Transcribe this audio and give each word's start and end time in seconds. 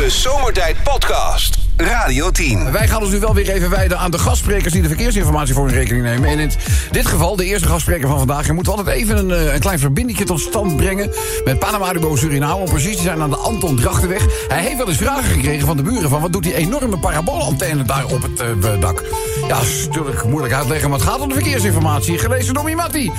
De 0.00 0.10
Zomertijd 0.10 0.82
Podcast. 0.82 1.58
Radio 1.76 2.30
10. 2.30 2.72
Wij 2.72 2.88
gaan 2.88 3.02
ons 3.02 3.10
nu 3.10 3.20
wel 3.20 3.34
weer 3.34 3.50
even 3.50 3.70
wijden 3.70 3.98
aan 3.98 4.10
de 4.10 4.18
gastsprekers 4.18 4.72
die 4.72 4.82
de 4.82 4.88
verkeersinformatie 4.88 5.54
voor 5.54 5.68
in 5.68 5.74
rekening 5.74 6.04
nemen. 6.04 6.28
En 6.28 6.38
in 6.38 6.50
dit 6.90 7.06
geval, 7.06 7.36
de 7.36 7.44
eerste 7.44 7.68
gastspreker 7.68 8.08
van 8.08 8.18
vandaag, 8.18 8.46
je 8.46 8.52
moet 8.52 8.68
altijd 8.68 8.86
even 8.86 9.16
een, 9.16 9.30
eh, 9.30 9.54
een 9.54 9.60
klein 9.60 9.78
verbindingje 9.78 10.24
tot 10.24 10.40
stand 10.40 10.76
brengen 10.76 11.10
met 11.44 11.58
Panamarubo 11.58 12.16
Suriname. 12.16 12.60
Om 12.60 12.68
precies 12.68 12.96
te 12.96 13.02
zijn 13.02 13.20
aan 13.20 13.30
de 13.30 13.36
Anton 13.36 13.76
Drachtenweg. 13.76 14.26
Hij 14.48 14.62
heeft 14.62 14.76
wel 14.76 14.88
eens 14.88 14.96
vragen 14.96 15.30
gekregen 15.30 15.66
van 15.66 15.76
de 15.76 15.82
buren 15.82 16.10
van 16.10 16.20
wat 16.20 16.32
doet 16.32 16.42
die 16.42 16.54
enorme 16.54 16.98
paraboolantenne 16.98 17.82
daar 17.82 18.04
op 18.04 18.22
het 18.22 18.40
eh, 18.40 18.80
dak. 18.80 19.04
Ja, 19.40 19.48
dat 19.48 19.62
is 19.62 19.86
natuurlijk 19.86 20.24
moeilijk 20.24 20.54
uitleggen, 20.54 20.90
maar 20.90 20.98
het 20.98 21.08
gaat 21.08 21.20
om 21.20 21.28
de 21.28 21.34
verkeersinformatie. 21.34 22.18
Gelezen 22.18 22.54
door 22.54 22.64
Mimati. 22.64 23.10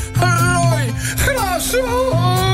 Grasso. 1.16 2.51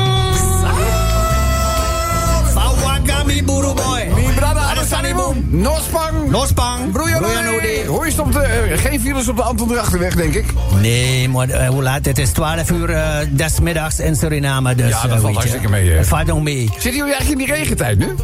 Boy. 3.84 4.08
Mi 4.14 4.32
brada 4.34 4.60
Alessaniboom. 4.60 5.44
Nospang. 5.50 6.30
Nospang. 6.30 6.92
Broeianode. 6.92 7.84
Hoe 7.86 8.06
is 8.06 8.12
het 8.16 8.20
op 8.26 8.32
de... 8.32 8.38
eh, 8.40 8.78
geen 8.78 9.00
files 9.00 9.28
op 9.28 9.36
de 9.36 9.42
Anton 9.42 9.68
Drachtenweg, 9.68 10.14
denk 10.14 10.34
ik. 10.34 10.44
Nee, 10.80 11.28
maar 11.28 11.48
eh, 11.48 11.68
hoe 11.68 11.82
laat? 11.82 12.04
Het 12.04 12.18
is 12.18 12.30
12 12.30 12.70
uur 12.70 12.90
eh, 12.90 13.16
des 13.30 13.60
middags 13.60 14.00
in 14.00 14.16
Suriname. 14.16 14.74
Dus, 14.74 14.88
Ja, 14.88 15.06
dat 15.06 15.20
valt 15.20 15.34
hartstikke 15.34 15.68
mee? 15.68 15.90
Het 15.90 16.06
valt 16.06 16.26
nog 16.26 16.42
mee. 16.42 16.68
Zitten 16.72 16.92
jullie 16.96 17.14
eigenlijk 17.14 17.40
in 17.40 17.46
die 17.46 17.54
regentijd 17.56 17.98
nu? 17.98 18.14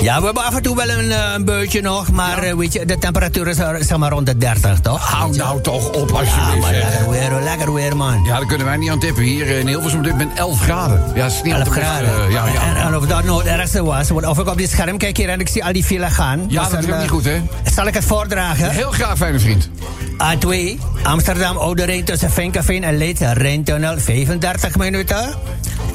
Ja, 0.00 0.18
we 0.18 0.24
hebben 0.24 0.44
af 0.44 0.56
en 0.56 0.62
toe 0.62 0.76
wel 0.76 0.88
een, 0.88 1.12
eh, 1.12 1.32
een 1.34 1.44
beutje 1.44 1.80
nog. 1.80 2.10
Maar 2.10 2.38
eh, 2.42 2.54
weet 2.54 2.72
je, 2.72 2.84
de 2.86 2.98
temperatuur 2.98 3.48
is 3.48 3.58
eh, 3.58 3.68
zeg 3.80 3.98
maar 3.98 4.10
rond 4.10 4.26
de 4.26 4.36
30, 4.36 4.80
toch? 4.80 5.10
Hou 5.10 5.36
nou 5.36 5.60
toch 5.60 5.88
op, 5.90 6.08
Ja, 6.10 6.16
alsjeblieft. 6.18 6.60
maar 6.60 6.74
zeg. 6.74 6.82
lekker 6.84 7.10
weer, 7.10 7.40
lekker 7.42 7.72
weer, 7.74 7.96
man. 7.96 8.24
Ja, 8.24 8.36
daar 8.36 8.46
kunnen 8.46 8.66
wij 8.66 8.76
niet 8.76 8.90
aan 8.90 8.98
tippen. 8.98 9.22
Hier 9.22 9.46
in 9.46 9.66
Hilversum 9.66 9.98
op 9.98 10.04
dit 10.04 10.12
moment 10.12 10.38
11 10.38 10.60
graden. 10.60 11.02
Ja, 11.14 11.26
is 11.26 11.40
niet 11.42 11.52
11 11.54 11.66
altijd, 11.66 11.84
graden. 11.84 12.08
eh, 12.26 12.32
ja, 12.32 12.46
ja. 12.46 12.62
En, 12.62 12.76
en 12.86 12.96
of 12.96 13.06
dat 13.06 13.24
nou 13.24 13.38
het 13.38 13.46
ergste 13.58 13.84
was, 13.84 14.08
want 14.08 14.26
of 14.26 14.38
ik 14.38 14.48
op 14.48 14.56
dit 14.58 14.70
scherm 14.70 14.98
kijk 14.98 15.16
hier 15.16 15.28
en 15.28 15.40
ik 15.40 15.48
zie 15.48 15.64
al 15.64 15.72
die 15.72 15.84
file 15.84 16.10
gaan. 16.10 16.44
Ja, 16.48 16.62
dat 16.68 16.72
is 16.72 16.78
ook 16.90 16.94
niet 16.94 17.04
eh, 17.04 17.08
goed, 17.08 17.24
hè? 17.24 17.42
Zal 17.74 17.86
ik 17.86 17.94
het 17.94 18.04
voordragen? 18.04 18.70
Heel 18.70 18.90
graag, 18.90 19.16
fijne 19.16 19.38
vriend. 19.40 19.68
A2, 20.22 20.78
Amsterdam 21.02 21.56
Oude 21.56 21.84
Rijn 21.84 22.04
tussen 22.04 22.30
Vinkenveen 22.30 22.84
en 22.84 22.96
Leeds, 22.96 23.20
Rijntunnel 23.20 23.98
35 23.98 24.76
minuten. 24.76 25.34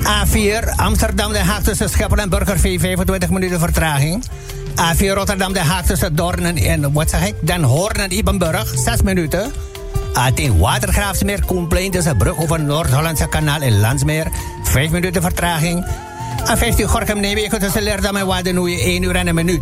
A4, 0.04 0.70
Amsterdam 0.76 1.32
Den 1.34 1.46
Haag 1.46 1.62
tussen 1.62 1.90
Schiphol 1.90 2.18
en 2.18 2.30
Burgervee 2.30 2.80
25 2.80 3.30
minuten 3.30 3.60
vertraging. 3.60 3.93
A4 4.76 5.14
Rotterdam 5.14 5.54
Den 5.54 5.66
Haag 5.66 5.86
tussen 5.86 6.16
Doorn 6.16 6.46
en, 6.46 6.94
wat 6.94 7.10
zeg 7.10 7.28
ik, 7.28 7.36
Den 7.42 7.64
Hoorn 7.64 8.00
en 8.00 8.12
Ipenburg 8.12 8.74
6 8.76 9.02
minuten. 9.02 9.52
A10 10.14 10.58
Watergraafsmeer, 10.58 11.46
Koenplein 11.46 11.92
tussen 11.92 12.18
Brug 12.18 12.38
over 12.38 12.60
Noord-Hollandse 12.60 13.28
kanaal 13.28 13.62
en 13.62 13.80
Landsmeer 13.80 14.28
5 14.64 14.92
minuten 14.92 15.22
vertraging. 15.22 15.86
A15 16.46 16.84
Gorkum 16.86 17.20
Nijmegen 17.20 17.60
tussen 17.60 17.84
Leerdam 17.84 18.16
en 18.16 18.26
Wadenoeien 18.26 18.80
1 18.80 19.04
uur 19.04 19.16
en 19.16 19.28
een 19.28 19.36
minuut. 19.36 19.62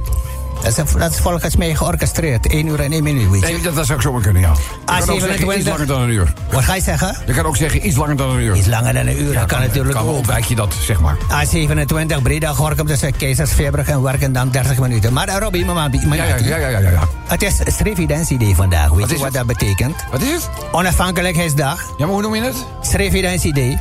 Dat 0.63 1.11
is, 1.11 1.19
volgens 1.19 1.55
mij 1.55 1.75
georchestreerd. 1.75 2.47
1 2.47 2.67
uur 2.67 2.79
en 2.79 2.91
1 2.91 3.03
minuut, 3.03 3.29
weet 3.29 3.41
je. 3.41 3.47
Nee, 3.47 3.61
dat, 3.61 3.75
dat 3.75 3.85
zou 3.85 3.97
ik 3.97 4.03
zomaar 4.03 4.21
kunnen, 4.21 4.41
ja. 4.41 4.51
Je 4.51 4.57
kan 4.85 4.95
ook 4.97 5.19
zeggen 5.19 5.37
27. 5.37 5.57
iets 5.57 5.67
langer 5.69 5.87
dan 5.87 6.01
een 6.01 6.09
uur. 6.09 6.33
Wat 6.51 6.63
ga 6.63 6.75
je 6.75 6.81
zeggen? 6.81 7.17
Je 7.25 7.33
kan 7.33 7.45
ook 7.45 7.57
zeggen 7.57 7.87
iets 7.87 7.95
langer 7.95 8.15
dan 8.15 8.29
een 8.29 8.41
uur. 8.41 8.55
Iets 8.55 8.67
langer 8.67 8.93
dan 8.93 9.07
een 9.07 9.21
uur, 9.21 9.33
dat 9.33 9.45
kan 9.45 9.59
dan, 9.59 9.67
natuurlijk 9.67 9.95
kan, 9.95 10.07
ook. 10.07 10.15
ontwijk 10.15 10.45
je 10.45 10.55
dat, 10.55 10.73
zeg 10.81 10.99
maar. 10.99 11.17
A27 11.17 12.21
Breda 12.23 12.53
Gorkum 12.53 12.87
tussen 12.87 13.17
Keizersveerbrug 13.17 13.87
en 13.87 14.01
Werkendam 14.01 14.51
30 14.51 14.79
minuten. 14.79 15.13
Maar 15.13 15.27
uh, 15.27 15.35
Robbie, 15.39 15.65
mama, 15.65 15.87
mama, 15.87 16.15
Ja, 16.15 16.23
ja, 16.23 16.35
ja, 16.35 16.67
ja, 16.67 16.79
ja. 16.79 16.89
ja, 16.89 17.07
het 17.27 17.41
is 17.41 17.61
Srevidentiday 17.65 18.53
vandaag. 18.55 18.89
Weet 18.89 19.09
je 19.09 19.15
wat 19.15 19.25
het? 19.25 19.33
dat 19.33 19.45
betekent? 19.45 19.95
Wat 20.11 20.21
is 20.21 20.31
het? 20.31 20.49
Onafhankelijkheidsdag. 20.71 21.81
Ja, 21.97 22.05
maar 22.05 22.13
hoe 22.13 22.21
noem 22.21 22.35
je 22.35 22.41
het? 22.41 22.65
Srevidentiday. 22.81 23.77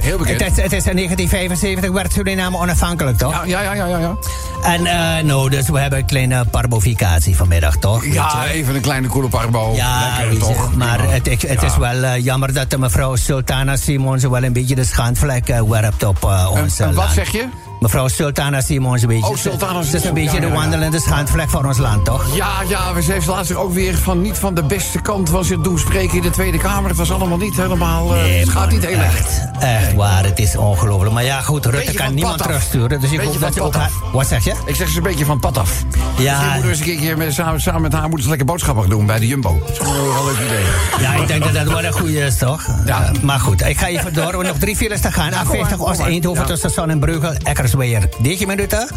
Heel 0.00 0.18
bekend. 0.18 0.40
Het 0.40 0.50
is, 0.50 0.62
het 0.62 0.72
is 0.72 0.86
in 0.86 0.96
1975 0.96 1.90
werd 1.90 2.12
Suriname 2.12 2.56
onafhankelijk, 2.58 3.18
toch? 3.18 3.46
Ja, 3.46 3.62
ja, 3.62 3.74
ja, 3.74 3.86
ja, 3.86 3.98
ja. 3.98 4.16
En 4.62 4.86
eh, 4.86 5.24
nou, 5.24 5.45
dus 5.50 5.68
we 5.68 5.78
hebben 5.80 5.98
een 5.98 6.04
kleine 6.06 6.44
parboficatie 6.44 7.36
vanmiddag, 7.36 7.76
toch? 7.76 8.04
Ja, 8.06 8.46
even 8.46 8.74
een 8.74 8.80
kleine 8.80 9.08
koele 9.08 9.28
parbo. 9.28 9.72
Ja, 9.74 10.16
Lekker, 10.18 10.38
toch? 10.38 10.74
maar 10.74 11.10
het, 11.12 11.26
het 11.26 11.42
Ja. 11.42 11.62
is 11.62 11.76
wel 11.76 12.02
eh, 12.02 12.24
jammer 12.24 12.52
dat 12.52 12.70
de 12.70 12.78
mevrouw 12.78 13.16
Sultana 13.16 13.76
Simons 13.76 14.22
wel 14.22 14.42
een 14.42 14.52
beetje 14.52 14.74
de 14.74 14.84
schandvlek 14.84 15.48
eh, 15.48 15.60
werpt 15.62 16.02
op 16.04 16.24
eh, 16.24 16.50
ons 16.62 16.78
En- 16.78 16.86
en 16.88 16.94
wat 16.94 17.10
zeg 17.14 17.32
je? 17.32 17.44
Mevrouw 17.80 18.08
Sultana 18.08 18.60
Simons, 18.60 19.02
een 19.02 19.08
beetje. 19.08 19.26
Oh, 19.30 19.36
Sultana 19.36 19.82
Ze 19.82 19.96
is 19.96 20.04
een 20.04 20.14
beetje 20.14 20.40
de 20.40 20.48
wandelende 20.48 21.00
schandvlek 21.00 21.50
voor 21.50 21.64
ons 21.64 21.78
land, 21.78 22.04
toch? 22.04 22.36
Ja, 22.36 22.48
ja, 22.68 22.94
we 22.94 23.02
heeft 23.02 23.26
laatst 23.26 23.54
ook 23.54 23.72
weer 23.72 23.98
van 23.98 24.20
niet 24.22 24.36
van 24.38 24.54
de 24.54 24.62
beste 24.62 25.00
kant 25.00 25.30
was 25.30 25.48
het 25.48 25.64
doen 25.64 25.78
spreken 25.78 26.16
in 26.16 26.22
de 26.22 26.30
Tweede 26.30 26.58
Kamer. 26.58 26.88
Het 26.88 26.98
was 26.98 27.10
allemaal 27.12 27.36
niet 27.38 27.56
helemaal. 27.56 28.14
eh, 28.16 28.38
het 28.40 28.48
gaat 28.48 28.70
niet 28.70 28.86
heel 28.86 28.98
echt, 28.98 29.40
echt 29.58 29.94
waar, 29.94 30.24
het 30.24 30.38
is 30.38 30.56
ongelooflijk. 30.56 31.12
Maar 31.12 31.24
ja, 31.24 31.40
goed, 31.40 31.66
Rutte 31.66 31.92
kan 31.92 32.04
van 32.06 32.14
niemand 32.14 32.38
terugsturen. 32.42 33.00
Dus 33.00 33.10
ik 33.12 33.20
hoop 33.20 33.32
van 33.32 33.40
dat 33.40 33.54
je 33.54 33.62
ook 33.62 33.74
haar... 33.74 33.90
Wat 34.12 34.26
zeg 34.26 34.44
je? 34.44 34.54
Ik 34.64 34.74
zeg 34.74 34.88
ze 34.88 34.96
een 34.96 35.02
beetje 35.02 35.24
van 35.24 35.40
pad 35.40 35.58
af. 35.58 35.82
Ja. 36.18 36.32
Misschien 36.32 36.52
moeten 36.52 36.70
eens 36.70 36.78
een 36.78 36.84
keertje 36.84 37.16
met, 37.16 37.32
samen, 37.34 37.60
samen 37.60 37.82
met 37.82 37.92
haar 37.92 38.02
moeten 38.02 38.22
ze 38.22 38.28
lekker 38.28 38.46
boodschappen 38.46 38.82
gaan 38.82 38.90
doen 38.90 39.06
bij 39.06 39.18
de 39.18 39.26
Jumbo. 39.26 39.58
Dat 39.60 39.70
is 39.70 39.78
wel 39.78 39.88
een 39.94 40.24
leuk 40.24 40.46
idee. 40.46 40.64
Ja, 41.00 41.14
ik 41.14 41.26
denk 41.26 41.44
dat 41.44 41.52
dat 41.52 41.66
wel 41.66 41.84
een 41.84 41.92
goede 41.92 42.18
is, 42.18 42.36
toch? 42.38 42.66
Ja. 42.86 43.02
Eh, 43.14 43.22
maar 43.22 43.40
goed, 43.40 43.66
ik 43.66 43.78
ga 43.78 43.86
even 43.86 44.12
door. 44.12 44.22
We 44.24 44.28
hebben 44.30 44.46
nog 44.46 44.58
drie 44.58 44.76
files 44.76 45.00
te 45.00 45.12
gaan. 45.12 45.30
kom 45.30 45.58
maar, 45.58 45.66
A50 45.66 45.68
kom 45.68 45.78
maar. 45.78 45.88
Oost-Eindhoven 45.88 46.46
tussen 46.46 46.70
Zon 46.70 46.90
en 46.90 46.98
Breugel, 46.98 47.32
Eckersweijer 47.66 48.08
9 48.20 48.46
minuten. 48.46 48.88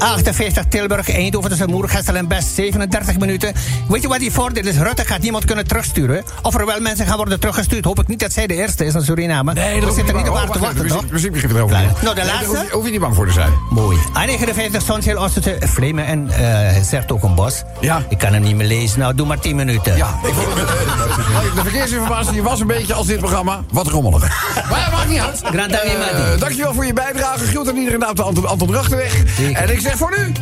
58 0.00 0.64
Tilburg, 0.68 1.10
Eindhoven 1.10 1.48
tussen 1.50 1.70
Moergestel 1.70 2.14
en 2.14 2.28
Best 2.28 2.48
37 2.54 3.18
minuten. 3.18 3.52
Weet 3.88 4.02
je 4.02 4.08
wat 4.08 4.18
die 4.18 4.32
voordeel 4.32 4.66
is? 4.66 4.76
Rutte 4.76 5.04
gaat 5.04 5.20
niemand 5.20 5.44
kunnen 5.44 5.66
terugsturen. 5.66 6.24
Of 6.42 6.54
er 6.58 6.66
wel 6.66 6.80
mensen 6.80 7.06
gaan 7.06 7.16
worden 7.16 7.40
teruggestuurd. 7.40 7.84
Hoop 7.84 8.00
ik 8.00 8.06
niet 8.08 8.20
dat 8.20 8.32
zij 8.32 8.46
de 8.46 8.54
eerste 8.54 8.84
is 8.84 8.94
in 8.94 9.02
Suriname. 9.02 9.52
Nee, 9.52 9.80
we 9.80 9.92
zitten 9.92 10.16
niet 10.16 10.28
op 10.28 10.36
haar 10.36 10.50
te 10.50 10.58
wacht 10.58 10.74
wachten, 10.76 10.86
toch? 10.86 11.10
muziek 11.10 11.32
begint 11.32 11.52
erover. 11.52 11.76
Nou, 12.02 12.14
de 12.14 12.24
laatste? 12.24 12.66
hoef 12.72 12.84
je- 12.84 12.90
niet 12.90 13.00
bang 13.00 13.14
voor 13.14 13.26
te 13.26 13.32
zijn. 13.32 13.52
Mooi. 13.70 13.98
A59 13.98 14.84
Zonsheel 14.86 15.16
Oost 15.16 15.34
tussen 15.34 15.68
Vlemen 15.68 16.06
en 16.06 16.30
eh 16.30 16.82
Zertogenbos. 16.82 17.62
Ja. 17.80 18.02
Ik 18.08 18.18
kan 18.18 18.32
hem 18.32 18.42
niet 18.42 18.56
meer 18.56 18.66
lezen. 18.66 18.98
Nou, 18.98 19.14
doe 19.14 19.26
maar 19.26 19.38
10 19.38 19.56
minuten. 19.56 19.96
Ja, 19.96 20.18
het, 20.22 21.54
de 21.54 21.60
verkeersinformatie 21.62 22.42
was 22.42 22.60
een 22.60 22.66
beetje 22.66 22.94
als 22.94 23.06
dit 23.06 23.18
programma. 23.18 23.60
Wat 23.72 23.86
rommelig. 23.86 24.54
Maar 24.70 24.88
maakt 24.92 25.08
niet 25.08 25.20
uit. 25.20 25.42
Eh, 25.42 26.38
dankjewel 26.38 26.74
voor 26.74 26.86
je 26.86 26.92
bijdrage. 26.92 27.46
Groet 27.46 27.68
aan 27.68 27.76
iedereen 27.76 28.08
op 28.08 28.16
de 28.16 28.22
Anton, 28.22 28.46
Anton 28.48 28.68
Drachtenweg. 28.68 29.14
En 29.52 29.70
ik 29.72 29.80
zeg 29.90 29.98
voor 29.98 30.18
nu... 30.18 30.32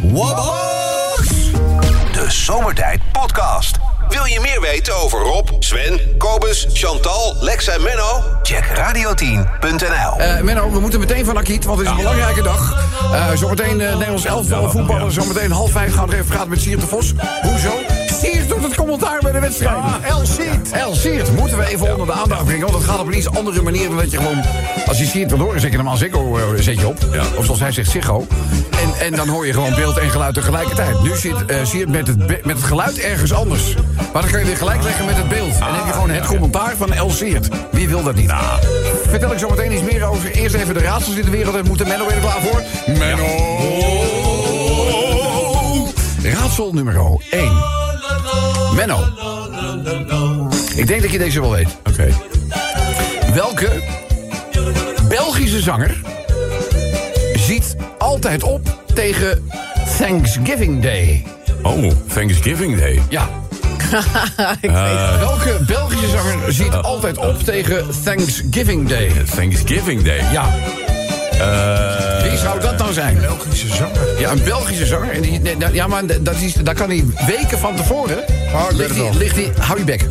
De 2.13 2.25
Zomertijd 2.31 3.01
Podcast. 3.13 3.77
Wil 4.09 4.25
je 4.25 4.41
meer 4.41 4.61
weten 4.61 4.97
over 4.97 5.19
Rob, 5.19 5.49
Sven, 5.59 6.01
Kobus, 6.19 6.67
Chantal, 6.73 7.37
Lex 7.41 7.69
en 7.69 7.83
Menno? 7.83 8.23
Check 8.43 8.65
radio10.nl. 8.65 10.21
Eh 10.21 10.41
Menno, 10.41 10.71
we 10.71 10.81
moeten 10.81 11.01
meteen 11.01 11.25
van 11.25 11.39
Akiet, 11.39 11.65
want 11.65 11.79
het 11.79 11.87
is 11.87 11.93
een 11.93 11.99
belangrijke 11.99 12.43
dag. 12.43 12.89
Eh 13.13 13.37
zometeen 13.37 13.81
uh, 13.81 13.93
Nederlands 13.93 14.25
elftal 14.25 14.71
voetballen. 14.71 15.13
Zometeen 15.13 15.51
half 15.51 15.71
vijf 15.71 15.95
gaan 15.95 16.09
we 16.09 16.15
even 16.15 16.27
praten 16.27 16.49
met 16.49 16.61
Siert 16.61 16.81
de 16.81 16.87
Vos. 16.87 17.13
Hoezo? 17.43 17.73
Siert 18.21 18.49
doet 18.49 18.63
het 18.63 18.75
commentaar 18.75 19.19
bij 19.21 19.33
de 19.33 19.41
wedstrijd. 19.41 19.77
Ah, 19.77 19.95
El 20.09 20.27
Siert. 20.27 20.73
El 20.73 20.95
Siert. 20.95 21.37
Moeten 21.37 21.59
we 21.59 21.67
even 21.67 21.91
onder 21.91 22.07
de 22.07 22.13
aandacht 22.13 22.45
brengen. 22.45 22.67
Want 22.67 22.75
het 22.75 22.85
gaat 22.85 23.01
op 23.01 23.07
een 23.07 23.17
iets 23.17 23.31
andere 23.31 23.63
manier 23.63 23.89
dan 23.89 23.97
dat 23.97 24.11
je 24.11 24.17
gewoon... 24.17 24.43
Als 24.87 24.99
je 24.99 25.05
Siert 25.05 25.31
wil 25.31 25.39
horen, 25.39 25.61
zet 25.61 25.71
je 25.71 25.77
hem 25.77 25.89
aan 25.89 25.97
Ziggo 25.97 26.37
eh, 26.37 26.45
zet 26.57 26.81
je 26.81 26.89
op. 26.89 26.99
Of 27.37 27.45
zoals 27.45 27.61
hij 27.61 27.73
zegt, 27.73 27.91
Ziggo. 27.91 28.27
En, 28.71 29.07
en 29.07 29.15
dan 29.15 29.29
hoor 29.29 29.47
je 29.47 29.53
gewoon 29.53 29.75
beeld 29.75 29.99
en 29.99 30.11
geluid 30.11 30.35
tegelijkertijd. 30.35 31.03
Nu 31.03 31.17
zit 31.17 31.37
Siert 31.63 31.89
met 31.89 32.07
het, 32.07 32.19
met 32.19 32.57
het 32.57 32.63
geluid 32.63 32.99
ergens 32.99 33.33
anders. 33.33 33.75
Maar 34.13 34.23
dan 34.23 34.31
kan 34.31 34.41
je 34.41 34.47
weer 34.47 34.57
gelijk 34.57 34.83
leggen 34.83 35.05
met 35.05 35.17
het 35.17 35.29
beeld. 35.29 35.53
En 35.53 35.61
dan 35.61 35.75
heb 35.75 35.87
je 35.87 35.93
gewoon 35.93 36.11
het 36.11 36.27
commentaar 36.27 36.77
van 36.77 36.93
El 36.93 37.11
Siert. 37.11 37.49
Wie 37.71 37.89
wil 37.89 38.03
dat 38.03 38.15
niet? 38.15 38.33
Vertel 39.09 39.33
ik 39.33 39.39
zo 39.39 39.49
meteen 39.49 39.73
iets 39.73 39.83
meer 39.93 40.05
over. 40.05 40.31
Eerst 40.31 40.55
even 40.55 40.75
de 40.75 40.81
raadsels 40.81 41.17
in 41.17 41.25
de 41.25 41.31
wereld. 41.31 41.55
En 41.55 41.67
moeten 41.67 41.89
Menno 41.89 42.07
weer 42.07 42.19
klaar 42.19 42.41
voor? 42.41 42.63
Menno! 42.87 43.27
Raadsel 46.23 46.73
nummer 46.73 46.97
1. 47.31 47.88
Menno. 48.75 49.05
Ik 50.75 50.87
denk 50.87 51.03
dat 51.03 51.11
je 51.11 51.19
deze 51.19 51.41
wel 51.41 51.51
weet. 51.51 51.69
Oké. 51.89 52.09
Welke 53.35 53.83
Belgische 55.09 55.61
zanger 55.61 56.01
ziet 57.35 57.77
altijd 57.99 58.43
op 58.43 58.85
tegen 58.95 59.51
Thanksgiving 59.99 60.83
Day? 60.83 61.27
Oh, 61.63 61.93
Thanksgiving 62.15 62.79
Day. 62.79 63.03
Ja. 63.09 63.29
Welke 65.19 65.59
Belgische 65.67 66.09
zanger 66.09 66.53
ziet 66.53 66.75
altijd 66.75 67.19
op 67.19 67.43
tegen 67.43 67.87
Thanksgiving 68.05 68.89
Day? 68.89 69.13
Thanksgiving 69.35 70.03
Day. 70.03 70.23
Ja. 70.33 70.55
Eh, 71.39 72.23
Wie 72.29 72.39
zou 72.39 72.61
dat 72.61 72.77
nou 72.79 72.93
zijn? 72.93 73.19
Belgische 73.21 73.75
zanger. 73.75 74.21
Ja, 74.21 74.31
een 74.31 74.43
Belgische 74.45 74.87
zanger. 74.87 75.11
En 75.11 75.21
die, 75.21 75.41
nee, 75.41 75.57
nou, 75.57 75.75
ja, 75.75 75.87
maar 75.87 76.03
dat 76.21 76.35
is, 76.41 76.55
daar 76.55 76.75
kan 76.75 76.89
hij 76.89 77.05
weken 77.27 77.59
van 77.59 77.77
tevoren... 77.77 78.17
Oh, 78.55 78.65
ik 78.71 78.77
weet 78.77 78.79
ligt 78.79 78.97
het 78.97 79.35
hij, 79.35 79.45
ligt 79.45 79.59
hou 79.59 79.79
je 79.79 79.85
bek. 79.85 80.07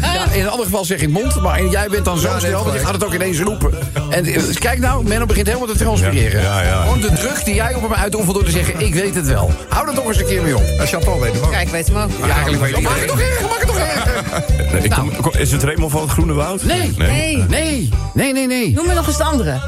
ja, 0.00 0.24
in 0.32 0.40
een 0.42 0.48
ander 0.48 0.64
geval 0.66 0.84
zeg 0.84 1.00
ik 1.00 1.08
mond, 1.08 1.40
maar 1.42 1.64
jij 1.64 1.88
bent 1.88 2.04
dan 2.04 2.18
zo 2.18 2.30
nee, 2.30 2.40
snel... 2.40 2.64
want 2.64 2.74
je 2.74 2.84
gaat 2.84 2.92
het 2.94 3.04
ook 3.04 3.14
ineens 3.14 3.40
roepen. 3.40 3.72
En 4.10 4.24
eh, 4.24 4.42
kijk 4.58 4.78
nou, 4.78 5.04
Menno 5.08 5.26
begint 5.26 5.46
helemaal 5.46 5.68
te 5.68 5.76
transpireren. 5.78 6.42
Ja, 6.42 6.60
ja, 6.62 6.66
ja. 6.68 6.82
Gewoon 6.82 7.00
de 7.00 7.12
druk 7.12 7.44
die 7.44 7.54
jij 7.54 7.74
op 7.74 7.82
hem 7.82 7.94
uitoefent 7.94 8.34
door 8.34 8.44
te 8.44 8.50
zeggen... 8.50 8.80
ik 8.80 8.94
weet 8.94 9.14
het 9.14 9.26
wel. 9.26 9.50
Hou 9.68 9.88
er 9.88 9.94
toch 9.94 10.06
eens 10.06 10.18
een 10.18 10.26
keer 10.26 10.42
mee 10.42 10.56
op. 10.56 10.62
Ja, 10.78 10.86
Chantal 10.86 11.20
weet 11.20 11.32
hem 11.32 11.42
ook. 11.44 11.50
Kijk, 11.50 11.68
weet 11.68 11.86
hem 11.86 11.96
ook. 11.96 12.10
Ja, 12.26 12.34
eigenlijk 12.34 12.62
weet 12.62 12.76
ik 12.76 12.82
Maak 12.82 12.98
het 12.98 13.08
toch 13.08 13.20
erger, 13.20 13.42
maak 13.48 13.58
het 13.58 13.66
toch 13.68 13.78
erger. 13.78 14.24
nee, 14.72 14.82
ik 14.82 14.90
Nou. 14.90 15.00
kom- 15.08 15.20
kom- 15.20 15.40
is 15.40 15.52
het 15.52 15.62
Raymond 15.62 15.92
van 15.92 16.00
het 16.00 16.10
Groene 16.10 16.32
Woud? 16.32 16.64
Nee. 16.64 16.94
Nee. 16.98 17.44
Nee, 17.48 17.88
nee, 18.14 18.32
nee, 18.32 18.46
nee. 18.46 18.72
Noem 18.72 18.86
me 18.86 18.94
nog 18.94 19.06
eens 19.06 19.16
de 19.16 19.24
andere. 19.24 19.60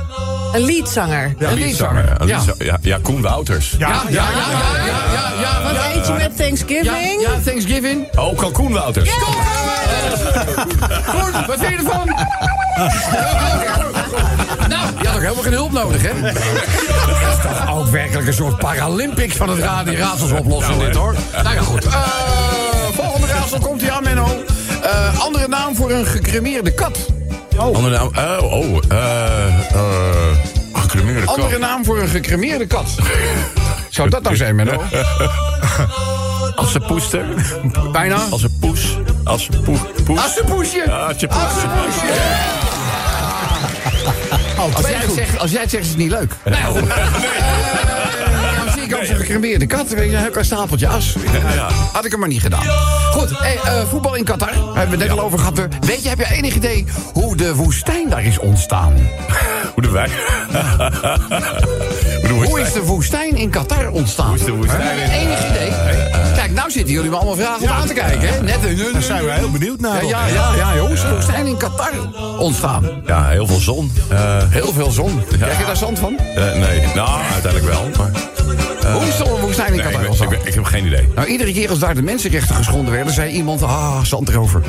Een 0.53 0.61
liedzanger. 0.65 1.35
Een 1.39 1.55
liedzanger. 1.55 2.05
Ja, 2.27 2.27
Ja. 2.27 2.55
ja, 2.59 2.79
ja, 2.83 2.99
Koen 3.03 3.21
Wouters. 3.23 3.75
Ja, 3.79 3.89
ja, 3.89 3.95
ja, 4.09 4.11
ja, 4.11 4.25
ja, 4.87 4.93
ja, 5.15 5.33
ja. 5.41 5.63
Wat 5.63 5.95
eet 5.95 6.07
je 6.07 6.13
met 6.13 6.23
Ja, 6.23 6.45
Thanksgiving? 6.45 7.21
ja, 7.21 7.31
Thanksgiving. 7.45 8.19
Oh, 8.19 8.39
Kalkoen 8.39 8.73
Wouters. 8.73 9.11
Goed, 11.15 11.47
wat 11.47 11.59
vind 11.59 11.71
je 11.71 11.77
ervan? 11.77 12.07
nou, 14.69 14.87
je 15.01 15.07
had 15.07 15.15
ook 15.17 15.23
helemaal 15.23 15.43
geen 15.43 15.53
hulp 15.53 15.73
nodig, 15.73 16.03
hè? 16.03 16.21
Dat 16.23 16.33
is 16.37 17.43
toch 17.43 17.71
ook 17.79 17.87
werkelijk 17.89 18.27
een 18.27 18.33
soort 18.35 18.59
Paralympics 18.59 19.37
van 19.37 19.49
het 19.49 19.59
radio 19.59 19.99
raadsels 19.99 20.31
oplossen, 20.33 20.79
dit 20.79 20.95
hoor. 20.95 21.15
Nou 21.43 21.55
ja, 21.55 21.61
goed. 21.63 21.85
Eh, 21.85 21.93
volgende 22.95 23.27
raadsel 23.27 23.59
komt 23.59 23.81
hier 23.81 23.93
aan, 23.93 24.03
Menno. 24.03 24.43
Eh, 24.83 25.21
andere 25.21 25.49
naam 25.49 25.77
voor 25.77 25.91
een 25.91 26.07
gecremeerde 26.07 26.75
kat. 26.75 26.99
Andere 27.57 27.91
naam. 27.91 28.11
Oh, 28.41 28.53
oh. 28.53 28.79
eh 28.89 29.47
eh 29.73 30.55
gecremeerde 30.95 31.27
kat. 31.27 31.39
Andere 31.39 31.59
naam 31.59 31.85
voor 31.85 31.99
een 31.99 32.09
gecremeerde 32.09 32.67
kat. 32.67 32.87
Zou 33.89 34.09
dat 34.09 34.23
nou 34.23 34.37
zijn, 34.37 34.55
Menno? 34.55 34.83
Als 36.55 36.75
een 36.75 36.85
poester. 36.87 37.25
Bijna. 37.93 38.17
Als 38.31 38.43
een 38.43 38.57
poes. 38.61 38.99
Als 39.25 39.49
een 39.53 39.63
poes. 39.63 39.79
poes. 40.05 40.19
Als 40.19 40.35
je 40.35 40.45
poes. 40.45 40.65
Assenpoesje. 40.65 42.13
Als 44.75 44.89
jij, 44.89 45.01
zegt, 45.15 45.39
als 45.39 45.51
jij 45.51 45.61
het 45.61 45.71
zegt, 45.71 45.83
is 45.83 45.89
het 45.89 45.99
niet 45.99 46.11
leuk. 46.11 46.33
Nou, 46.45 46.79
goed. 46.79 46.93
Eh, 48.85 48.91
ik 48.91 48.97
ook 48.97 49.05
zo'n 49.05 49.17
gecremeerde 49.17 49.67
kat. 49.67 49.89
Weet 49.89 50.11
je, 50.11 50.31
een 50.33 50.45
stapeltje 50.45 50.89
as. 50.89 51.15
Had 51.93 52.05
ik 52.05 52.11
hem 52.11 52.21
maar 52.21 52.29
niet 52.29 52.41
gedaan. 52.41 52.65
Goed, 53.11 53.39
hey, 53.39 53.59
eh, 53.65 53.87
voetbal 53.89 54.15
in 54.15 54.25
Qatar. 54.25 54.49
Daar 54.53 54.57
hebben 54.65 54.99
we 54.99 55.05
het 55.05 55.09
net 55.09 55.11
al 55.19 55.21
over 55.25 55.39
gehad. 55.39 55.59
Weet 55.81 56.03
je, 56.03 56.09
heb 56.09 56.19
je 56.19 56.33
enig 56.33 56.55
idee 56.55 56.85
hoe 57.13 57.37
de 57.37 57.55
woestijn 57.55 58.09
daar 58.09 58.25
is 58.25 58.39
ontstaan? 58.39 58.93
Hoe 59.75 59.83
de 59.83 59.91
wij. 59.91 60.09
Hoe 62.29 62.55
de 62.55 62.61
is 62.61 62.73
de 62.73 62.83
woestijn 62.83 63.37
in 63.37 63.51
Qatar 63.51 63.91
ontstaan? 63.91 64.27
Hoe 64.27 64.37
is 64.37 64.45
de 64.45 64.53
woestijn 64.53 64.99
Enig 65.11 65.49
idee? 65.51 65.73
Kijk, 66.35 66.51
nou 66.53 66.71
zitten 66.71 66.95
jullie 66.95 67.11
me 67.11 67.17
allemaal 67.17 67.35
vragen 67.37 67.63
om 67.63 67.69
aan 67.69 67.87
te 67.87 67.93
kijken. 67.93 68.29
Hè? 68.29 68.41
Net 68.43 68.59
een... 68.65 68.93
Daar 68.93 69.03
zijn 69.03 69.25
we 69.25 69.31
heel 69.31 69.51
benieuwd 69.51 69.81
naar. 69.81 70.05
Ja, 70.05 70.27
ja, 70.27 70.55
ja, 70.57 70.79
hoe 70.79 70.91
is 70.91 71.01
de 71.01 71.11
woestijn 71.11 71.47
in 71.47 71.57
Qatar 71.57 71.93
ontstaan? 72.39 72.91
Ja, 73.07 73.29
heel 73.29 73.47
veel 73.47 73.61
zon. 73.61 73.93
Eh, 74.09 74.37
Heel 74.49 74.73
veel 74.73 74.91
zon. 74.91 75.23
Krijg 75.39 75.59
je 75.59 75.65
daar 75.65 75.77
zand 75.77 75.99
van? 75.99 76.19
eh, 76.19 76.53
nee, 76.53 76.83
nou, 76.95 77.21
uiteindelijk 77.33 77.65
wel. 77.73 77.91
Maar, 77.99 78.11
Hoe 78.93 79.07
is 79.07 79.17
de 79.17 79.39
woestijn 79.41 79.73
in 79.73 79.77
nee, 79.77 80.39
ik, 80.45 80.55
heb 80.55 80.65
geen 80.65 80.87
idee. 80.87 81.09
Nou, 81.15 81.29
iedere 81.29 81.53
keer 81.53 81.71
als 81.71 81.79
daar 81.79 81.95
de 81.95 82.03
mensenrechten 82.03 82.55
geschonden 82.55 82.93
werden, 82.93 83.13
zei 83.13 83.33
iemand: 83.33 83.63
ah, 83.63 84.03
zand 84.03 84.29
erover. 84.29 84.63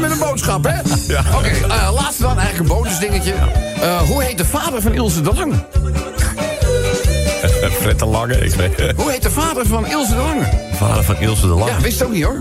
Met 0.00 0.10
een 0.10 0.18
boodschap, 0.18 0.64
hè? 0.64 0.74
Ja. 1.12 1.24
Oké, 1.34 1.48
eh, 1.48 1.90
laatste 1.94 2.22
dan, 2.22 2.38
eigenlijk 2.38 2.70
een 2.70 2.76
bonusdingetje. 2.76 3.34
Eh, 3.80 4.00
hoe 4.00 4.22
heet 4.22 4.38
de 4.38 4.44
vader 4.44 4.82
van 4.82 4.92
Ilse 4.92 5.20
de 5.20 5.34
Lange? 5.34 5.54
Fred 7.80 7.98
de 7.98 8.06
Lange. 8.06 8.34
Ik 8.34 8.54
weet 8.54 8.92
Hoe 8.96 9.10
heet 9.10 9.22
de 9.22 9.30
vader 9.30 9.66
van 9.66 9.86
Ilse 9.86 10.14
de 10.14 10.20
Lange? 10.20 10.48
Vader 10.72 11.04
van 11.04 11.16
Ilse 11.16 11.46
de 11.46 11.54
Lange. 11.54 11.70
Ja, 11.70 11.80
wist 11.80 11.98
het 11.98 12.08
ook 12.08 12.14
niet 12.14 12.24
hoor. 12.24 12.40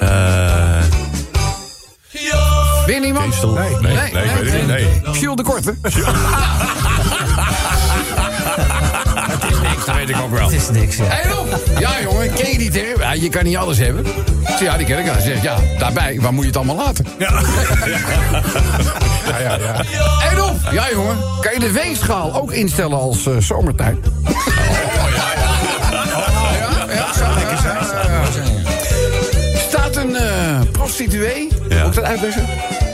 Eh, 0.00 0.79
Weer 2.90 3.00
niemand? 3.00 3.42
Nee, 3.42 3.76
nee, 3.80 3.96
het 3.96 4.52
niet. 4.52 4.66
Nee. 4.66 4.86
Jules 5.12 5.36
de 5.36 5.42
Korte. 5.42 5.74
Dat 9.86 9.94
weet 9.96 10.08
ik 10.08 10.16
ook 10.16 10.30
wel. 10.30 10.42
Het 10.42 10.52
is 10.52 10.70
niks, 10.70 10.96
ja. 10.96 11.04
Rob. 11.28 11.46
Ja, 11.78 11.90
jongen, 12.02 12.32
ken 12.32 12.50
je 12.52 12.58
die 12.58 12.70
term? 12.70 13.00
Ja, 13.00 13.12
je 13.12 13.28
kan 13.28 13.44
niet 13.44 13.56
alles 13.56 13.78
hebben. 13.78 14.06
Ja, 14.60 14.76
die 14.76 14.86
ken 14.86 14.98
ik. 14.98 15.04
Hij 15.06 15.20
zegt, 15.20 15.42
ja, 15.42 15.56
daarbij, 15.78 16.18
waar 16.20 16.32
moet 16.32 16.42
je 16.42 16.48
het 16.48 16.56
allemaal 16.56 16.76
laten? 16.76 17.06
Ja, 17.18 17.30
ja, 19.40 19.56
ja. 19.56 19.84
Hé, 20.18 20.36
Rob. 20.36 20.56
Ja, 20.72 20.90
jongen, 20.90 21.16
kan 21.40 21.52
je 21.52 21.58
de 21.58 21.72
weegschaal 21.72 22.34
ook 22.34 22.52
instellen 22.52 22.98
als 22.98 23.26
eh, 23.26 23.36
zomertijd? 23.38 23.96
Oh, 24.24 24.32
ja, 26.58 26.86
ja, 26.94 27.12
zou 27.12 27.34
lekker 27.34 27.58
zijn. 27.58 27.78
Staat 29.68 29.96
een 29.96 30.16
eh, 30.16 30.60
prostituee, 30.72 31.48
Ja. 31.48 31.59
Ik 31.90 31.96
dat 31.96 32.04
uitleggen? 32.04 32.44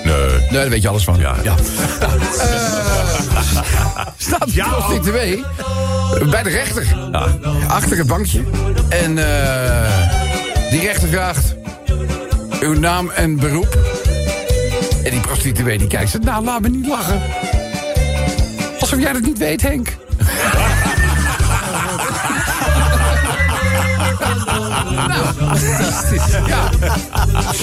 Nee. 0.05 0.15
Nee, 0.31 0.49
daar 0.51 0.69
weet 0.69 0.83
je 0.83 0.89
alles 0.89 1.05
van. 1.05 1.19
Ja. 1.19 1.35
ja. 1.43 1.55
Nou, 2.01 2.13
eh, 2.21 4.07
staat 4.17 4.53
prostituee 4.53 5.45
bij 6.31 6.43
de 6.43 6.51
rechter. 6.51 6.87
Achter 7.69 7.99
het 7.99 8.07
bankje. 8.07 8.43
En 8.89 9.19
eh, 9.19 10.71
die 10.71 10.81
rechter 10.81 11.09
vraagt... 11.09 11.55
Uw 12.61 12.79
naam 12.79 13.11
en 13.11 13.37
beroep? 13.37 13.79
En 15.05 15.11
die 15.11 15.21
prostituee 15.21 15.79
die 15.79 15.87
kijkt 15.87 16.11
ze... 16.11 16.19
Nou, 16.19 16.45
laat 16.45 16.61
me 16.61 16.69
niet 16.69 16.87
lachen. 16.87 17.23
Alsof 18.81 19.01
jij 19.01 19.13
dat 19.13 19.23
niet 19.23 19.39
weet, 19.39 19.63
Henk. 19.63 19.89
nou, 25.09 25.25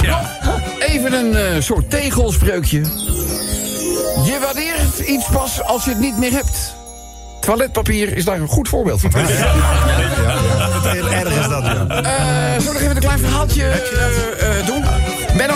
ja. 0.02 0.28
Even 0.94 1.14
een 1.14 1.36
eh, 1.36 1.62
soort 1.62 1.90
tegelspreukje. 1.90 2.80
Je 4.26 4.38
waardeert 4.42 5.00
iets 5.08 5.26
pas 5.32 5.64
als 5.64 5.84
je 5.84 5.90
het 5.90 6.00
niet 6.00 6.18
meer 6.18 6.32
hebt. 6.32 6.76
Toiletpapier 7.40 8.18
is 8.18 8.26
daar 8.26 8.40
een 8.40 8.48
goed 8.48 8.70
voorbeeld 8.70 9.02
van. 9.02 9.12
Heel 9.16 11.12
erg 11.12 11.40
is 11.40 11.48
dat, 11.48 11.64
ja. 11.64 11.86
Eh, 11.88 12.62
zullen 12.62 12.66
we 12.66 12.74
nog 12.74 12.82
even 12.82 12.96
een 12.96 13.02
klein 13.02 13.20
verhaaltje 13.20 13.64
eh, 13.64 13.76
eh, 14.40 14.43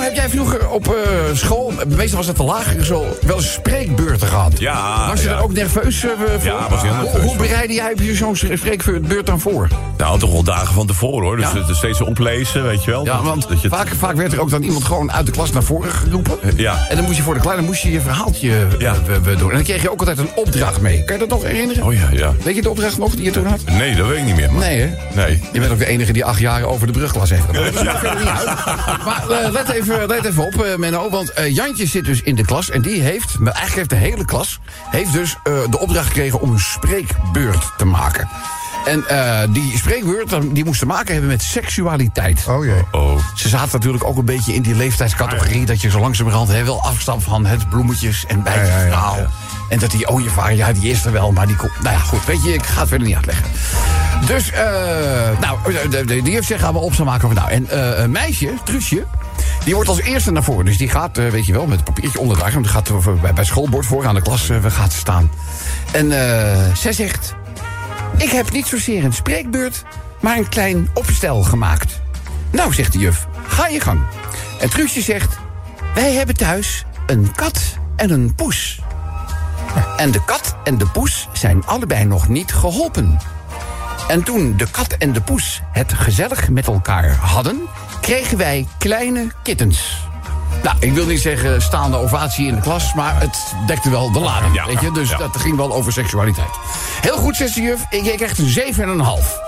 heb 0.07 0.15
jij 0.15 0.29
vroeger 0.29 0.69
op 0.69 0.87
eh, 0.87 0.93
school, 1.33 1.73
meestal 1.87 2.17
was 2.17 2.27
het 2.27 2.37
de 2.37 2.43
lagere 2.43 2.83
school, 2.83 3.17
wel 3.21 3.35
eens 3.35 3.51
spreekbeurten 3.53 4.27
gehad? 4.27 4.59
Ja, 4.59 5.07
Was 5.09 5.21
je 5.21 5.27
ja. 5.27 5.33
daar 5.33 5.43
ook 5.43 5.53
nerveus 5.53 6.03
eh, 6.03 6.09
voor? 6.19 6.29
Ja, 6.51 6.69
was 6.69 6.81
heel 6.81 6.91
Hoe- 6.93 7.01
nerveus 7.03 7.21
Hoe, 7.21 7.29
voor. 7.35 7.37
bereidde 7.47 7.73
jij 7.73 7.93
je 8.01 8.15
zo'n 8.15 8.35
spreekbeurt 8.35 9.25
dan 9.25 9.39
voor? 9.39 9.67
Nou, 9.97 10.19
toch 10.19 10.31
wel 10.31 10.43
dagen 10.43 10.73
van 10.73 10.87
tevoren 10.87 11.25
hoor. 11.25 11.35
Dus 11.37 11.51
Ja. 11.67 11.73
steeds 11.73 12.01
oplezen, 12.01 12.63
weet 12.63 12.83
je 12.83 12.91
wel. 12.91 13.05
Ja, 13.05 13.13
Dat- 13.15 13.23
want 13.23 13.47
dat 13.49 13.61
je 13.61 13.69
vaak, 13.69 13.87
vaak 13.97 14.15
werd 14.15 14.33
er 14.33 14.39
ook 14.41 14.49
dan 14.49 14.63
iemand 14.63 14.83
gewoon 14.83 15.11
uit 15.11 15.25
de 15.25 15.31
klas 15.31 15.51
naar 15.51 15.63
voren 15.63 15.91
geroepen. 15.91 16.37
Ja. 16.55 16.85
En 16.89 16.95
dan 16.95 17.05
moest 17.05 17.17
je 17.17 17.23
voor 17.23 17.33
de 17.33 17.39
kleine 17.39 17.61
moest 17.63 17.81
je 17.81 17.91
je 17.91 18.01
verhaaltje 18.01 18.51
eh, 18.51 18.79
Ja. 18.79 18.95
doen. 19.37 19.49
En 19.49 19.55
dan 19.55 19.63
kreeg 19.63 19.81
je 19.81 19.91
ook 19.91 19.99
altijd 19.99 20.17
een 20.17 20.29
opdracht 20.35 20.81
mee. 20.81 21.03
Kan 21.03 21.13
je 21.15 21.19
dat 21.27 21.29
nog 21.39 21.43
herinneren? 21.47 21.83
Oh 21.83 21.93
ja, 21.93 22.07
ja. 22.11 22.33
Weet 22.43 22.55
je 22.55 22.61
de 22.61 22.69
opdracht 22.69 22.97
nog 22.97 23.15
die 23.15 23.23
je 23.25 23.31
toen 23.31 23.45
had? 23.45 23.59
Nee, 23.65 23.95
dat 23.95 24.07
weet 24.07 24.17
ik 24.17 24.23
niet 24.25 24.35
meer. 24.35 24.51
Nee, 24.51 24.79
hè? 24.81 24.89
Nee. 25.15 25.41
Je 25.53 25.59
bent 25.59 25.71
ook 25.71 25.79
de 25.79 25.85
enige 25.87 26.13
die 26.13 26.25
acht 26.25 26.39
jaar 26.39 26.63
over 26.63 26.87
de 26.87 26.93
brugklas 26.93 27.29
heeft 27.29 27.43
gedaan. 27.45 27.63
Dat 27.87 27.97
verder 27.99 28.19
niet 28.19 28.27
uit. 28.27 28.45
Maar 29.05 29.23
let, 29.51 29.69
even, 29.69 30.06
let 30.07 30.25
even 30.25 30.43
op, 30.43 30.61
eh, 30.61 30.75
Menno. 30.75 31.09
Want 31.09 31.31
eh, 31.31 31.55
Jantje 31.55 31.87
zit 31.87 32.05
dus 32.05 32.21
in 32.21 32.35
de 32.35 32.45
klas. 32.45 32.69
En 32.69 32.81
die 32.81 33.01
heeft, 33.01 33.39
maar 33.39 33.53
eigenlijk 33.53 33.75
heeft 33.91 34.01
de 34.01 34.09
hele 34.09 34.25
klas... 34.25 34.59
heeft 34.89 35.13
dus 35.13 35.37
eh, 35.43 35.53
de 35.69 35.79
opdracht 35.79 36.07
gekregen 36.07 36.39
om 36.39 36.51
een 36.51 36.59
spreekbeurt 36.59 37.71
te 37.77 37.85
maken. 37.85 38.29
En 38.85 39.07
eh, 39.07 39.39
die 39.49 39.77
spreekbeurt 39.77 40.55
die 40.55 40.65
moest 40.65 40.79
te 40.79 40.85
maken 40.85 41.11
hebben 41.11 41.29
met 41.29 41.41
seksualiteit. 41.41 42.45
Oh 42.49 42.65
jee. 42.65 42.83
Oh. 42.91 43.17
Ze 43.35 43.49
zaten 43.49 43.69
natuurlijk 43.71 44.03
ook 44.03 44.17
een 44.17 44.25
beetje 44.25 44.53
in 44.53 44.61
die 44.61 44.75
leeftijdscategorie... 44.75 45.65
dat 45.65 45.81
je 45.81 45.89
zo 45.89 45.99
langzamerhand 45.99 46.49
hè, 46.49 46.63
wel 46.63 46.83
afstapt 46.83 47.23
van 47.23 47.45
het 47.45 47.69
bloemetjes 47.69 48.25
en 48.25 48.41
ja, 48.45 48.63
ja, 48.63 48.85
ja. 48.85 49.27
En 49.69 49.79
dat 49.79 49.91
die 49.91 50.09
ooievaar, 50.09 50.55
ja, 50.55 50.73
die 50.73 50.89
is 50.89 51.05
er 51.05 51.11
wel, 51.11 51.31
maar 51.31 51.47
die 51.47 51.55
komt... 51.55 51.71
Nou 51.81 51.95
ja, 51.95 52.01
goed, 52.01 52.25
weet 52.25 52.43
je, 52.43 52.53
ik 52.53 52.65
ga 52.65 52.79
het 52.79 52.89
verder 52.89 53.07
niet 53.07 53.15
uitleggen. 53.15 53.45
Dus, 54.25 54.51
eh 54.51 55.39
nou, 55.39 55.57
die 56.05 56.33
heeft 56.33 56.47
zich 56.47 56.59
gaan 56.59 56.73
we 56.73 56.79
op 56.79 56.93
zou 56.93 57.07
maken. 57.07 57.23
Over, 57.23 57.37
nou, 57.37 57.51
en 57.51 57.69
eh, 57.69 58.03
een 58.03 58.11
meisje, 58.11 58.53
Truusje, 58.63 59.05
die 59.63 59.75
wordt 59.75 59.89
als 59.89 60.01
eerste 60.01 60.31
naar 60.31 60.43
voren. 60.43 60.65
Dus 60.65 60.77
die 60.77 60.89
gaat, 60.89 61.17
eh, 61.17 61.29
weet 61.29 61.45
je 61.45 61.53
wel, 61.53 61.65
met 61.65 61.75
het 61.75 61.85
papiertje 61.85 62.19
onder 62.19 62.37
de 62.37 62.43
arm... 62.43 62.61
die 62.61 62.71
gaat 62.71 62.89
eh, 62.89 63.21
bij, 63.21 63.33
bij 63.33 63.45
schoolbord 63.45 63.85
voor 63.85 64.07
aan 64.07 64.15
de 64.15 64.21
klas 64.21 64.49
eh, 64.49 64.57
gaat 64.67 64.91
ze 64.93 64.97
staan. 64.97 65.31
En 65.91 66.11
zij 66.77 66.93
zegt... 66.93 67.35
Ik 68.17 68.29
heb 68.29 68.51
niet 68.51 68.67
zozeer 68.67 69.03
een 69.03 69.13
spreekbeurt, 69.13 69.83
maar 70.21 70.37
een 70.37 70.49
klein 70.49 70.89
opstel 70.93 71.43
gemaakt. 71.43 72.01
Nou, 72.51 72.73
zegt 72.73 72.93
de 72.93 72.99
juf, 72.99 73.27
ga 73.47 73.67
je 73.67 73.79
gang. 73.79 73.99
En 74.59 74.69
Truusje 74.69 75.01
zegt... 75.01 75.37
Wij 75.93 76.13
hebben 76.13 76.35
thuis 76.35 76.85
een 77.05 77.31
kat 77.35 77.61
en 77.95 78.09
een 78.09 78.35
poes. 78.35 78.81
En 79.97 80.11
de 80.11 80.25
kat 80.25 80.55
en 80.63 80.77
de 80.77 80.87
poes 80.87 81.27
zijn 81.33 81.65
allebei 81.65 82.05
nog 82.05 82.27
niet 82.27 82.53
geholpen. 82.53 83.19
En 84.07 84.23
toen 84.23 84.57
de 84.57 84.67
kat 84.71 84.93
en 84.93 85.13
de 85.13 85.21
poes 85.21 85.61
het 85.71 85.93
gezellig 85.93 86.49
met 86.49 86.67
elkaar 86.67 87.15
hadden... 87.15 87.61
kregen 88.01 88.37
wij 88.37 88.67
kleine 88.77 89.27
kittens. 89.43 90.05
Nou, 90.63 90.75
ik 90.79 90.93
wil 90.93 91.05
niet 91.05 91.21
zeggen 91.21 91.61
staande 91.61 91.97
ovatie 91.97 92.47
in 92.47 92.55
de 92.55 92.61
klas... 92.61 92.93
maar 92.93 93.19
het 93.21 93.37
dekte 93.67 93.89
wel 93.89 94.11
de 94.11 94.19
lading, 94.19 94.53
Ja. 94.55 94.65
weet 94.65 94.81
je? 94.81 94.91
Dus 94.91 95.09
Ja. 95.09 95.17
dat 95.17 95.37
ging 95.37 95.57
wel 95.57 95.73
over 95.73 95.91
seksualiteit. 95.93 96.49
Heel 97.01 97.17
goed, 97.17 97.35
zegt 97.35 97.55
de 97.55 97.61
juf. 97.61 97.79
Ik 97.89 98.05
ik 98.05 98.17
krijg 98.17 98.37
een 98.37 98.49
7 98.49 98.83
en 98.83 98.89
een 98.89 98.99
half. 98.99 99.39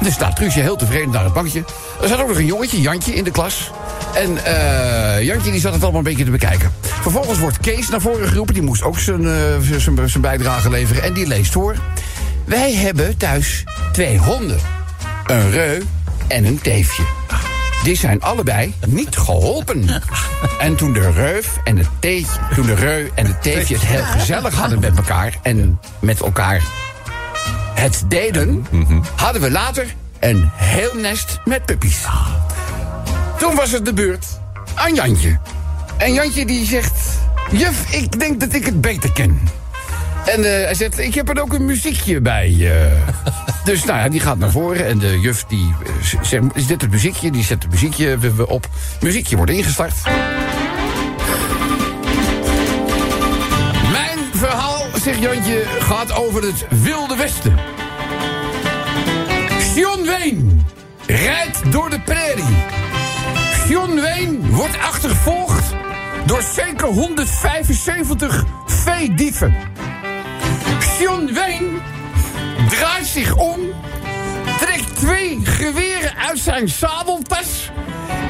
Dus 0.00 0.14
staat 0.14 0.36
Truusje 0.36 0.60
heel 0.60 0.76
tevreden 0.76 1.10
naar 1.10 1.24
het 1.24 1.32
bankje. 1.32 1.64
Er 2.02 2.08
zat 2.08 2.20
ook 2.20 2.28
nog 2.28 2.36
een 2.36 2.46
jongetje, 2.46 2.80
Jantje, 2.80 3.14
in 3.14 3.24
de 3.24 3.30
klas. 3.30 3.70
En 4.14 4.44
eh, 4.44 5.22
Jantje 5.22 5.50
die 5.50 5.60
zat 5.60 5.72
het 5.72 5.82
allemaal 5.82 6.00
een 6.00 6.06
beetje 6.06 6.24
te 6.24 6.30
bekijken. 6.30 6.72
Vervolgens 6.80 7.38
wordt 7.38 7.58
Kees 7.58 7.88
naar 7.88 8.00
voren 8.00 8.28
geroepen. 8.28 8.54
Die 8.54 8.62
moest 8.62 8.82
ook 8.82 8.98
zijn, 8.98 9.26
eh, 9.26 9.78
zijn, 9.78 10.08
zijn 10.08 10.22
bijdrage 10.22 10.70
leveren. 10.70 11.02
En 11.02 11.12
die 11.12 11.26
leest 11.26 11.52
voor. 11.52 11.76
Wij 12.44 12.74
hebben 12.74 13.16
thuis 13.16 13.64
twee 13.92 14.18
honden. 14.18 14.58
Een 15.26 15.50
reu 15.50 15.82
en 16.28 16.44
een 16.44 16.58
teefje. 16.60 17.02
Die 17.82 17.96
zijn 17.96 18.22
allebei 18.22 18.74
niet 18.86 19.16
geholpen. 19.16 19.84
En 20.58 20.76
toen 20.76 20.92
de 20.92 21.10
reuf 21.10 21.56
en 21.64 21.76
het 21.76 21.88
teetje, 21.98 22.38
toen 22.54 22.66
de 22.66 22.74
reu 22.74 23.08
en 23.14 23.26
het 23.26 23.42
teefje 23.42 23.74
het 23.74 23.84
heel 23.84 24.04
gezellig 24.04 24.54
hadden 24.54 24.80
met 24.80 24.96
elkaar 24.96 25.38
en 25.42 25.80
met 25.98 26.20
elkaar 26.20 26.62
het 27.74 28.04
deden, 28.08 28.66
hadden 29.16 29.42
we 29.42 29.50
later 29.50 29.94
een 30.20 30.50
heel 30.54 30.94
nest 31.00 31.38
met 31.44 31.64
puppies. 31.64 31.98
Toen 33.38 33.54
was 33.54 33.70
het 33.72 33.84
de 33.84 33.92
beurt 33.92 34.26
aan 34.74 34.94
Jantje. 34.94 35.38
En 35.96 36.12
Jantje 36.12 36.46
die 36.46 36.66
zegt... 36.66 37.00
Juf, 37.50 37.92
ik 37.92 38.20
denk 38.20 38.40
dat 38.40 38.54
ik 38.54 38.64
het 38.64 38.80
beter 38.80 39.12
ken. 39.12 39.40
En 40.26 40.44
eh, 40.44 40.64
hij 40.64 40.74
zegt, 40.74 40.98
ik 40.98 41.14
heb 41.14 41.28
er 41.28 41.42
ook 41.42 41.52
een 41.52 41.64
muziekje 41.64 42.20
bij. 42.20 42.56
eh. 42.60 43.41
Dus 43.64 43.84
nou 43.84 43.98
ja, 43.98 44.08
die 44.08 44.20
gaat 44.20 44.38
naar 44.38 44.50
voren. 44.50 44.86
En 44.86 44.98
de 44.98 45.20
juf 45.20 45.44
die 45.44 45.74
eh, 46.30 46.42
is 46.52 46.66
dit 46.66 46.80
het 46.80 46.90
muziekje? 46.90 47.30
Die 47.30 47.44
zet 47.44 47.62
het 47.62 47.72
muziekje 47.72 48.18
op. 48.46 48.68
Muziekje 49.00 49.36
wordt 49.36 49.50
ingestart. 49.52 49.94
Mijn 53.90 54.18
verhaal, 54.34 54.86
zegt 55.02 55.18
Jantje, 55.18 55.64
gaat 55.78 56.12
over 56.12 56.42
het 56.42 56.66
Wilde 56.82 57.16
Westen. 57.16 57.58
John 59.74 60.04
Wayne 60.04 60.42
rijdt 61.06 61.72
door 61.72 61.90
de 61.90 62.00
prairie. 62.00 62.56
John 63.68 64.00
Wayne 64.00 64.38
wordt 64.50 64.78
achtervolgd 64.78 65.74
door 66.26 66.42
zeker 66.54 66.86
175 66.86 68.44
veedieven. 68.66 69.54
John 70.98 71.32
Wayne 71.34 71.68
draait 72.76 73.06
zich 73.06 73.34
om, 73.34 73.60
trekt 74.58 74.96
twee 74.96 75.40
geweren 75.44 76.16
uit 76.16 76.38
zijn 76.38 76.68
zadeltas 76.68 77.70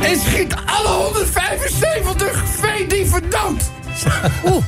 en 0.02 0.20
schiet 0.20 0.54
alle 0.66 0.88
175 0.88 2.42
veedieven 2.61 3.30
dood. 3.30 3.62
Oeh. 4.52 4.64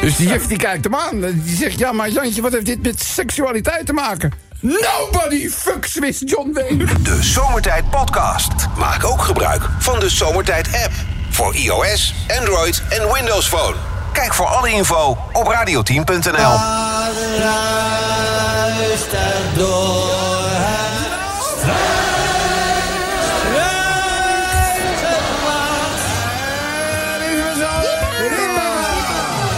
Dus 0.00 0.16
die 0.16 0.28
juf 0.28 0.46
die 0.46 0.58
kijkt 0.58 0.84
hem 0.84 0.94
aan. 0.94 1.20
Die 1.20 1.56
zegt, 1.56 1.78
ja, 1.78 1.92
maar 1.92 2.08
Jantje, 2.08 2.42
wat 2.42 2.52
heeft 2.52 2.66
dit 2.66 2.82
met 2.82 3.02
seksualiteit 3.02 3.86
te 3.86 3.92
maken? 3.92 4.32
Nobody 4.60 5.48
fucks 5.48 5.98
with 5.98 6.22
John 6.24 6.52
Wayne. 6.52 6.84
De 7.02 7.22
Zomertijd 7.22 7.90
Podcast. 7.90 8.52
Maak 8.78 9.04
ook 9.04 9.22
gebruik 9.22 9.62
van 9.78 10.00
de 10.00 10.08
Zomertijd 10.08 10.66
app. 10.66 10.92
Voor 11.30 11.54
iOS, 11.54 12.14
Android 12.38 12.82
en 12.88 13.12
Windows 13.12 13.48
Phone. 13.48 13.74
Kijk 14.12 14.34
voor 14.34 14.46
alle 14.46 14.70
info 14.70 15.18
op 15.32 15.46
radioteam.nl. 15.46 16.58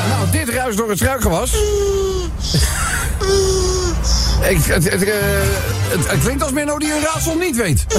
Nou, 0.08 0.30
dit 0.30 0.48
ruis 0.48 0.76
door 0.76 0.88
het 0.88 0.98
struikgewas. 0.98 1.52
Ik, 4.40 4.64
het, 4.64 4.90
het, 4.90 5.04
eh, 5.04 5.12
het, 5.88 6.10
het 6.10 6.20
klinkt 6.20 6.42
als 6.42 6.52
Menno 6.52 6.78
die 6.78 6.92
een 6.92 7.02
raadsel 7.02 7.36
niet 7.36 7.56
weet. 7.56 7.86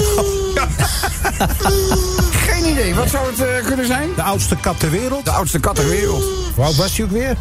Geen 2.46 2.70
idee. 2.70 2.94
Wat 2.94 3.08
zou 3.08 3.30
het 3.30 3.40
eh, 3.40 3.66
kunnen 3.66 3.86
zijn? 3.86 4.08
De 4.16 4.22
oudste 4.22 4.56
kat 4.56 4.78
ter 4.78 4.90
wereld. 4.90 5.24
De 5.24 5.30
oudste 5.30 5.58
kat 5.58 5.74
ter 5.74 5.88
wereld. 5.88 6.24
Hoe 6.54 6.64
oud 6.64 6.76
was 6.76 6.96
hij 6.96 7.04
ook 7.04 7.10
weer? 7.10 7.36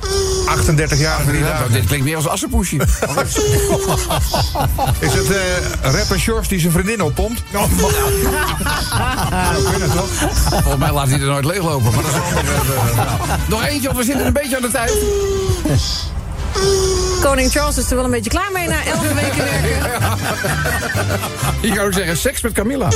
38 0.46 1.00
jaar. 1.00 1.25
Nou, 1.25 1.72
dit 1.72 1.86
klinkt 1.86 2.06
meer 2.06 2.16
als 2.16 2.27
Assenpoesje. 2.27 2.75
Is 5.00 5.13
het 5.13 5.32
eh 5.32 5.38
rapper 5.82 6.20
Sjors 6.20 6.48
die 6.48 6.60
zijn 6.60 6.72
vriendin 6.72 7.01
oppompt? 7.01 7.44
Nou, 7.51 7.70
kunnen 9.72 9.92
toch? 9.92 10.10
Volgens 10.50 10.77
mij 10.77 10.92
laat 10.92 11.08
hij 11.08 11.20
er 11.20 11.25
nooit 11.25 11.46
leeglopen. 11.46 11.94
Maar 11.94 12.04
dat 12.04 12.12
is 12.12 12.18
nou. 12.96 13.08
Nog 13.50 13.66
eentje, 13.66 13.88
want 13.88 13.98
we 14.00 14.04
zitten 14.04 14.25
een 14.25 14.34
beetje 14.34 14.56
aan 14.56 14.62
de 14.62 14.72
tijd. 14.72 14.94
Koning 17.21 17.51
Charles 17.51 17.77
is 17.77 17.89
er 17.89 17.95
wel 17.95 18.05
een 18.05 18.11
beetje 18.11 18.29
klaar 18.29 18.51
mee 18.51 18.67
na 18.67 18.85
elf 18.85 19.13
weken 19.13 19.43
werken. 19.43 20.17
Je 21.61 21.71
kan 21.75 21.85
ook 21.85 21.93
zeggen, 21.93 22.17
seks 22.17 22.41
met 22.41 22.51
Camilla. 22.51 22.89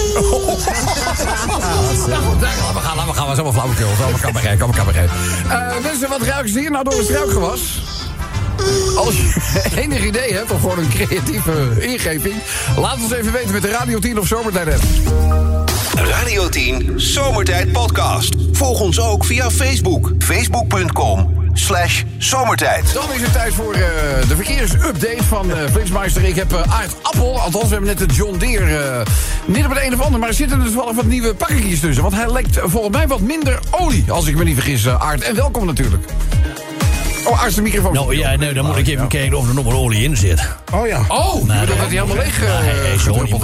Nou 2.08 2.24
goed, 2.24 2.44
gaan 2.44 2.74
we 2.74 2.80
gaan, 2.80 2.96
laten 2.96 3.12
we 3.12 3.18
gaan. 3.18 3.30
We 3.30 3.36
zijn 3.36 3.46
allemaal 3.46 3.52
flauwekul. 3.52 3.88
Allemaal 4.04 4.20
cabaret, 4.20 4.62
allemaal 4.62 4.86
cabaret. 4.86 5.10
Eh, 5.50 5.84
mensen, 5.84 6.10
wat 6.10 6.22
ruiken 6.22 6.52
ze 6.52 6.60
hier 6.60 6.72
nou 6.72 6.84
door 6.84 6.94
het 6.94 7.04
struikgewas? 7.04 7.62
Als 8.96 9.16
je 9.16 9.62
enig 9.82 10.04
idee 10.04 10.34
hebt, 10.34 10.52
of 10.52 10.60
gewoon 10.60 10.80
een 10.80 10.90
creatieve 10.90 11.76
ingeving... 11.80 12.36
laat 12.78 12.98
ons 13.02 13.12
even 13.12 13.32
weten 13.32 13.52
met 13.52 13.62
de 13.62 13.70
Radio 13.70 14.00
10 14.00 14.20
of 14.20 14.28
Zomertijd 14.28 14.68
app. 14.74 14.84
Radio 15.96 16.50
10 16.50 16.94
Zomertijd 16.96 17.72
Podcast. 17.72 18.36
Volg 18.52 18.80
ons 18.80 19.00
ook 19.00 19.26
via 19.26 19.52
Facebook. 19.52 20.12
Facebook.com 20.20 21.41
slash 21.54 22.04
zomertijd. 22.18 22.94
Dan 22.94 23.14
is 23.14 23.22
het 23.22 23.34
tijd 23.34 23.54
voor 23.54 23.74
eh, 23.74 23.82
de 24.28 24.36
verkeersupdate 24.36 25.24
van 25.24 25.52
Flitsmeister. 25.72 26.24
Ik 26.24 26.36
heb 26.36 26.54
eh 26.54 26.74
Aard 26.74 26.96
Appel, 27.02 27.40
althans 27.40 27.64
we 27.64 27.70
hebben 27.70 27.98
net 27.98 28.10
de 28.10 28.16
John 28.16 28.38
Deere 28.38 28.78
eh, 28.78 29.06
niet 29.46 29.66
op 29.66 29.74
het 29.74 29.84
een 29.84 29.94
of 29.94 30.00
ander... 30.00 30.20
maar 30.20 30.30
er 30.30 30.36
zitten 30.36 30.64
dus 30.64 30.74
wel 30.74 30.94
wat 30.94 31.06
nieuwe 31.06 31.36
pakketjes 31.36 31.80
tussen. 31.80 32.04
Want 32.04 32.16
hij 32.16 32.32
lekt 32.32 32.60
volgens 32.64 32.96
mij 32.96 33.08
wat 33.08 33.20
minder 33.20 33.60
olie, 33.70 34.12
als 34.12 34.28
ik 34.28 34.36
me 34.36 34.44
niet 34.44 34.56
vergis, 34.56 34.88
Aard. 34.88 35.22
En 35.22 35.36
welkom 35.36 35.66
natuurlijk. 35.66 36.06
Oh, 37.26 37.42
Aard, 37.42 37.56
de 37.56 37.62
microfoon. 37.62 37.94
Nou 37.94 38.18
ja, 38.18 38.36
nee, 38.36 38.54
dan 38.54 38.66
moet 38.66 38.78
ik 38.78 38.88
even 38.88 39.08
kijken 39.08 39.38
of 39.38 39.48
er 39.48 39.54
nog 39.54 39.66
wel 39.66 39.74
olie 39.74 40.04
in 40.04 40.18
zit. 40.18 40.48
Oh 40.74 40.88
ja. 40.88 41.02
Oh, 41.08 41.34
je 41.40 41.46
bedoelt 41.46 41.68
dat 41.68 41.78
hij 41.78 41.88
helemaal 41.88 42.16
leeg 42.16 42.42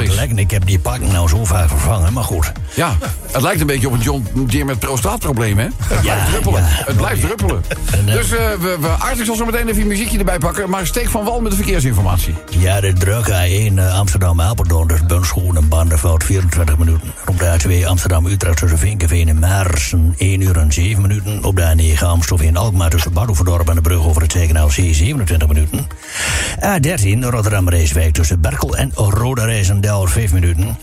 is. 0.08 0.16
lekken. 0.16 0.38
Ik 0.38 0.52
heb 0.52 0.66
die 0.66 0.80
pakken 0.80 1.12
nou 1.12 1.30
zo 1.30 1.46
vaak 1.46 1.70
vervangen, 1.70 2.14
maar 2.14 2.24
goed. 2.24 2.52
Ja, 2.76 2.98
het 3.32 3.42
lijkt 3.42 3.62
een 3.62 3.68
beetje 3.68 3.88
op 3.88 3.94
een 3.94 4.00
John 4.00 4.28
Deere 4.48 4.66
met 4.66 4.80
prostaatproblemen, 4.80 5.64
hè? 5.66 5.96
Het 5.96 6.04
Ja, 6.06 6.14
blijft 6.14 6.30
druppelen. 6.32 6.62
ja. 6.62 6.68
Het 6.70 6.98
blijft 6.98 7.22
druppelen. 7.22 7.64
En, 7.92 8.08
eh, 8.08 8.14
Dus 8.14 8.32
eh, 8.32 8.38
we, 8.60 8.78
we, 9.16 9.26
zal 9.26 9.36
zo 9.36 9.46
meteen 9.46 9.68
even 9.68 9.82
een 9.82 9.88
muziekje 9.88 10.18
erbij 10.18 10.38
pakken... 10.38 10.70
maar 10.70 10.86
steek 10.88 11.10
van 11.10 11.24
wal 11.24 11.42
met 11.42 11.52
de 11.52 11.58
verkeersinformatie. 11.58 12.34
Ja, 12.50 12.82
de 12.82 12.94
druk 12.94 13.28
A1 13.30 13.74
uh, 13.74 13.98
Amsterdam-Apeldoorn, 14.00 14.88
dus 14.88 15.06
Bunschoen 15.06 15.58
en 15.58 15.68
Banderveld 15.68 16.24
24 16.24 16.78
minuten. 16.78 17.14
Op 17.26 17.40
de 17.40 17.82
A2 17.84 17.86
Amsterdam-Utrecht 17.88 18.58
tussen 18.58 18.80
Vinkenveen 18.80 19.28
en 19.28 19.40
Maarsen 19.40 20.14
1 20.18 20.42
uur 20.42 20.58
en 20.58 20.74
7 20.74 21.02
minuten. 21.02 21.44
Op 21.44 21.56
de 21.56 21.96
A9 21.98 22.04
Amstelveen-Alkmaar 22.04 22.90
tussen 22.90 23.14
Badhoevedorp 23.14 23.67
en 23.70 23.76
de 23.76 23.82
brug 23.82 24.06
over 24.06 24.22
het 24.22 24.32
Zegenaal 24.32 24.68
C 24.68 24.72
27 24.72 25.48
minuten. 25.48 25.88
A13 26.60 27.20
Rotterdam-Reeswijk 27.20 28.14
tussen 28.14 28.42
Berkel 28.42 28.78
en 28.78 28.92
Rode 28.94 29.46
Reisendel 29.46 30.08
5 30.08 30.34
minuten. 30.34 30.78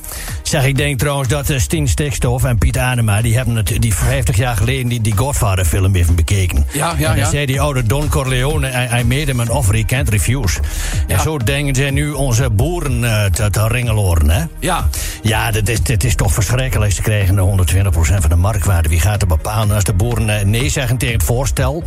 Zeg, 0.44 0.64
ik 0.64 0.76
denk 0.76 0.98
trouwens 0.98 1.28
dat 1.28 1.50
uh, 1.50 1.58
Stien 1.58 1.88
Stikstof 1.88 2.44
en 2.44 2.58
Piet 2.58 2.78
Anema... 2.78 3.22
die 3.22 3.36
hebben 3.36 3.56
het 3.56 3.76
die 3.78 3.94
50 3.94 4.36
jaar 4.36 4.56
geleden 4.56 4.88
die, 4.88 5.00
die 5.00 5.16
Godfather-film 5.16 5.94
even 5.94 6.14
bekeken. 6.14 6.66
Ja, 6.72 6.86
ja, 6.86 6.94
en 6.96 7.02
dan 7.02 7.16
ja. 7.16 7.30
zei 7.30 7.46
die 7.46 7.60
oude 7.60 7.82
Don 7.82 8.08
Corleone... 8.08 8.68
I, 8.68 9.00
I 9.00 9.04
made 9.04 9.24
him 9.24 9.40
an 9.40 9.50
offer 9.50 9.74
he 9.74 9.84
can't 9.84 10.08
refuse. 10.08 10.60
En 11.06 11.20
zo 11.20 11.38
denken 11.38 11.74
zij 11.74 11.90
nu 11.90 12.10
onze 12.10 12.50
boeren 12.50 13.04
eh, 13.04 13.24
te, 13.24 13.50
te 13.50 13.68
ringeloren, 13.68 14.30
hè? 14.30 14.44
Ja. 14.58 14.88
Ja, 15.22 15.50
dit 15.50 15.68
is, 15.68 15.82
dit 15.82 16.04
is 16.04 16.14
toch 16.14 16.32
verschrikkelijk. 16.32 16.92
Ze 16.92 17.02
krijgen 17.02 17.36
120% 17.36 17.92
van 17.94 18.28
de 18.28 18.36
marktwaarde. 18.36 18.88
Wie 18.88 19.00
gaat 19.00 19.22
er 19.22 19.28
bepalen 19.28 19.74
als 19.74 19.84
de 19.84 19.94
boeren 19.94 20.38
eh, 20.38 20.44
nee 20.44 20.68
zeggen 20.68 20.96
tegen 20.96 21.14
het 21.14 21.24
voorstel? 21.24 21.82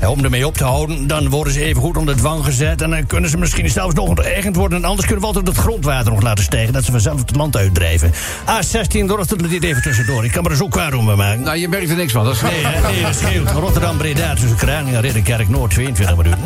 Eh, 0.00 0.10
om 0.10 0.24
ermee 0.24 0.46
op 0.46 0.56
te 0.56 0.64
houden, 0.64 1.06
dan 1.06 1.28
worden 1.28 1.52
ze 1.52 1.64
even 1.64 1.82
goed 1.82 1.96
onder 1.96 2.16
dwang 2.16 2.44
gezet. 2.44 2.82
En 2.82 2.90
dan 2.90 3.06
kunnen 3.06 3.30
ze 3.30 3.36
misschien 3.36 3.70
zelfs 3.70 3.94
nog 3.94 4.08
onteigend 4.08 4.56
worden. 4.56 4.78
En 4.78 4.84
anders 4.84 5.06
kunnen 5.06 5.20
we 5.20 5.26
altijd 5.26 5.46
het 5.46 5.56
grondwater 5.56 6.12
nog 6.12 6.22
laten 6.22 6.44
stijgen. 6.44 6.72
Dat 6.72 6.84
ze 6.84 6.90
vanzelf 6.90 7.18
het 7.20 7.36
land 7.36 7.56
uitdrijven. 7.56 7.99
A16, 8.08 9.06
Rotterdam, 9.06 9.48
dit 9.48 9.64
even 9.64 9.82
tussendoor. 9.82 10.24
Ik 10.24 10.32
kan 10.32 10.42
me 10.42 10.48
er 10.50 10.56
zo 10.56 10.68
kwaad 10.68 10.94
om 10.94 11.04
maken. 11.04 11.40
Nou, 11.40 11.56
je 11.56 11.68
merkt 11.68 11.90
er 11.90 11.96
niks 11.96 12.12
van. 12.12 12.24
Dat 12.24 12.34
is 12.34 12.40
Nee, 12.40 12.64
hè? 12.64 12.90
nee, 12.92 13.02
dat 13.02 13.14
scheelt. 13.14 13.50
Rotterdam-Breda 13.50 14.34
tussen 14.34 14.56
Kralingen, 14.56 15.00
Ridderkerk, 15.00 15.48
Noord, 15.48 15.70
22 15.70 16.16
minuten. 16.16 16.38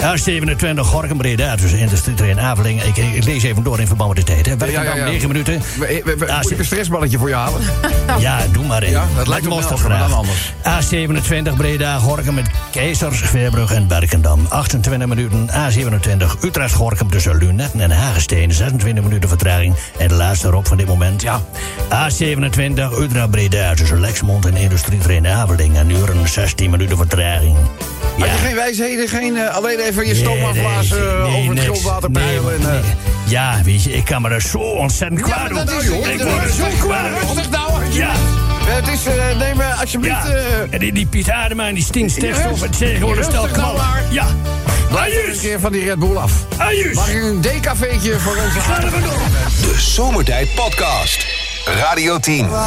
A27, 0.00 0.78
Gorkum-Breda 0.80 1.54
tussen 1.56 1.78
Industrietrein 1.78 2.40
Avelingen. 2.40 2.86
Ik, 2.86 2.96
ik 2.96 3.24
lees 3.24 3.42
even 3.42 3.62
door 3.62 3.80
in 3.80 3.86
verband 3.86 4.14
met 4.14 4.26
de 4.26 4.32
tijd. 4.32 4.46
Hè. 4.46 4.56
Werkendam, 4.56 5.04
9 5.04 5.28
minuten. 5.28 5.62
We, 5.78 6.00
we, 6.04 6.16
we- 6.18 6.30
A- 6.30 6.38
moet 6.42 6.50
ik 6.50 6.58
een 6.58 6.64
stressballetje 6.64 7.18
voor 7.18 7.28
je 7.28 7.34
halen? 7.34 7.60
Ja, 8.18 8.38
doe 8.52 8.64
maar 8.66 8.82
in. 8.82 8.90
Ja, 8.90 9.04
dat 9.16 9.26
lijkt 9.28 9.44
me 9.48 9.50
wel, 9.50 9.98
dan 9.98 10.12
anders. 10.12 10.52
A27 10.62 11.56
Breda, 11.56 11.98
Gorkum 11.98 12.34
met 12.34 12.46
Keizers, 12.70 13.20
Veerbrug 13.20 13.72
en 13.72 13.86
Berkendam. 13.86 14.46
28 14.48 15.08
minuten. 15.08 15.48
A27 15.50 16.44
Utrecht, 16.44 16.74
Gorkum 16.74 17.10
tussen 17.10 17.36
Lunetten 17.36 17.80
en 17.80 17.90
Hagestein. 17.90 18.52
26 18.52 19.04
minuten 19.04 19.28
vertraging. 19.28 19.74
En 19.98 20.08
de 20.08 20.14
laatste 20.14 20.46
erop 20.46 20.66
van 20.66 20.76
dit 20.76 20.86
moment. 20.86 20.95
Ja. 21.16 21.40
A27 21.90 22.98
Utrecht 23.00 23.30
Breda 23.30 23.74
tussen 23.74 24.00
Lexmond 24.00 24.46
en 24.46 24.56
Industrietrein 24.56 25.26
Avelingen. 25.26 25.80
Een 25.80 25.96
uur 25.96 26.10
en 26.10 26.28
16 26.28 26.70
minuten 26.70 26.96
vertraging. 26.96 27.56
Had 28.18 28.28
je 28.28 28.36
geen 28.36 28.54
wijsheden? 28.54 29.08
Geen, 29.08 29.36
eh, 29.36 29.54
alleen 29.54 29.78
even 29.78 30.06
je 30.06 30.14
stoom 30.14 30.34
Nee, 30.36 30.44
afblazen 30.44 30.98
nee, 30.98 31.06
eh, 31.08 31.22
nee, 31.22 31.26
over 31.36 31.44
het 31.44 31.48
niks. 31.48 31.64
grondwater 31.64 32.10
Nee, 32.10 32.24
peilen? 32.24 32.54
en, 32.54 32.70
eh. 32.70 32.84
Ja, 33.24 33.60
weet 33.64 33.82
je, 33.82 33.92
ik 33.92 34.04
kan 34.04 34.22
me 34.22 34.28
er 34.28 34.40
zo 34.42 34.58
ontzettend 34.58 35.26
Ja, 35.26 35.26
kwaad 35.48 35.70
is 35.70 35.84
Ik 35.84 35.90
word 36.22 36.42
er 36.44 36.50
zo 36.52 36.64
kwaad 36.80 37.06
om. 37.22 37.28
Rustig 37.28 37.50
nou. 37.50 37.70
Ja. 37.92 38.10
Eh, 38.66 38.74
Het 38.74 38.88
is, 38.88 39.04
eh, 39.06 39.36
neem 39.38 39.60
eh, 39.60 39.80
alsjeblieft... 39.80 40.26
Ja, 40.26 40.34
eh, 40.34 40.60
en 40.72 40.78
die, 40.78 40.92
die 40.92 41.06
Piet 41.06 41.30
Adema 41.30 41.66
en 41.68 41.74
die 41.74 41.84
Stien 41.84 42.10
Stikstof, 42.10 42.60
het 42.60 42.76
zeggen 42.76 42.98
gewoon 42.98 43.18
een 43.18 43.24
stel 43.24 43.46
knallen. 43.48 43.76
maar. 43.76 44.02
Ja, 44.10 44.26
Blijf 44.90 45.26
een 45.32 45.38
keer 45.40 45.60
van 45.60 45.72
die 45.72 45.84
Red 45.84 45.98
Bull 45.98 46.16
af. 46.16 46.32
Ajus. 46.56 46.94
Mag 46.94 47.08
ik 47.08 47.22
een 47.22 47.40
decafeetje 47.40 48.18
voor 48.18 48.36
onze... 48.36 48.60
Ga 48.60 48.82
er 48.82 48.90
maar 48.90 49.00
door. 49.00 49.18
De 49.60 49.74
Zomertijd 49.78 50.54
Podcast. 50.54 51.26
Radio 51.80 52.18
10. 52.18 52.48
wel 52.50 52.58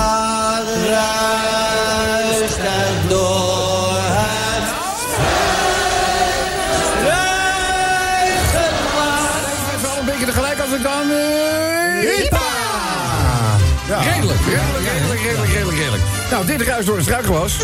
Nou, 16.31 16.45
dit 16.45 16.61
ruis 16.61 16.85
door 16.85 16.97
een 16.97 17.03
struikgewas. 17.03 17.57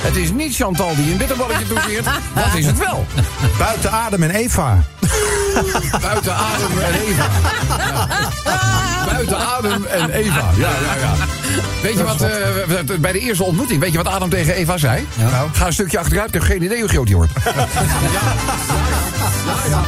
Het 0.00 0.16
is 0.16 0.30
niet 0.32 0.54
Chantal 0.56 0.94
die 0.96 1.10
een 1.12 1.16
bitterballetje 1.16 1.66
toekeert. 1.66 2.04
Wat 2.34 2.54
is 2.54 2.66
het 2.66 2.78
wel? 2.78 3.06
Buiten 3.58 3.90
Adem 3.92 4.22
en 4.22 4.30
Eva. 4.30 4.78
Buiten 6.00 6.34
adem 6.34 6.78
en 6.78 6.94
Eva. 7.06 7.26
Ja. 7.78 8.08
Buiten 9.12 9.38
adem 9.38 9.84
en 9.84 10.10
Eva. 10.10 10.50
Ja, 10.56 10.68
ja, 10.68 10.94
ja. 11.00 11.12
Weet 11.82 11.96
je 11.96 12.04
wat, 12.04 12.20
eh, 12.20 12.28
we- 12.86 12.98
bij 12.98 13.12
de 13.12 13.18
eerste 13.18 13.44
ontmoeting, 13.44 13.80
weet 13.80 13.90
je 13.92 13.96
wat 13.96 14.06
Adam 14.06 14.28
tegen 14.28 14.54
Eva 14.54 14.76
zei? 14.78 15.06
Nou, 15.30 15.48
Ga 15.52 15.66
een 15.66 15.72
stukje 15.72 15.98
achteruit, 15.98 16.28
ik 16.28 16.34
heb 16.34 16.42
geen 16.42 16.62
idee 16.62 16.80
hoe 16.80 16.88
groot 16.88 17.06
die 17.06 17.16
wordt. 17.16 17.32
Ja, 17.44 17.52
ja, 19.68 19.82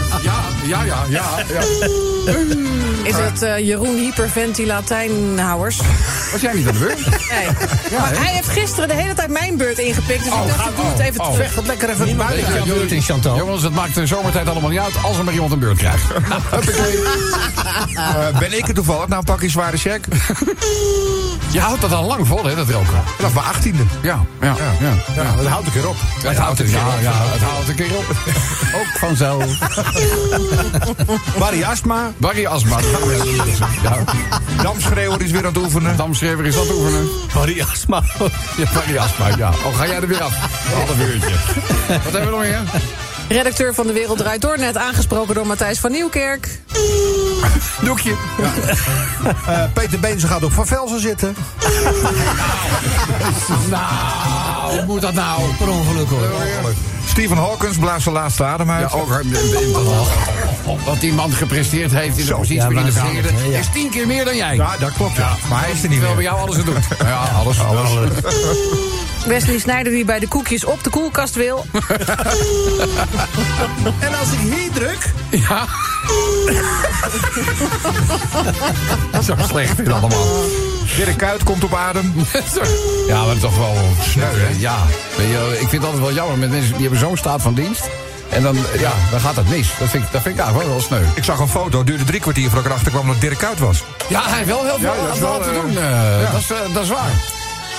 ja, 0.62 0.82
ja, 0.82 1.04
ja, 1.08 1.24
ja. 1.48 1.60
Is 3.02 3.16
het 3.16 3.42
eh, 3.42 3.58
Jeroen 3.58 3.96
Hyperventilatijnhouwers? 3.96 5.80
Was 6.32 6.40
jij 6.40 6.52
niet 6.52 6.66
aan 6.66 6.72
de 6.72 6.78
beurt? 6.78 7.00
Nee. 7.32 7.46
maar 7.98 8.16
hij 8.16 8.32
heeft 8.34 8.48
gisteren 8.48 8.88
de 8.88 8.94
hele 8.94 9.14
tijd 9.14 9.30
mijn 9.30 9.56
beurt 9.56 9.78
ingepikt. 9.78 10.24
Dus 10.24 10.32
ik 10.32 10.46
dacht, 10.46 10.68
ik 10.68 10.76
doe 10.76 10.84
het 10.84 10.98
even 10.98 11.20
oh. 11.20 11.30
terug. 11.30 11.36
Vecht 11.44 11.54
wat 11.54 11.66
lekker 11.66 11.90
even 11.90 12.16
buiten 12.16 12.54
jouw 12.54 12.64
beurt 12.64 12.92
in, 12.92 13.02
Chantal. 13.02 13.36
Jongens, 13.36 13.62
het 13.62 13.74
maakt 13.74 13.94
de 13.94 14.06
zomertijd 14.06 14.48
allemaal 14.48 14.70
niet 14.70 14.78
uit 14.78 14.94
als 15.02 15.18
er 15.18 15.24
maar 15.24 15.32
iemand 15.32 15.52
een 15.52 15.58
beurt 15.58 15.78
krijgt. 15.78 16.02
Huppakee. 16.50 17.02
Eh, 17.94 18.38
ben 18.38 18.58
ik 18.58 18.68
er 18.68 18.74
toevallig? 18.74 19.08
Nou, 19.08 19.24
pak 19.24 19.40
je 19.42 19.48
zware 19.48 19.76
check. 19.76 20.04
Je 21.52 21.60
houdt 21.60 21.80
dat 21.80 21.92
al 21.92 22.06
lang 22.06 22.26
vol, 22.26 22.44
hè, 22.44 22.54
dat 22.54 22.68
roken. 22.68 23.02
Vanaf 23.16 23.34
mijn 23.34 23.46
achttiende. 23.46 23.82
Ja, 24.02 24.24
ja, 24.40 24.54
ja. 24.58 24.86
ja, 24.88 25.22
Ja, 25.22 25.36
dat 25.36 25.46
houdt 25.46 25.66
ik 25.66 25.74
erop. 25.74 25.96
Het 26.22 26.38
houdt 26.38 26.60
een 26.60 26.66
keer 26.66 26.86
op. 26.86 27.00
Ja, 27.00 27.12
het 27.14 27.42
houdt 27.42 27.68
een 27.68 27.74
keer 27.74 27.96
op. 27.96 28.06
Ook 28.74 28.98
vanzelf. 28.98 29.58
Barry 31.38 31.62
Astma. 31.72 32.12
Barry 32.16 32.46
Asma. 32.46 32.78
Ja, 33.82 33.96
Damschreeuwer 34.62 35.22
is 35.22 35.30
weer 35.30 35.40
aan 35.46 35.52
het 35.54 35.62
oefenen. 35.62 35.96
damschrijver 35.96 36.44
is 36.46 36.54
dat 36.54 36.70
oefenen. 36.70 37.08
Barry 37.34 37.60
Asma. 37.72 38.02
Ja, 38.56 38.66
Barry 38.74 38.96
Asma, 38.96 39.28
ja. 39.36 39.48
Oh, 39.64 39.76
ga 39.78 39.86
jij 39.86 39.96
er 39.96 40.08
weer 40.08 40.22
af? 40.22 40.32
Een 40.32 40.76
half 40.86 40.98
uurtje. 40.98 41.34
Wat 41.86 42.12
hebben 42.12 42.24
we 42.24 42.30
nog 42.30 42.40
meer? 42.40 42.60
Redacteur 43.28 43.74
van 43.74 43.86
De 43.86 43.92
Wereld 43.92 44.18
Draait 44.18 44.40
Door, 44.40 44.58
net 44.58 44.76
aangesproken 44.76 45.34
door 45.34 45.46
Matthijs 45.46 45.78
van 45.78 45.92
Nieuwkerk. 45.92 46.60
Doekje. 47.80 48.14
Eh, 49.46 49.62
Peter 49.72 50.00
Beense 50.00 50.26
gaat 50.26 50.42
op 50.44 50.52
Van 50.52 50.66
Velzen 50.66 51.00
zitten. 51.00 51.36
Nou, 53.70 53.84
hoe 54.70 54.84
moet 54.86 55.00
dat 55.00 55.14
nou? 55.14 55.42
Per 55.58 55.68
ongeluk 55.68 56.08
hoor. 56.08 56.26
Stephen 57.06 57.36
Hawkins 57.36 57.76
blaast 57.76 58.02
zijn 58.02 58.14
laatste 58.14 58.44
adem 58.44 58.70
uit. 58.70 58.90
Ja, 58.90 58.98
ook 58.98 59.08
hard. 59.08 59.26
Wat 60.84 61.00
die 61.00 61.12
man 61.12 61.32
gepresteerd 61.32 61.92
heeft 61.92 62.18
in 62.18 62.26
de 62.26 62.34
positie 62.34 62.60
waarin 62.62 62.84
de 62.84 63.50
ja. 63.50 63.58
is 63.58 63.66
tien 63.72 63.90
keer 63.90 64.06
meer 64.06 64.24
dan 64.24 64.36
jij. 64.36 64.56
Ja, 64.56 64.76
dat 64.76 64.92
klopt. 64.92 65.16
Ja. 65.16 65.36
Maar 65.48 65.60
hij 65.60 65.70
is 65.70 65.82
er 65.82 65.88
niet 65.88 66.00
Terwijl 66.00 66.14
bij 66.14 66.24
meer. 66.24 66.32
jou 66.32 66.40
alles 66.40 66.56
het 66.56 66.66
doet. 66.66 66.98
Ja, 67.08 67.20
alles. 67.34 67.60
alles. 67.60 67.90
Wesley 69.26 69.58
Snijder 69.58 69.92
die 69.92 70.04
bij 70.04 70.18
de 70.18 70.28
koekjes 70.28 70.64
op 70.64 70.84
de 70.84 70.90
koelkast 70.90 71.34
wil. 71.34 71.64
En 73.98 74.18
als 74.18 74.32
ik 74.32 74.38
hier 74.38 74.70
druk... 74.72 75.12
Ja. 75.30 75.66
Zo 79.24 79.34
slecht 79.48 79.78
is 79.78 79.86
het 79.86 79.94
allemaal. 79.94 80.26
Dirk 80.96 81.16
Kuyt 81.16 81.42
komt 81.42 81.64
op 81.64 81.74
adem. 81.74 82.12
Ja, 83.08 83.16
maar 83.24 83.26
dat 83.26 83.40
toch 83.40 83.56
wel 83.56 83.74
sneu, 84.00 84.24
hè? 84.24 84.48
Ja. 84.58 84.76
Je, 85.16 85.48
ik 85.52 85.68
vind 85.68 85.72
het 85.72 85.84
altijd 85.84 86.00
wel 86.02 86.12
jammer 86.12 86.38
met 86.38 86.50
mensen 86.50 86.72
die 86.72 86.80
hebben 86.80 86.98
zo'n 86.98 87.16
staat 87.16 87.42
van 87.42 87.54
dienst. 87.54 87.88
En 88.28 88.42
dan, 88.42 88.56
ja, 88.78 88.92
dan 89.10 89.20
gaat 89.20 89.36
het 89.36 89.48
mis. 89.48 89.68
Dat 89.78 89.88
vind 89.88 90.04
ik, 90.04 90.12
dat 90.12 90.22
vind 90.22 90.34
ik 90.34 90.40
eigenlijk 90.40 90.56
wel, 90.68 90.68
wel 90.68 90.80
sneu. 90.86 91.02
Ik 91.14 91.24
zag 91.24 91.38
een 91.38 91.48
foto, 91.48 91.84
duurde 91.84 92.04
drie 92.04 92.20
kwartier 92.20 92.44
voordat 92.44 92.64
ik 92.64 92.70
erachter 92.70 92.92
kwam 92.92 93.06
dat 93.06 93.20
Dirk 93.20 93.38
Kuyt 93.38 93.58
was. 93.58 93.82
Ja, 94.08 94.22
hij 94.28 94.36
heeft 94.36 94.48
wel 94.48 94.64
heel 94.64 94.78
veel 94.78 94.94
Ja, 94.94 95.00
dat 95.06 95.14
aan 95.14 95.20
wel, 95.20 95.40
te 95.40 95.48
eh, 95.48 95.54
doen. 95.54 95.76
eh, 95.78 96.32
dat, 96.32 96.40
is, 96.40 96.50
eh, 96.50 96.74
dat 96.74 96.82
is 96.82 96.88
waar. 96.88 97.10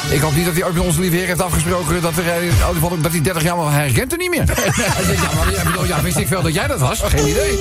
Ik 0.09 0.21
hoop 0.21 0.35
niet 0.35 0.45
dat 0.45 0.53
hij 0.53 0.63
ooit 0.63 0.73
met 0.73 0.83
onze 0.83 0.99
lieve 0.99 1.15
heer 1.15 1.27
heeft 1.27 1.41
afgesproken 1.41 2.01
dat, 2.01 2.17
er, 2.17 2.27
eh, 2.27 3.01
dat 3.01 3.11
hij 3.11 3.21
30 3.21 3.43
jaar, 3.43 3.55
maar 3.57 3.71
hij 3.71 3.83
herkent 3.83 4.11
er 4.11 4.17
niet 4.17 4.29
meer. 4.29 4.45
ja, 4.75 5.33
maar 5.35 5.51
ja, 5.51 5.63
bedoel, 5.63 5.85
ja, 5.85 6.01
wist 6.01 6.17
ik 6.17 6.27
wel 6.27 6.41
dat 6.41 6.53
jij 6.53 6.67
dat 6.67 6.79
was? 6.79 7.01
Geen 7.01 7.27
idee. 7.27 7.59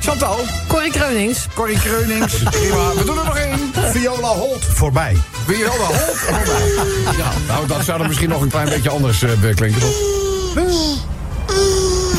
Chantal, 0.00 0.38
Corrie 0.68 0.92
Kreunings. 0.92 1.46
Corrie 1.54 1.78
Kreunings, 1.78 2.34
prima. 2.50 2.94
We 2.94 3.02
doen 3.04 3.18
er 3.18 3.24
nog 3.24 3.36
één. 3.36 3.72
Viola 3.92 4.28
Holt 4.28 4.64
voorbij. 4.64 5.16
De 5.46 5.66
hond? 5.68 5.80
Oh, 5.90 7.16
Ja, 7.16 7.32
nou, 7.48 7.66
dat 7.66 7.84
zou 7.84 7.98
dan 7.98 8.06
misschien 8.06 8.28
nog 8.28 8.40
een 8.42 8.48
klein 8.48 8.68
beetje 8.68 8.90
anders 8.90 9.22
eh, 9.22 9.30
klinken. 9.54 9.80
toch? 9.80 11.11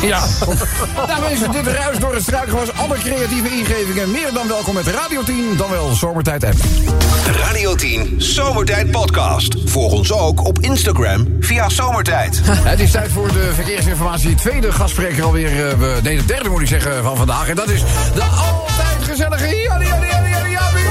Ja. 0.06 0.22
Nou 1.08 1.20
mensen, 1.28 1.50
dit 1.52 1.66
ruis 1.66 1.98
door 1.98 2.14
het 2.14 2.22
struikgewas. 2.22 2.68
Alle 2.76 2.96
creatieve 2.98 3.48
ingevingen. 3.58 4.10
Meer 4.10 4.32
dan 4.34 4.48
welkom 4.48 4.74
met 4.74 4.86
Radio 4.86 5.22
10, 5.22 5.56
dan 5.56 5.70
wel 5.70 5.92
Zomertijd 5.94 6.44
app. 6.44 6.54
Radio 7.42 7.74
10 7.74 8.14
Zomertijd 8.18 8.90
Podcast. 8.90 9.54
Volg 9.64 9.92
ons 9.92 10.12
ook 10.12 10.44
op 10.46 10.58
Instagram 10.58 11.36
via 11.40 11.68
Zomertijd. 11.68 12.40
Het 12.70 12.80
is 12.80 12.90
tijd 12.90 13.10
voor 13.12 13.32
de 13.32 13.50
verkeersinformatie. 13.54 14.34
Tweede 14.34 14.72
gastspreker 14.72 15.24
alweer. 15.24 15.68
eh, 15.68 15.78
we- 15.78 15.98
nee, 16.02 16.16
de 16.16 16.24
derde 16.24 16.48
moet 16.48 16.60
ik 16.60 16.68
zeggen 16.68 17.02
van 17.02 17.16
vandaag. 17.16 17.48
En 17.48 17.56
dat 17.56 17.68
is 17.68 17.80
de 18.14 18.22
altijd 18.22 19.04
gezellige 19.10 19.44
Jannie, 19.62 19.88
Jannie, 19.88 20.10
Jannie, 20.10 20.30
Jannie, 20.30 20.50
Jaapie. 20.52 20.82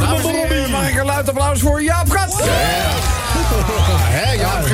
Dames 0.00 0.24
en 0.24 0.48
heren, 0.48 0.70
mag 0.70 0.88
ik 0.88 0.96
een 0.98 1.04
luid 1.06 1.28
applaus 1.28 1.60
voor 1.60 1.82
Jaap 1.82 2.10
Gat? 2.10 2.42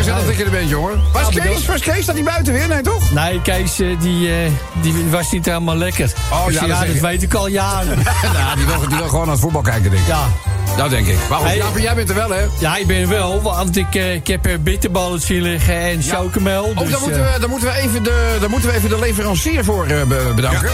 Gezellig 0.08 0.26
dat 0.26 0.36
je 0.36 0.44
er 0.44 0.50
bent, 0.50 0.68
jongen. 0.68 1.00
Was 1.12 1.28
Kees, 1.28 1.66
was 1.66 1.80
Kees, 1.80 2.02
staat 2.02 2.14
hij 2.14 2.24
buiten 2.24 2.52
weer? 2.52 2.68
Nee, 2.68 2.82
toch? 2.82 3.12
Nee, 3.12 3.42
Kees, 3.42 3.80
eh, 3.80 4.00
die, 4.00 4.28
eh, 4.28 4.50
die 4.82 5.04
was 5.10 5.30
niet 5.30 5.46
helemaal 5.46 5.76
lekker. 5.76 6.12
Oh, 6.32 6.46
Dus 6.46 6.54
ja, 6.54 6.60
dat 6.60 6.68
ja, 6.68 6.84
dat 6.84 7.00
weet 7.00 7.22
ik 7.22 7.34
al 7.34 7.46
jaren. 7.48 7.98
nou, 8.32 8.56
die 8.56 8.66
wil, 8.66 8.88
die 8.88 8.96
wil 8.96 9.08
gewoon 9.08 9.24
naar 9.24 9.34
het 9.34 9.40
voetbal 9.42 9.62
kijken, 9.62 9.90
denk 9.90 10.02
ik. 10.02 10.08
Ja. 10.08 10.26
Nou, 10.76 10.90
denk 10.90 11.06
ik. 11.06 11.16
Maar 11.28 11.38
goed, 11.38 11.46
Hey. 11.46 11.56
Jaap, 11.56 11.78
jij 11.78 11.94
bent 11.94 12.08
er 12.08 12.14
wel, 12.14 12.30
hè? 12.30 12.44
ja, 12.58 12.76
ik 12.76 12.86
ben 12.86 13.08
wel, 13.08 13.42
want 13.42 13.76
ik, 13.76 13.94
eh, 13.94 14.14
ik 14.14 14.26
heb 14.26 14.46
er 14.46 14.62
bitterballen 14.62 15.20
zien 15.20 15.42
liggen 15.42 15.74
en 15.80 16.02
chocomel. 16.02 16.64
Oh, 16.64 16.78
Dus, 16.78 16.90
dan, 16.90 17.00
moeten 17.00 17.26
eh, 17.26 17.34
we, 17.34 17.40
dan, 17.40 17.50
moeten 17.50 17.68
we 17.68 17.74
even 17.74 18.02
de, 18.02 18.36
dan 18.40 18.50
moeten 18.50 18.68
we 18.70 18.76
even 18.76 18.88
de 18.88 18.98
leverancier 18.98 19.64
voor 19.64 19.86
eh, 19.86 20.02
be- 20.02 20.32
bedanken. 20.34 20.68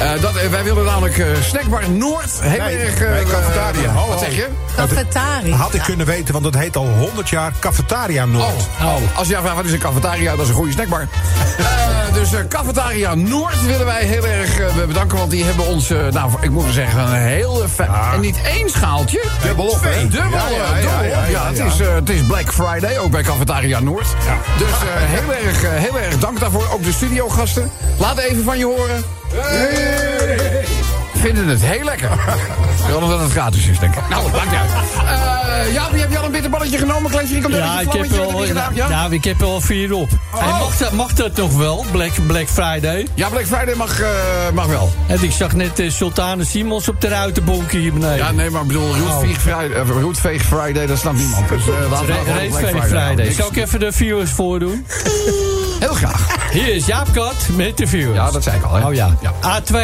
Eh, 0.00 0.10
dat, 0.20 0.32
wij 0.50 0.64
willen 0.64 0.84
namelijk 0.84 1.18
eh, 1.18 1.26
Snackbar 1.42 1.90
Noord 1.90 2.30
heel 2.40 2.64
Nee, 2.64 2.76
erg... 2.76 3.00
eh, 3.00 3.10
nee, 3.10 3.24
cafetaria. 3.24 3.92
Ho, 3.92 4.08
wat 4.08 4.18
ho. 4.18 4.24
zeg 4.24 4.34
je? 4.34 4.46
Cafetaria. 4.76 5.56
Had 5.56 5.74
ik 5.74 5.80
kunnen 5.82 6.06
weten, 6.06 6.32
want 6.32 6.44
het 6.44 6.58
heet 6.58 6.76
al 6.76 6.86
100 6.88 7.28
jaar 7.28 7.52
Cafetaria 7.60 8.24
Noord. 8.24 8.44
Oh, 8.80 8.86
oh. 8.86 9.18
Als 9.18 9.28
je 9.28 9.34
vraagt 9.36 9.56
wat 9.56 9.64
is 9.64 9.72
een 9.72 9.78
cafetaria, 9.78 10.30
dat 10.36 10.40
is 10.44 10.48
een 10.48 10.54
goede 10.54 10.72
snackbar. 10.72 11.08
Dus 12.16 12.32
eh, 12.32 12.40
Cafetaria 12.48 13.14
Noord 13.14 13.66
willen 13.66 13.86
wij 13.86 14.04
heel 14.04 14.26
erg 14.26 14.58
eh, 14.58 14.86
bedanken. 14.86 15.18
Want 15.18 15.30
die 15.30 15.44
hebben 15.44 15.66
ons, 15.66 15.90
eh, 15.90 16.08
nou, 16.08 16.32
ik 16.40 16.50
moet 16.50 16.64
zeggen, 16.70 17.00
een 17.00 17.12
heel 17.12 17.64
fijn... 17.68 17.90
En 18.12 18.20
niet 18.20 18.36
één 18.42 18.70
schaaltje. 18.70 19.24
Dubbel 19.42 19.66
op, 19.66 19.82
hè? 19.82 20.08
Dubbel, 20.08 20.30
Ja, 21.30 21.46
het. 21.46 21.58
Is, 21.58 21.78
het 21.78 22.10
is 22.10 22.20
Black 22.20 22.52
Friday, 22.52 22.98
ook 22.98 23.10
bij 23.10 23.22
Cafetaria 23.22 23.80
Noord. 23.80 24.06
Dus 24.58 24.68
heel, 24.80 25.32
erg, 25.32 25.60
heel 25.62 25.98
erg 25.98 26.18
dank 26.18 26.40
daarvoor. 26.40 26.68
Ook 26.72 26.84
de 26.84 26.92
studiogasten. 26.92 27.70
Laat 27.98 28.18
even 28.18 28.44
van 28.44 28.58
je 28.58 28.64
horen. 28.64 29.04
Vinden 31.20 31.48
het 31.48 31.62
heel 31.62 31.84
lekker. 31.84 32.10
Wel 32.88 33.00
omdat 33.00 33.20
het 33.20 33.30
gratis 33.30 33.66
is, 33.68 33.78
denk 33.78 33.94
ik. 33.94 34.08
Nou, 34.08 34.30
maakt 34.30 34.50
niet 34.50 34.58
uit. 34.58 34.70
Eh 34.70 35.72
ja, 35.72 35.88
heb 35.90 36.10
je 36.10 36.18
al 36.18 36.24
een 36.24 36.30
bitterballetje 36.30 36.78
genomen? 36.78 37.04
Een 37.04 37.10
klein 37.10 37.28
frikandelletje, 37.28 37.72
ja, 37.72 37.80
ik 37.80 37.92
heb, 37.92 38.46
gedaan? 38.46 38.74
ja? 38.74 38.88
Ja? 38.88 39.08
ik 39.10 39.24
heb 39.24 39.40
er 39.40 39.46
al 39.46 39.60
vier 39.60 39.92
op. 39.92 40.08
En 40.40 40.48
mag, 40.48 40.76
dat, 40.76 40.92
mag 40.92 41.12
dat 41.12 41.36
nog 41.36 41.56
wel, 41.56 41.84
Black, 41.90 42.12
Black 42.26 42.48
Friday? 42.48 43.06
Ja, 43.14 43.28
Black 43.28 43.46
Friday 43.46 43.74
mag, 43.74 44.00
eh, 44.00 44.08
mag 44.54 44.66
wel. 44.66 44.92
En 45.06 45.22
ik 45.22 45.32
zag 45.32 45.54
net 45.54 45.80
uh, 45.80 45.90
Sultane 45.90 46.44
Simons 46.44 46.88
op 46.88 47.00
de 47.00 47.08
ruitenbonken 47.08 47.78
hier 47.78 47.92
beneden. 47.92 48.16
Ja, 48.16 48.30
nee, 48.30 48.50
maar 48.50 48.60
ik 48.60 48.66
bedoel, 48.66 48.96
Roetveeg 48.96 49.40
Friday, 49.40 49.70
eh, 49.70 49.88
Roetveeg 49.88 50.42
Friday, 50.42 50.86
dat 50.86 50.98
snapt 50.98 51.18
niemand. 51.18 51.48
Dus, 51.48 51.68
eh, 51.68 51.90
laten 51.90 52.06
we 52.06 52.12
Raceface 52.12 52.50
Friday 52.50 52.80
Friday. 52.80 53.02
houden. 53.02 53.34
Zal 53.34 53.48
ik 53.50 53.56
even 53.56 53.80
de 53.80 53.92
viewers 53.92 54.30
voordoen? 54.30 54.86
Heel 55.80 55.94
graag. 55.94 56.50
Hier 56.52 56.74
is 56.74 56.86
Jaap 56.86 57.12
Kat 57.12 57.34
met 57.52 57.76
de 57.76 57.86
viewers. 57.86 58.16
Ja, 58.16 58.30
dat 58.30 58.42
zei 58.42 58.56
ik 58.56 58.62
al, 58.62 58.74
hè? 58.74 58.86
Oh 58.86 58.94
ja. 58.94 59.16
Ja. 59.20 59.60
A2, 59.60 59.76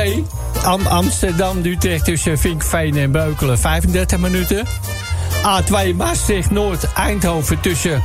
Am- 0.65 0.87
Amsterdam-Utrecht 0.87 2.05
tussen 2.05 2.39
Vinkveen 2.39 2.97
en 2.97 3.11
Beukelen, 3.13 3.59
35 3.59 4.19
minuten. 4.19 4.67
A2, 5.43 5.95
Maastricht-Noord, 5.97 6.93
Eindhoven 6.93 7.61
tussen 7.61 8.03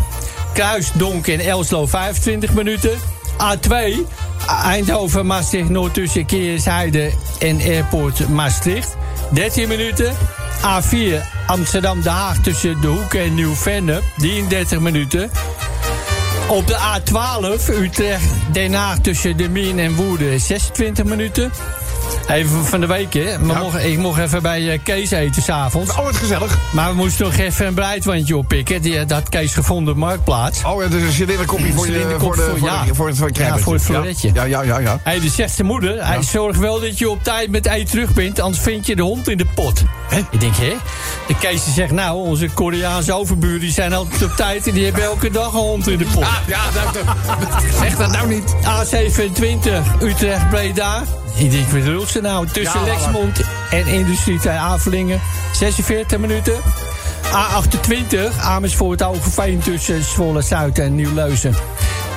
Kruisdonk 0.54 1.28
en 1.28 1.40
Elslo, 1.40 1.86
25 1.88 2.54
minuten. 2.54 2.92
A2, 3.38 3.76
Eindhoven, 4.64 5.26
Maastricht-Noord 5.26 5.94
tussen 5.94 6.26
Keersheide 6.26 7.12
en 7.40 7.60
Airport 7.62 8.30
Maastricht, 8.30 8.96
13 9.32 9.68
minuten. 9.68 10.14
A4, 10.62 11.22
Amsterdam-De 11.48 12.10
Haag 12.10 12.38
tussen 12.38 12.82
De 12.82 12.88
Hoek 12.88 13.14
en 13.14 13.34
Nieuw-Vennep, 13.36 14.04
33 14.18 14.80
minuten. 14.80 15.32
Op 16.48 16.68
de 16.68 16.78
A12 16.78 17.70
Utrecht-Den 17.70 18.74
Haag 18.74 18.98
tussen 18.98 19.38
De 19.38 19.50
Mien 19.50 19.80
en 19.80 19.96
Woerden 19.96 20.40
26 20.40 21.06
minuten. 21.06 21.52
Even 22.28 22.66
van 22.66 22.80
de 22.80 22.88
week, 22.88 23.14
hè. 23.14 23.20
Ja. 23.22 23.78
ik 23.80 23.98
mocht 23.98 24.20
even 24.20 24.42
bij 24.42 24.72
eh, 24.72 24.80
Kees 24.84 25.12
eten 25.12 25.42
s'avonds. 25.42 25.92
Oh, 25.92 26.04
wat 26.04 26.16
gezellig. 26.16 26.58
Maar 26.72 26.90
we 26.90 26.96
moesten 26.96 27.26
nog 27.26 27.36
even 27.38 27.68
een 27.68 27.74
breidwandje 27.74 28.38
oppikken. 28.38 28.82
Die 28.82 28.98
had 28.98 29.10
dat 29.10 29.30
Kees 29.30 29.54
gevonden 29.54 29.94
op 29.94 30.00
Marktplaats. 30.00 30.64
Oh, 30.64 30.82
ja, 30.84 30.88
dus 30.90 31.02
een 31.02 31.12
cilinderkopje 31.12 31.74
voor, 31.74 31.88
je, 31.88 32.02
voor, 32.02 32.10
de, 32.10 32.20
voor- 32.20 32.58
voor, 32.60 32.68
ja. 32.70 32.84
de- 32.84 32.96
voor 32.96 33.08
het, 33.08 33.18
voor 33.18 33.28
het 33.28 33.38
Ja, 33.38 33.58
voor 33.58 33.74
het 33.74 33.84
floretje. 33.84 34.32
Ja, 34.34 34.44
ja, 34.44 34.62
ja. 34.62 34.78
ja. 34.80 35.00
Hij 35.04 35.20
die 35.20 35.30
zegt 35.32 35.56
zijn 35.56 35.68
moeder, 35.68 36.06
hij 36.08 36.24
zorgt 36.24 36.60
wel 36.60 36.80
dat 36.80 36.98
je 36.98 37.10
op 37.10 37.24
tijd 37.24 37.50
met 37.52 37.66
eten 37.68 37.90
terug 37.90 38.14
bent, 38.14 38.40
anders 38.40 38.64
vind 38.64 38.86
je 38.86 38.96
de 38.96 39.02
hond 39.02 39.28
in 39.30 39.38
de 39.38 39.46
pot. 39.56 39.84
Ik 40.32 40.40
denk, 40.40 40.56
hè? 40.56 40.74
De 41.28 41.36
Kees 41.40 41.62
zegt, 41.74 41.92
nou, 41.92 42.18
onze 42.28 42.50
Koreaanse 42.54 43.14
overburen 43.14 43.60
die 43.60 43.72
zijn 43.72 43.94
altijd 43.94 44.24
op 44.24 44.32
tijd 44.36 44.68
en 44.68 44.74
die 44.74 44.84
hebben 44.86 45.04
elke 45.04 45.30
dag 45.32 45.54
een 45.54 45.60
hond 45.60 45.88
in 45.88 45.98
de 45.98 46.06
pot. 46.06 46.24
Ah, 46.24 46.38
ja, 46.48 46.60
dat, 46.74 46.94
dat- 47.04 47.64
zeg 47.80 47.96
dat 47.98 48.12
nou 48.12 48.28
niet. 48.28 48.56
A27, 48.56 50.02
Utrecht, 50.02 50.50
Breda. 50.50 51.04
Ik 51.38 51.52
denk, 51.52 51.68
wat 51.68 51.84
bedoelt 51.84 52.10
ze 52.10 52.22
nou? 52.22 52.48
Tussen 52.48 52.80
Ja, 52.80 52.86
Lexmond 52.86 53.42
en 53.70 53.88
Industrieterrein 53.88 54.60
Avelingen. 54.60 55.22
46 55.54 56.18
minuten. 56.20 56.54
A28, 57.24 58.40
Amersfoort, 58.42 59.04
Overveen 59.04 59.60
tussen 59.60 60.04
Zwolle, 60.04 60.42
Zuid 60.42 60.80
en 60.80 60.96
Nieuw-Leuzen. 60.96 61.56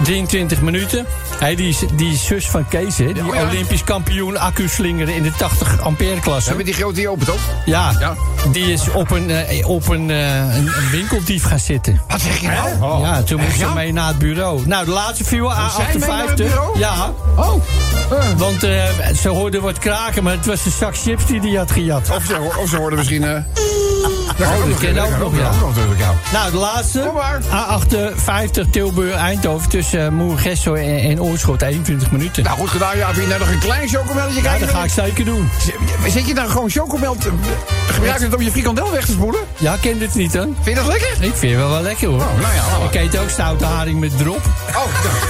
23 0.02 0.60
minuten. 0.60 1.06
Hij 1.38 1.54
die, 1.54 1.76
die 1.94 2.16
zus 2.16 2.48
van 2.48 2.68
Kees, 2.68 2.98
hè? 2.98 3.12
Die 3.12 3.28
oh 3.28 3.34
ja. 3.34 3.42
Olympisch 3.48 3.84
kampioen 3.84 4.38
accu-slingeren 4.38 5.14
in 5.14 5.22
de 5.22 5.32
80 5.36 5.80
ampère 5.80 6.20
klasse. 6.20 6.48
Hebben 6.48 6.66
die 6.66 6.74
grote 6.74 6.94
die 6.94 7.08
open, 7.08 7.26
toch? 7.26 7.40
Ja, 7.64 7.92
Ja. 7.98 8.14
die 8.52 8.72
is 8.72 8.90
op 8.90 9.10
een, 9.10 9.30
eh, 9.30 9.68
op 9.68 9.88
een, 9.88 10.10
eh, 10.10 10.56
een, 10.56 10.70
winkeldief 10.90 11.44
gaan 11.44 11.58
zitten. 11.58 12.00
Wat 12.08 12.20
zeg 12.20 12.38
je 12.40 12.46
nou? 12.48 13.02
Ja, 13.02 13.22
toen 13.22 13.40
moest 13.40 13.52
ze 13.52 13.58
ja? 13.58 13.74
mee 13.74 13.92
naar 13.92 14.08
het 14.08 14.18
bureau. 14.18 14.66
Nou, 14.66 14.84
de 14.84 14.90
laatste 14.90 15.24
viel 15.24 15.50
zij 15.50 15.58
mee 15.98 16.08
naar 16.08 16.28
het 16.28 16.30
A58. 16.30 16.34
bureau? 16.46 16.78
Ja, 16.78 17.12
Oh. 17.36 17.62
want 18.36 18.62
eh, 18.62 18.84
ze 19.20 19.28
hoorden 19.28 19.62
wat 19.62 19.78
kraken, 19.78 20.22
maar 20.22 20.32
het 20.32 20.46
was 20.46 20.64
een 20.64 20.72
zak 20.78 20.96
chips 20.96 21.26
die 21.26 21.40
die 21.40 21.58
had 21.58 21.70
gejat. 21.70 22.10
Of 22.10 22.24
ze, 22.24 22.38
of 22.62 22.68
ze 22.68 22.76
hoorden 22.76 22.98
misschien... 22.98 23.24
Oh, 24.40 24.68
dat 24.68 24.78
ken 24.78 24.98
ook 24.98 25.18
nog, 25.18 25.36
ja. 25.36 25.50
Nou, 26.32 26.50
de 26.50 26.56
laatste. 26.56 27.00
Kom 27.00 27.14
maar. 27.14 27.40
A58 27.42 28.70
Tilburg-Eindhoven 28.70 29.68
tussen 29.68 29.89
uh, 29.94 30.08
Moergesso 30.08 30.74
en, 30.74 30.98
en 31.10 31.22
Oorschot. 31.22 31.62
21 31.62 32.10
minuten. 32.10 32.42
Nou, 32.44 32.58
goed 32.58 32.68
gedaan, 32.68 32.96
Jaapie. 32.96 33.26
Nou, 33.26 33.38
nog 33.38 33.48
een 33.50 33.58
klein 33.58 33.88
chocomeltje 33.88 34.34
ja, 34.36 34.42
kijken. 34.42 34.66
dat 34.66 34.76
ga 34.76 34.84
ik 34.84 34.90
zeker 34.90 35.24
doen. 35.24 35.48
Zit 36.08 36.26
je 36.26 36.34
nou 36.34 36.48
gewoon 36.50 36.70
chocomelt... 36.70 37.26
eh, 37.26 37.32
Gebruik 37.86 38.18
je 38.18 38.24
het 38.24 38.34
om 38.34 38.42
je 38.42 38.50
frikandel 38.50 38.90
weg 38.92 39.04
te 39.04 39.12
spoelen? 39.12 39.40
Ja, 39.58 39.76
ken 39.80 39.98
dit 39.98 40.14
niet, 40.14 40.32
dan? 40.32 40.56
Vind 40.62 40.76
je 40.76 40.82
dat 40.82 40.86
lekker? 40.92 41.08
Ik 41.10 41.34
vind 41.36 41.52
het 41.52 41.60
wel 41.60 41.70
wel 41.70 41.82
lekker, 41.82 42.08
hoor. 42.08 42.18
nou 42.18 42.54
ja, 42.54 42.66
nou. 42.70 42.84
ik 42.84 42.94
eet 42.94 43.18
ook 43.18 43.30
stoute 43.30 43.64
haring 43.64 44.00
met 44.00 44.18
drop. 44.18 44.40
Oh, 44.68 44.84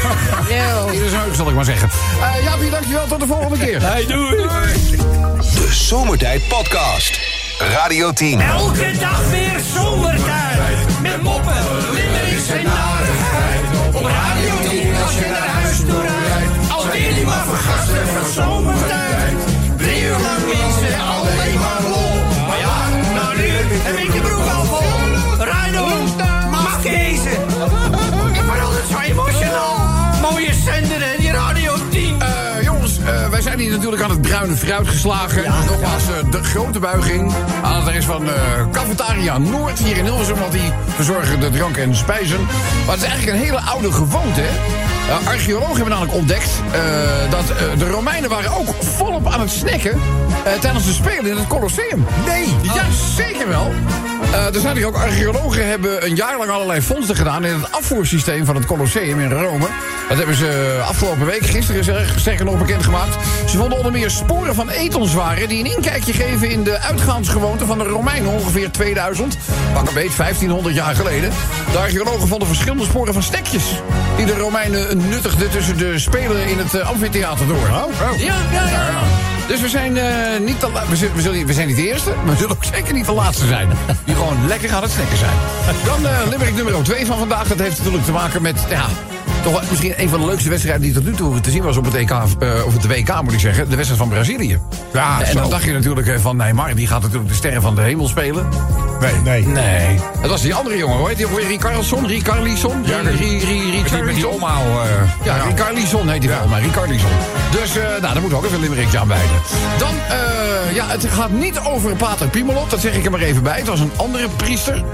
ja. 0.56 0.90
Hier 0.90 1.04
is 1.08 1.12
heug, 1.12 1.34
zal 1.34 1.48
ik 1.48 1.54
maar 1.54 1.64
zeggen. 1.64 1.88
Eh 2.22 2.44
Jaapie, 2.44 2.70
dankjewel. 2.70 3.06
Tot 3.06 3.20
de 3.20 3.26
volgende 3.26 3.58
keer. 3.58 3.82
Hey, 3.90 4.06
doei! 4.06 4.36
De 4.36 5.68
Zomertijd 5.70 6.48
Podcast. 6.48 7.18
Radio 7.58 8.12
10. 8.12 8.40
Elke 8.40 8.92
dag 9.00 9.30
weer 9.30 9.60
zomertijd. 9.74 11.00
Met 11.02 11.22
moppen, 11.22 11.54
Vergasten 17.60 18.06
van 18.06 18.32
zomertijd. 18.32 19.36
Drie 19.76 20.02
uur 20.02 20.10
lang 20.10 20.42
mensen, 20.46 21.00
alleen 21.00 21.58
maar 21.58 21.82
lol. 21.82 22.46
Maar 22.46 22.58
ja, 22.58 22.88
nou 23.14 23.36
nu 23.36 23.48
heb 23.82 23.96
ik 23.96 24.12
de 24.12 24.20
broek 24.20 24.48
al 24.56 24.64
vol. 24.64 25.44
Rijden, 25.44 25.82
mag 26.50 26.82
kezen. 26.82 27.32
Ik 28.32 28.42
word 28.46 28.60
altijd 28.60 28.84
zo 28.90 28.98
emotional. 28.98 29.76
Mooie 30.20 30.52
zender 30.64 31.02
en 31.02 31.16
die 31.18 31.32
Radio 31.32 31.74
10. 31.90 32.20
Eh, 32.20 32.62
jongens, 32.62 32.98
eh, 32.98 33.28
wij 33.28 33.40
zijn 33.40 33.58
hier 33.58 33.70
natuurlijk 33.70 34.02
aan 34.02 34.10
het 34.10 34.20
bruine 34.20 34.56
fruit 34.56 34.88
geslagen. 34.88 35.42
Nogmaals, 35.66 36.08
eh, 36.08 36.30
de 36.30 36.44
grote 36.44 36.78
buiging 36.78 37.32
aan 37.62 37.74
het 37.74 37.82
adres 37.82 38.04
van 38.04 38.28
Cafetaria 38.72 39.38
Noord 39.38 39.78
hier 39.78 39.96
in 39.96 40.04
Hilversum. 40.04 40.38
Want 40.38 40.52
die 40.52 40.72
verzorgen 40.86 41.40
de 41.40 41.50
drank 41.50 41.76
en 41.76 41.96
spijzen. 41.96 42.40
Maar 42.86 42.94
het 42.94 43.02
is 43.02 43.08
eigenlijk 43.08 43.38
een 43.38 43.44
hele 43.44 43.60
oude 43.60 43.92
gewoonte, 43.92 44.40
hè? 44.40 44.89
Eh, 45.10 45.26
archeologen 45.26 45.74
hebben 45.74 45.92
namelijk 45.92 46.14
ontdekt 46.14 46.50
eh, 46.72 47.30
dat 47.30 47.50
eh, 47.50 47.78
de 47.78 47.88
Romeinen 47.88 48.30
waren 48.30 48.52
ook 48.52 48.74
volop 48.80 49.26
aan 49.26 49.40
het 49.40 49.50
snacken 49.50 50.00
tijdens 50.60 50.84
de 50.84 50.92
Spelen 50.92 51.30
in 51.30 51.36
het 51.36 51.46
Colosseum. 51.46 52.06
Nee! 52.26 52.46
Ja, 52.62 52.84
zeker 53.16 53.48
wel. 53.48 53.70
Eh, 54.32 54.54
er 54.54 54.60
zijn 54.60 54.76
hier 54.76 54.86
ook 54.86 54.96
archeologen 54.96 55.68
hebben 55.68 56.04
een 56.04 56.14
jaar 56.14 56.38
lang 56.38 56.50
allerlei 56.50 56.82
vondsten 56.82 57.16
gedaan 57.16 57.44
in 57.44 57.54
het 57.54 57.72
afvoersysteem 57.72 58.44
van 58.44 58.54
het 58.54 58.66
Colosseum 58.66 59.20
in 59.20 59.30
Rome. 59.32 59.66
Dat 60.08 60.18
hebben 60.18 60.36
ze 60.36 60.80
afgelopen 60.88 61.26
week, 61.26 61.46
gisteren 61.46 61.84
zeg- 61.84 62.18
sterker 62.18 62.44
nog 62.44 62.58
bekendgemaakt. 62.58 63.16
Ze 63.48 63.56
vonden 63.56 63.76
onder 63.76 63.92
meer 63.92 64.10
sporen 64.10 64.54
van 64.54 64.68
etonswaren 64.68 65.48
die 65.48 65.58
een 65.64 65.74
inkijkje 65.74 66.12
geven 66.12 66.50
in 66.50 66.62
de 66.64 66.78
uitgaansgewoonten 66.78 67.66
van 67.66 67.78
de 67.78 67.84
Romeinen 67.84 68.30
ongeveer 68.30 68.70
2000, 68.70 69.36
pak 69.72 69.88
een 69.88 69.94
beet 69.94 70.16
1500 70.16 70.74
jaar 70.74 70.94
geleden. 70.94 71.30
De 71.72 71.78
archeologen 71.78 72.28
vonden 72.28 72.48
verschillende 72.48 72.84
sporen 72.84 73.12
van 73.12 73.22
stekjes 73.22 73.64
die 74.16 74.26
de 74.26 74.36
Romeinen 74.36 75.08
nuttigden 75.08 75.50
tussen 75.50 75.78
de 75.78 75.98
spelen 75.98 76.46
in 76.48 76.58
het 76.58 76.74
eh, 76.74 76.88
amfitheater 76.88 77.46
door. 77.46 77.68
Ja, 78.18 78.34
ja, 78.52 78.68
ja. 78.68 79.39
Dus 79.50 79.60
we 79.60 79.68
zijn, 79.68 79.96
eh, 79.96 80.40
niet 80.40 80.60
de, 80.60 80.68
we, 80.88 80.96
zullen- 80.96 81.14
we, 81.38 81.44
we 81.46 81.52
zijn 81.52 81.66
niet 81.66 81.76
de 81.76 81.88
eerste, 81.88 82.10
maar 82.24 82.34
we 82.34 82.40
zullen 82.40 82.56
ook 82.56 82.64
zeker 82.64 82.94
niet 82.94 83.06
de 83.06 83.12
laatste 83.12 83.46
zijn. 83.46 83.68
Die 84.04 84.14
gewoon 84.14 84.46
lekker 84.46 84.72
aan 84.72 84.82
het 84.82 84.90
snacken 84.90 85.16
zijn. 85.16 85.36
Dan 85.84 86.06
eh 86.06 86.18
Limerick 86.30 86.54
nummer 86.54 86.82
2 86.82 87.06
van 87.06 87.18
vandaag. 87.18 87.48
Dat 87.48 87.58
heeft 87.58 87.78
natuurlijk 87.78 88.04
te 88.04 88.12
maken 88.12 88.42
met, 88.42 88.66
ja, 88.68 88.86
toch 89.42 89.52
wel 89.52 89.62
misschien 89.70 89.92
een 89.96 90.08
van 90.08 90.20
de 90.20 90.26
leukste 90.26 90.48
wedstrijden 90.48 90.82
die 90.82 90.92
tot 90.92 91.04
nu 91.04 91.12
toe 91.12 91.40
te 91.40 91.50
zien 91.50 91.62
was 91.62 91.76
op 91.76 91.84
het, 91.84 91.94
EK, 91.94 92.10
eh, 92.10 92.18
of 92.66 92.72
het 92.72 92.86
WK, 92.86 93.22
moet 93.22 93.32
ik 93.32 93.40
zeggen. 93.40 93.64
De 93.64 93.74
wedstrijd 93.76 94.00
van 94.02 94.08
Brazilië. 94.10 94.58
Ja, 94.92 95.20
en 95.20 95.26
zo. 95.26 95.40
dan 95.40 95.50
dacht 95.50 95.64
je 95.64 95.72
natuurlijk 95.72 96.06
eh, 96.06 96.18
van, 96.20 96.36
nee, 96.36 96.52
maar 96.54 96.74
die 96.74 96.86
gaat 96.86 97.02
natuurlijk 97.02 97.28
de 97.28 97.34
sterren 97.36 97.62
van 97.62 97.74
de 97.74 97.80
hemel 97.80 98.08
spelen. 98.08 98.48
Nee, 99.00 99.14
nee. 99.24 99.46
Nee. 99.46 99.98
Dat 100.20 100.30
was 100.30 100.42
die 100.42 100.54
andere 100.54 100.76
jongen, 100.76 100.96
hoor. 100.96 101.14
Die 101.16 101.26
hoor 101.26 101.40
Ricarlson, 101.40 102.06
Ricarlison. 102.06 102.82
Ja, 102.84 103.00
Ri- 103.00 103.38
Ri- 103.38 103.82
Ri- 103.82 104.02
Met 104.02 104.14
die, 104.14 104.28
omhaal. 104.28 104.62
eh, 104.62 104.90
Ja, 105.24 105.36
Ricarlison 105.48 106.08
heet 106.08 106.20
die 106.20 106.30
volgens 106.30 106.50
mij. 106.50 106.60
Ricarlison. 106.60 107.10
Dus, 107.60 107.74
nou, 107.74 108.00
daar 108.00 108.20
moet 108.22 108.32
ook 108.32 108.44
even 108.44 108.54
een 108.56 108.62
limerickje 108.62 108.98
aan 108.98 109.08
wijden. 109.08 109.36
Dan, 109.78 109.94
ja, 110.74 110.86
het 110.88 111.06
gaat 111.10 111.30
niet 111.30 111.58
over 111.58 111.96
Pater 111.96 112.28
Pimelot. 112.28 112.70
Dat 112.70 112.80
zeg 112.80 112.94
ik 112.94 113.04
er 113.04 113.10
maar 113.10 113.20
even 113.20 113.42
bij. 113.42 113.56
Het 113.58 113.66
was 113.66 113.80
een 113.80 113.92
andere 113.96 114.28
priester 114.36 114.84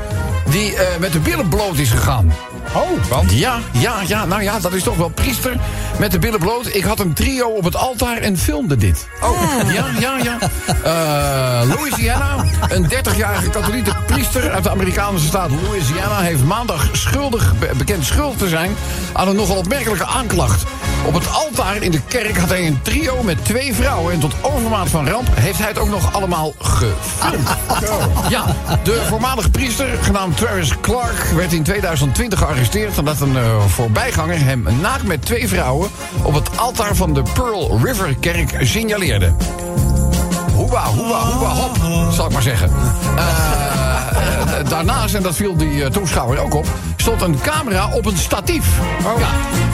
die 0.50 0.76
eh, 0.76 0.98
met 0.98 1.12
de 1.12 1.18
billen 1.18 1.48
bloot 1.48 1.78
is 1.78 1.90
gegaan. 1.90 2.32
Oh, 2.74 3.09
want? 3.09 3.32
Ja, 3.32 3.59
ja, 3.72 3.94
ja, 4.06 4.24
nou 4.24 4.42
ja, 4.42 4.59
dat 4.61 4.72
is 4.72 4.82
toch 4.82 4.96
wel 4.96 5.09
priester 5.09 5.56
met 5.98 6.11
de 6.11 6.18
billen 6.18 6.38
bloot. 6.38 6.74
Ik 6.74 6.85
had 6.85 7.00
een 7.00 7.12
trio 7.12 7.48
op 7.48 7.64
het 7.64 7.76
altaar 7.76 8.16
en 8.16 8.38
filmde 8.38 8.76
dit. 8.76 9.06
Oh, 9.22 9.40
ja, 9.72 9.87
ja, 9.98 10.18
ja. 10.22 10.38
Eh, 10.82 11.68
Louisiana, 11.68 12.44
een 12.68 12.90
30-jarige 12.90 13.50
katholieke 13.50 13.92
priester 14.06 14.50
uit 14.50 14.62
de 14.62 14.70
Amerikaanse 14.70 15.26
staat 15.26 15.50
Louisiana... 15.50 16.20
heeft 16.20 16.44
maandag 16.44 16.88
schuldig, 16.92 17.59
be- 17.59 17.70
bekend 17.76 18.04
schuldig 18.04 18.38
te 18.38 18.48
zijn 18.48 18.70
aan 19.12 19.28
een 19.28 19.37
nogal 19.37 19.56
opmerkelijke 19.56 20.06
aanklacht. 20.06 20.62
Op 21.06 21.14
het 21.14 21.32
altaar 21.32 21.76
in 21.82 21.90
de 21.90 22.00
kerk 22.09 22.38
had 22.38 22.48
hij 22.48 22.66
een 22.66 22.82
trio 22.82 23.22
met 23.22 23.44
twee 23.44 23.74
vrouwen... 23.74 24.12
en 24.12 24.20
tot 24.20 24.35
overmaat 24.42 24.88
van 24.88 25.09
ramp 25.09 25.28
heeft 25.35 25.59
hij 25.59 25.68
het 25.68 25.78
ook 25.78 25.88
nog 25.90 26.12
allemaal 26.12 26.54
gefilmd. 26.59 27.48
Ja, 28.28 28.44
de 28.82 29.04
voormalige 29.09 29.50
priester, 29.50 29.88
genaamd 30.00 30.36
Travis 30.37 30.72
Clark... 30.81 31.25
werd 31.35 31.53
in 31.53 31.62
2020 31.62 32.38
gearresteerd... 32.38 32.96
nadat 32.96 33.20
een 33.20 33.37
eh, 33.37 33.64
voorbijganger 33.66 34.44
hem 34.44 34.66
naakt 34.81 35.03
met 35.03 35.25
twee 35.25 35.49
vrouwen... 35.49 35.90
op 36.22 36.35
het 36.35 36.59
altaar 36.59 36.94
van 36.94 37.14
de 37.14 37.22
Pearl 37.35 37.81
River 37.83 38.16
kerk 38.20 38.57
signaleerde. 38.61 39.33
Hoeba, 40.53 40.85
hoeba, 40.85 41.20
hoeba, 41.20 41.49
hop, 41.49 42.12
zal 42.12 42.27
ik 42.27 42.33
maar 42.33 42.42
zeggen. 42.42 42.70
Eh, 43.16 44.59
eh, 44.59 44.68
daarnaast, 44.68 45.14
en 45.14 45.22
dat 45.22 45.35
viel 45.35 45.57
die 45.57 45.88
toeschouwer 45.90 46.38
ook 46.38 46.55
op... 46.55 46.66
stond 47.07 47.23
een 47.23 47.40
camera 47.40 47.88
op 47.92 48.07
een 48.07 48.16
statief. 48.16 48.79
Ja, 49.19 49.29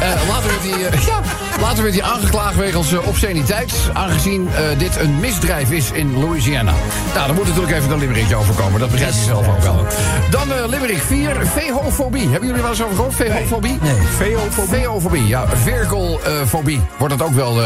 eh, 0.06 0.28
later, 0.28 0.48
werd 0.48 0.62
hij, 0.62 0.86
eh, 0.86 1.06
ja, 1.10 1.20
later 1.60 1.82
werd 1.82 1.94
hij 1.94 2.04
aangeklaagd 2.04 2.56
wegens 2.56 2.92
uh, 2.92 3.06
obsceniteit... 3.06 3.72
aangezien 3.92 4.48
eh, 4.48 4.78
dit 4.78 5.00
een 5.00 5.20
misdrijf 5.20 5.70
is 5.70 5.90
in 5.90 6.18
Louisiana. 6.20 6.72
Nou, 7.14 7.26
daar 7.26 7.34
moet 7.34 7.46
natuurlijk 7.46 7.76
even 7.76 7.90
een 7.90 7.98
limerickje 7.98 8.36
overkomen. 8.36 8.80
Dat 8.80 8.90
begrijpt 8.90 9.16
u 9.16 9.18
zelf 9.18 9.48
ook 9.48 9.62
wel. 9.62 9.86
Dan 10.30 10.52
eh 10.52 10.68
limerick 10.68 11.02
4, 11.02 11.46
veehofobie. 11.46 12.28
Hebben 12.28 12.48
jullie 12.48 12.62
wel 12.62 12.70
eens 12.70 12.82
over 12.82 12.94
gehoord? 12.94 13.14
Veehofobie? 13.14 13.78
Nee. 13.80 13.94
Veehofobie? 14.16 14.78
Veehofobie, 14.78 15.26
ja. 15.26 15.46
Verkelfobie 15.48 16.80
wordt 16.98 17.18
dat 17.18 17.28
ook 17.28 17.34
wel... 17.34 17.60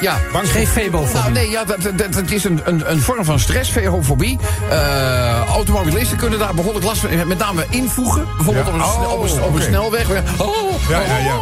ja, 0.00 0.18
Geen 0.44 0.66
febofobie. 0.66 1.20
nou, 1.20 1.32
nee, 1.32 1.50
ja, 1.50 1.64
dat, 1.64 1.82
dat, 1.96 2.12
dat 2.12 2.30
is 2.30 2.44
een, 2.44 2.60
een, 2.64 2.90
een 2.90 3.00
vorm 3.00 3.24
van 3.24 3.38
stress, 3.38 3.70
veehofobie. 3.70 4.38
Eh 4.70 5.42
automobilisten 5.54 6.16
kunnen 6.16 6.38
daar 6.38 6.54
behoorlijk 6.54 6.84
last 6.84 7.00
van, 7.00 7.26
met 7.28 7.38
name 7.38 7.64
invoegen. 7.70 8.26
Bijvoorbeeld 8.36 8.66
Ja. 8.66 8.72
op, 8.72 8.78
een, 8.78 8.84
Oh, 8.84 9.12
op, 9.12 9.22
een, 9.22 9.30
op 9.42 9.48
een 9.48 9.52
oké. 9.54 9.62
snelweg. 9.62 10.08
Oh, 10.38 10.75
Ja, 10.88 11.00
ja, 11.00 11.16
ja. 11.18 11.34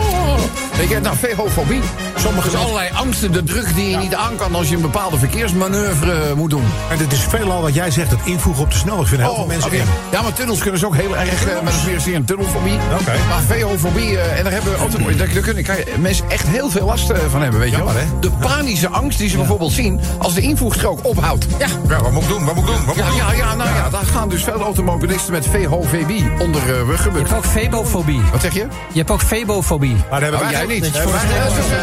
Weet 0.76 0.88
je, 0.88 1.00
nou, 1.00 1.16
vehofobie. 1.16 1.80
Sommige 2.16 2.50
dus 2.50 2.58
allerlei 2.60 2.88
angsten, 2.94 3.32
de 3.32 3.42
druk 3.44 3.74
die 3.74 3.90
je 3.90 3.96
niet 3.96 4.14
aan 4.14 4.36
kan 4.36 4.54
als 4.54 4.68
je 4.68 4.74
een 4.74 4.80
bepaalde 4.82 5.18
verkeersmanoeuvre 5.18 6.12
eh, 6.12 6.32
moet 6.32 6.50
doen. 6.50 6.64
En 6.90 6.98
dit 6.98 7.12
is 7.12 7.18
veelal 7.28 7.62
wat 7.62 7.74
jij 7.74 7.90
zegt, 7.90 8.10
het 8.10 8.20
invoegen 8.24 8.62
op 8.64 8.70
de 8.70 8.76
snelweg. 8.76 9.08
vinden 9.08 9.26
heel 9.26 9.34
veel 9.36 9.46
mensen 9.46 9.72
in. 9.72 9.84
Ja, 10.12 10.22
maar 10.22 10.32
tunnels 10.32 10.58
kunnen 10.60 10.80
ze 10.80 10.86
ook 10.86 10.96
heel 10.96 11.16
erg 11.16 11.46
eh, 11.46 11.60
met 11.62 11.72
een 11.72 11.98
sfeer 11.98 12.14
een 12.14 12.24
tunnelfobie. 12.24 12.72
Oké. 13.00 13.12
Maar 13.28 13.40
vehofobie, 13.46 14.18
eh, 14.18 14.38
en 14.38 14.42
daar 14.44 14.52
hebben 14.52 14.76
auto, 14.76 14.98
daar, 14.98 15.16
daar 15.16 15.42
kunnen 15.42 15.64
kan 15.64 15.76
je 15.76 15.94
mensen 15.98 16.24
echt 16.30 16.46
heel 16.46 16.70
veel 16.70 16.84
last 16.86 17.12
van 17.30 17.42
hebben, 17.42 17.60
weet 17.60 17.70
je 17.70 17.76
wel. 17.76 17.92
De 18.20 18.30
panische 18.30 18.88
angst 18.88 19.18
die 19.18 19.28
ze 19.28 19.36
bijvoorbeeld 19.36 19.72
zien 19.72 20.00
als 20.18 20.34
de 20.34 20.40
invoegstrook 20.40 21.04
ophoudt. 21.04 21.46
Ja. 21.58 21.66
Ja, 21.88 22.02
wat 22.02 22.12
moet 22.12 22.22
ik 22.22 22.28
doen? 22.28 22.44
Wat 22.44 22.54
moet 22.54 22.64
ik 22.68 22.74
doen? 22.74 22.84
Wat 22.86 22.96
moet 22.96 23.04
Ja, 23.04 23.10
ik 23.10 23.10
doen? 23.10 23.20
ja, 23.26 23.32
ja, 23.32 23.54
nou 23.54 23.68
ja, 23.74 23.88
daar 23.90 24.04
gaan 24.06 24.28
dus 24.28 24.42
veel 24.44 24.60
automobilisten 24.60 25.32
met 25.32 25.46
VHVB 25.46 26.40
onder 26.40 26.60
uh, 26.62 26.66
Je 26.68 26.84
ruggebukt. 26.86 27.28
hebt 27.28 27.44
ook 27.44 27.50
febofobie. 27.52 28.20
Wat 28.32 28.40
zeg 28.40 28.54
je? 28.54 28.66
Je 28.92 28.98
hebt 28.98 29.10
ook 29.10 29.20
febofobie. 29.34 29.96
Maar 30.10 30.20
dat 30.20 30.30
hebben 30.30 30.38
Oh, 30.38 30.44
wij 30.44 30.50
jij 30.50 30.62
ook. 30.62 30.68
niet. 30.68 30.92
Dat 30.92 31.02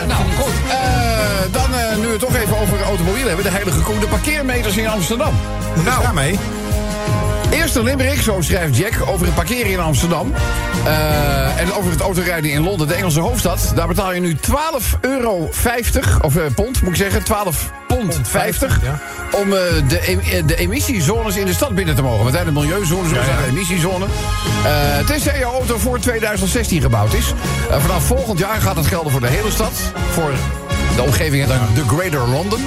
nou, 0.08 0.24
goed. 0.40 0.54
Eh, 0.70 0.78
dan, 1.52 1.74
eh, 1.76 1.96
nu 1.98 2.06
we 2.06 2.12
het 2.12 2.20
toch 2.20 2.36
even 2.36 2.58
over 2.58 2.82
automobielen 2.82 3.28
hebben. 3.28 3.46
De 3.46 3.52
heilige 3.52 3.80
koe, 3.80 4.00
de 4.00 4.08
parkeermeters 4.08 4.78
in 4.78 4.88
Amsterdam. 4.88 5.34
Nou, 5.84 6.02
daarmee. 6.04 6.40
Eerste 7.52 7.84
Limerick, 7.84 8.22
zo 8.22 8.42
schrijft 8.42 8.78
Jack, 8.78 8.94
over 9.08 9.26
het 9.26 9.36
parkeren 9.36 9.72
in 9.72 9.80
Amsterdam. 9.80 10.34
Eh, 10.86 11.60
en 11.60 11.74
over 11.74 11.92
het 11.92 12.00
autorijden 12.00 12.52
in 12.52 12.64
Londen, 12.64 12.88
de 12.88 12.94
Engelse 12.94 13.20
hoofdstad. 13.20 13.72
Daar 13.76 13.88
betaal 13.88 14.14
je 14.14 14.20
nu 14.20 14.36
12,50 14.36 15.00
euro, 15.02 15.50
of 16.22 16.36
eh, 16.36 16.44
pond 16.56 16.82
moet 16.82 16.92
ik 16.92 16.96
zeggen, 16.96 17.24
12 17.24 17.72
pond 17.88 18.20
50... 18.24 18.80
ja. 18.84 19.00
om 19.32 19.54
eh, 19.54 19.60
de, 19.88 20.44
de 20.46 20.56
emissiezones 20.56 21.36
in 21.36 21.46
de 21.46 21.54
stad 21.54 21.76
binnen 21.76 21.96
te 21.96 22.02
mogen. 22.02 22.24
Wat 22.24 22.34
zijn 22.34 22.46
de 22.46 22.52
milieuzones, 22.52 23.10
zo 23.10 23.16
zijn 23.16 23.38
de 23.38 23.50
emissiezone. 23.50 24.06
Tenzij 25.06 25.38
je 25.38 25.44
auto 25.44 25.78
voor 25.78 26.00
2016 26.00 26.82
gebouwd 26.82 27.14
is. 27.14 27.34
Vanaf 27.80 28.04
volgend 28.04 28.40
jaar 28.40 28.62
gaat 28.62 28.76
het 28.76 28.86
gelden 28.86 29.12
voor 29.12 29.22
de 29.22 29.28
hele 29.28 29.52
stad. 29.52 29.72
Voor 30.12 30.32
de 30.96 31.02
omgeving 31.02 31.48
dan 31.48 31.58
de 31.76 31.84
Greater 31.88 32.28
London. 32.28 32.60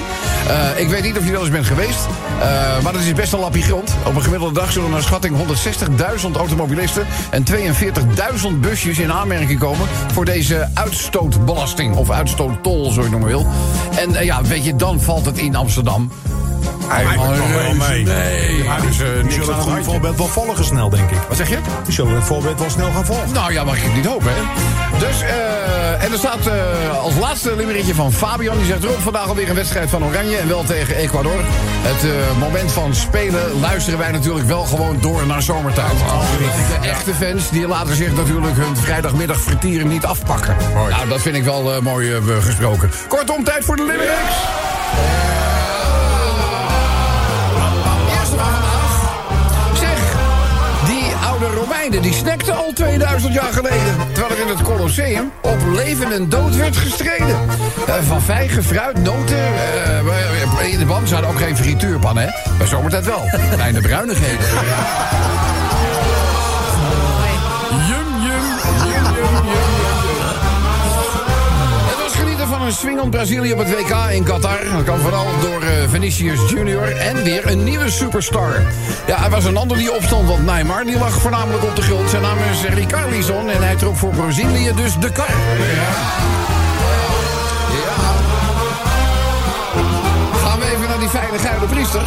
Eh, 0.47 0.79
ik 0.79 0.87
weet 0.87 1.03
niet 1.03 1.17
of 1.17 1.25
je 1.25 1.31
wel 1.31 1.41
eens 1.41 1.49
bent 1.49 1.65
geweest. 1.65 2.07
eh, 2.41 2.83
maar 2.83 2.93
dat 2.93 3.01
is 3.01 3.13
best 3.13 3.33
een 3.33 3.39
lappie 3.39 3.63
grond. 3.63 3.95
Op 4.05 4.15
een 4.15 4.21
gemiddelde 4.21 4.53
dag 4.53 4.71
zullen 4.71 4.89
naar 4.89 5.01
schatting 5.01 5.35
160.000 5.37 6.35
automobilisten... 6.35 7.05
en 7.29 7.43
42.000 7.43 8.59
busjes 8.59 8.99
in 8.99 9.11
aanmerking 9.11 9.59
komen... 9.59 9.87
voor 10.11 10.25
deze 10.25 10.69
uitstootbelasting. 10.73 11.95
Of 11.95 12.09
uitstoottol, 12.09 12.91
zo 12.91 12.95
je 12.95 13.01
het 13.01 13.11
noemen 13.11 13.29
wil. 13.29 13.47
En 13.97 14.15
eh, 14.15 14.25
ja, 14.25 14.41
weet 14.41 14.65
je, 14.65 14.75
dan 14.75 15.01
valt 15.01 15.25
het 15.25 15.37
in 15.37 15.55
Amsterdam... 15.55 16.11
Eigenlijk 16.89 17.37
nog 17.37 17.51
wel 17.51 17.73
mee. 17.73 18.03
Nee, 18.03 18.63
Maar 18.63 18.81
dus, 18.81 18.97
die 18.97 19.07
niks 19.07 19.49
aan 19.49 19.75
het 19.75 19.85
voorbeeld 19.85 20.17
wel 20.17 20.27
volgen 20.27 20.65
snel, 20.65 20.89
denk 20.89 21.09
ik. 21.09 21.17
Wat 21.27 21.37
zeg 21.37 21.49
je? 21.49 21.57
Die 21.83 21.93
zullen 21.93 22.15
het 22.15 22.23
voorbeeld 22.23 22.59
wel 22.59 22.69
snel 22.69 22.91
gaan 22.91 23.05
volgen. 23.05 23.33
Nou 23.33 23.53
ja, 23.53 23.63
mag 23.63 23.77
ik 23.77 23.95
niet 23.95 24.05
hopen, 24.05 24.27
hè? 24.29 24.41
Dus, 24.99 25.21
eh, 25.21 26.03
en 26.03 26.11
er 26.11 26.17
staat 26.17 26.47
eh, 26.47 26.99
als 26.99 27.15
laatste 27.15 27.55
limmeretje 27.55 27.93
van 27.93 28.11
Fabian. 28.11 28.57
Die 28.57 28.65
zegt 28.65 28.83
erop 28.83 28.99
vandaag 28.99 29.27
alweer 29.27 29.49
een 29.49 29.55
wedstrijd 29.55 29.89
van 29.89 30.03
Oranje. 30.03 30.37
En 30.37 30.47
wel 30.47 30.63
tegen 30.63 30.95
Ecuador. 30.95 31.39
Het 31.81 32.37
moment 32.39 32.71
van 32.71 32.95
spelen 32.95 33.59
luisteren 33.59 33.99
wij 33.99 34.11
natuurlijk 34.11 34.45
wel 34.45 34.63
gewoon 34.63 34.97
door 35.01 35.25
naar 35.25 35.41
zomertijd. 35.41 35.97
De 36.81 36.87
echte 36.87 37.13
fans 37.13 37.49
die 37.49 37.67
laten 37.67 37.95
zich 37.95 38.15
natuurlijk 38.15 38.57
hun 38.57 38.77
vrijdagmiddag 38.77 39.39
vertieren 39.39 39.87
niet 39.87 40.05
afpakken. 40.05 40.55
Nou, 40.73 41.09
dat 41.09 41.21
vind 41.21 41.35
ik 41.35 41.43
wel 41.43 41.81
mooi 41.81 42.21
gesproken. 42.39 42.91
Kortom, 43.07 43.43
tijd 43.43 43.65
voor 43.65 43.75
de 43.75 43.85
limericks. 43.85 44.35
2000 52.75 53.33
jaar 53.33 53.53
geleden. 53.53 53.95
Terwijl 54.11 54.35
er 54.35 54.41
in 54.41 54.47
het 54.47 54.61
Colosseum 54.61 55.31
op 55.41 55.57
leven 55.73 56.11
en 56.11 56.29
dood 56.29 56.55
werd 56.55 56.77
gestreden. 56.77 57.37
Eh, 57.87 57.95
van 58.07 58.21
vijgen, 58.21 58.63
fruit, 58.63 59.03
noten. 59.03 59.37
eh, 59.37 60.71
in 60.71 60.79
de 60.79 60.85
band 60.85 61.11
hadden 61.11 61.29
ook 61.29 61.39
geen 61.39 61.57
frituurpan, 61.57 62.17
hè? 62.17 62.27
Bij 62.57 62.67
zomertijd 62.67 63.05
wel. 63.05 63.29
Kleine 63.51 63.81
bruinigheden. 63.81 64.45
een 72.65 72.71
swingend 72.71 73.09
Brazilië 73.09 73.53
op 73.53 73.57
het 73.57 73.69
WK 73.69 73.95
in 74.11 74.23
Qatar. 74.23 74.59
Dat 74.73 74.83
kwam 74.83 74.99
vooral 74.99 75.25
door 75.41 75.61
eh, 75.61 75.89
Vinicius 75.89 76.49
Junior 76.49 76.97
en 76.97 77.23
weer 77.23 77.51
een 77.51 77.63
nieuwe 77.63 77.89
superstar. 77.89 78.61
Ja, 79.07 79.23
er 79.23 79.29
was 79.29 79.45
een 79.45 79.57
ander 79.57 79.77
die 79.77 79.93
opstond, 79.93 80.27
want 80.27 80.45
Neymar 80.45 80.85
die 80.85 80.97
lag 80.97 81.13
voornamelijk 81.13 81.63
op 81.63 81.75
de 81.75 81.81
grond. 81.81 82.09
Zijn 82.09 82.21
naam 82.21 82.37
is 82.51 82.63
Ricarlison 82.63 83.49
en 83.49 83.63
hij 83.63 83.75
trok 83.75 83.95
voor 83.95 84.09
Brazilië 84.09 84.71
dus 84.75 84.97
de 84.99 85.11
kar. 85.11 85.29
Gaan 90.43 90.59
we 90.59 90.65
even 90.65 90.87
naar 90.87 90.99
die 90.99 91.09
fijne 91.09 91.37
geile 91.37 91.65
priester. 91.65 92.01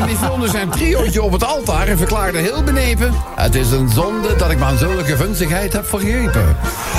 Priester 0.00 0.40
die 0.40 0.48
zijn 0.48 0.68
triootje 0.68 1.22
op 1.22 1.32
het 1.32 1.44
altaar 1.44 1.88
en 1.88 1.98
verklaarde 1.98 2.38
heel 2.38 2.62
benepen... 2.62 3.12
Het 3.34 3.54
is 3.54 3.70
een 3.70 3.88
zonde 3.88 4.36
dat 4.36 4.50
ik 4.50 4.58
mijn 4.58 4.78
zulke 4.78 5.16
vunzigheid 5.16 5.72
heb 5.72 5.86
vergrepen. 5.86 6.56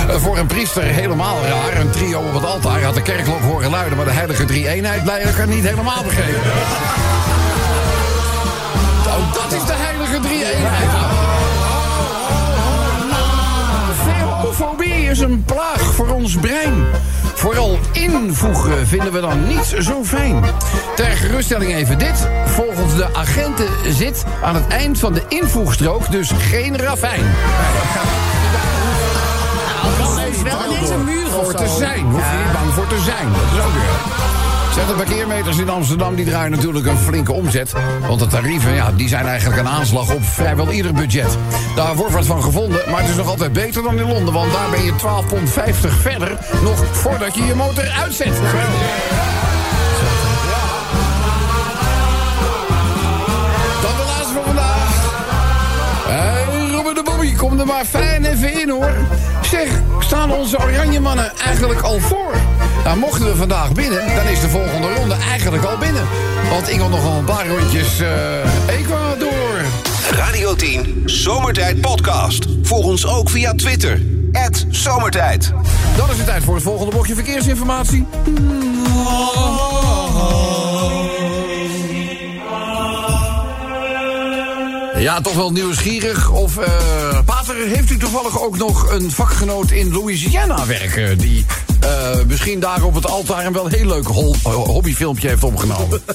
Voor 0.09 0.37
een 0.37 0.47
priester 0.47 0.83
helemaal 0.83 1.37
raar. 1.45 1.81
Een 1.81 1.89
trio 1.89 2.19
op 2.19 2.33
het 2.33 2.45
altaar 2.45 2.83
had 2.83 2.93
de 2.93 3.01
kerkklok 3.01 3.41
horen 3.41 3.69
luiden... 3.69 3.97
maar 3.97 4.05
de 4.05 4.11
heilige 4.11 4.45
drie-eenheid 4.45 5.03
blijkbaar 5.03 5.47
niet 5.47 5.63
helemaal 5.63 6.03
begrepen. 6.03 6.51
Oh, 9.07 9.33
dat 9.33 9.51
is 9.51 9.65
de 9.65 9.73
heilige 9.75 10.19
drie-eenheid. 10.19 10.89
Veofobie 14.03 15.09
is 15.09 15.19
een 15.19 15.43
plaag 15.45 15.81
voor 15.81 16.07
ons 16.07 16.35
brein. 16.35 16.85
Vooral 17.33 17.79
invoegen 17.91 18.87
vinden 18.87 19.11
we 19.11 19.19
dan 19.19 19.47
niet 19.47 19.75
zo 19.79 20.03
fijn. 20.03 20.43
Ter 20.95 21.05
geruststelling 21.05 21.73
even 21.73 21.99
dit. 21.99 22.27
Volgens 22.45 22.95
de 22.95 23.13
agenten 23.13 23.67
zit 23.89 24.23
aan 24.43 24.55
het 24.55 24.67
eind 24.67 24.99
van 24.99 25.13
de 25.13 25.23
invoegstrook 25.27 26.11
dus 26.11 26.31
geen 26.37 26.77
ravijn. 26.77 27.23
Wel 30.43 30.65
ineens 30.65 30.89
een 30.89 31.03
muur 31.03 31.25
of 31.25 31.43
Voor 31.43 31.53
te 31.53 31.75
zijn. 31.77 32.05
Hoef 32.05 32.31
je 32.31 32.37
niet 32.37 32.53
bang 32.53 32.73
voor 32.73 32.87
te 32.87 32.99
zijn. 32.99 33.27
Dat 33.31 33.59
is 33.59 33.65
ook 33.65 33.73
weer. 33.73 34.52
Zeg, 34.73 34.87
de 34.87 34.93
parkeermeters 34.93 35.57
in 35.57 35.69
Amsterdam 35.69 36.15
die 36.15 36.25
draaien 36.25 36.51
natuurlijk 36.51 36.85
een 36.85 36.97
flinke 36.97 37.33
omzet. 37.33 37.73
Want 38.07 38.19
de 38.19 38.27
tarieven 38.27 38.73
ja, 38.73 38.91
die 38.91 39.07
zijn 39.07 39.25
eigenlijk 39.25 39.59
een 39.59 39.67
aanslag 39.67 40.13
op 40.13 40.23
vrijwel 40.23 40.71
ieder 40.71 40.93
budget. 40.93 41.37
Daar 41.75 41.95
wordt 41.95 42.13
wat 42.13 42.25
van 42.25 42.43
gevonden, 42.43 42.81
maar 42.89 42.99
het 42.99 43.09
is 43.09 43.15
nog 43.15 43.27
altijd 43.27 43.53
beter 43.53 43.83
dan 43.83 43.99
in 43.99 44.07
Londen. 44.07 44.33
Want 44.33 44.51
daar 44.51 44.69
ben 44.69 44.83
je 44.83 44.91
12,50 44.91 44.97
pond 45.27 45.49
verder, 46.01 46.37
nog 46.63 46.85
voordat 46.91 47.35
je 47.35 47.43
je 47.43 47.55
motor 47.55 47.89
uitzet. 47.89 48.39
Kom 57.37 57.59
er 57.59 57.65
maar 57.65 57.85
fijn 57.85 58.25
even 58.25 58.61
in 58.61 58.69
hoor. 58.69 58.93
Zeg, 59.41 59.69
staan 59.99 60.31
onze 60.31 60.57
oranje 60.59 60.99
mannen 60.99 61.31
eigenlijk 61.45 61.81
al 61.81 61.99
voor? 61.99 62.33
Nou, 62.83 62.97
mochten 62.97 63.25
we 63.25 63.35
vandaag 63.35 63.71
binnen, 63.71 64.15
dan 64.15 64.27
is 64.27 64.39
de 64.39 64.49
volgende 64.49 64.93
ronde 64.93 65.15
eigenlijk 65.15 65.63
al 65.63 65.77
binnen. 65.77 66.07
Want 66.49 66.69
ik 66.69 66.77
wil 66.77 66.89
nog 66.89 67.01
wel 67.01 67.11
een 67.11 67.25
paar 67.25 67.47
rondjes 67.47 67.99
eh 67.99 68.77
Ecuador. 68.79 69.61
Radio 70.11 70.55
10 70.55 71.03
Zomertijd 71.05 71.81
Podcast. 71.81 72.45
Volg 72.61 72.85
ons 72.85 73.05
ook 73.05 73.29
via 73.29 73.53
Twitter. 73.53 74.01
Zomertijd. 74.69 75.53
Dan 75.97 76.09
is 76.09 76.17
het 76.17 76.25
tijd 76.25 76.43
voor 76.43 76.53
het 76.53 76.63
volgende 76.63 76.91
blokje 76.91 77.13
verkeersinformatie. 77.13 78.05
Ja, 84.97 85.21
toch 85.21 85.35
wel 85.35 85.51
nieuwsgierig. 85.51 86.29
Of, 86.29 86.57
eh 86.57 87.19
Pater, 87.25 87.55
heeft 87.55 87.89
u 87.89 87.97
toevallig 87.97 88.41
ook 88.41 88.57
nog 88.57 88.91
een 88.91 89.11
vakgenoot 89.11 89.71
in 89.71 89.91
Louisiana 89.91 90.65
werken... 90.65 91.17
die 91.17 91.45
eh, 91.83 92.25
misschien 92.27 92.59
daar 92.59 92.83
op 92.83 92.93
het 92.93 93.07
altaar 93.09 93.45
een 93.45 93.53
wel 93.53 93.67
heel 93.67 93.85
leuk 93.85 94.07
hobbyfilmpje 94.43 95.27
heeft 95.27 95.43
opgenomen? 95.43 96.01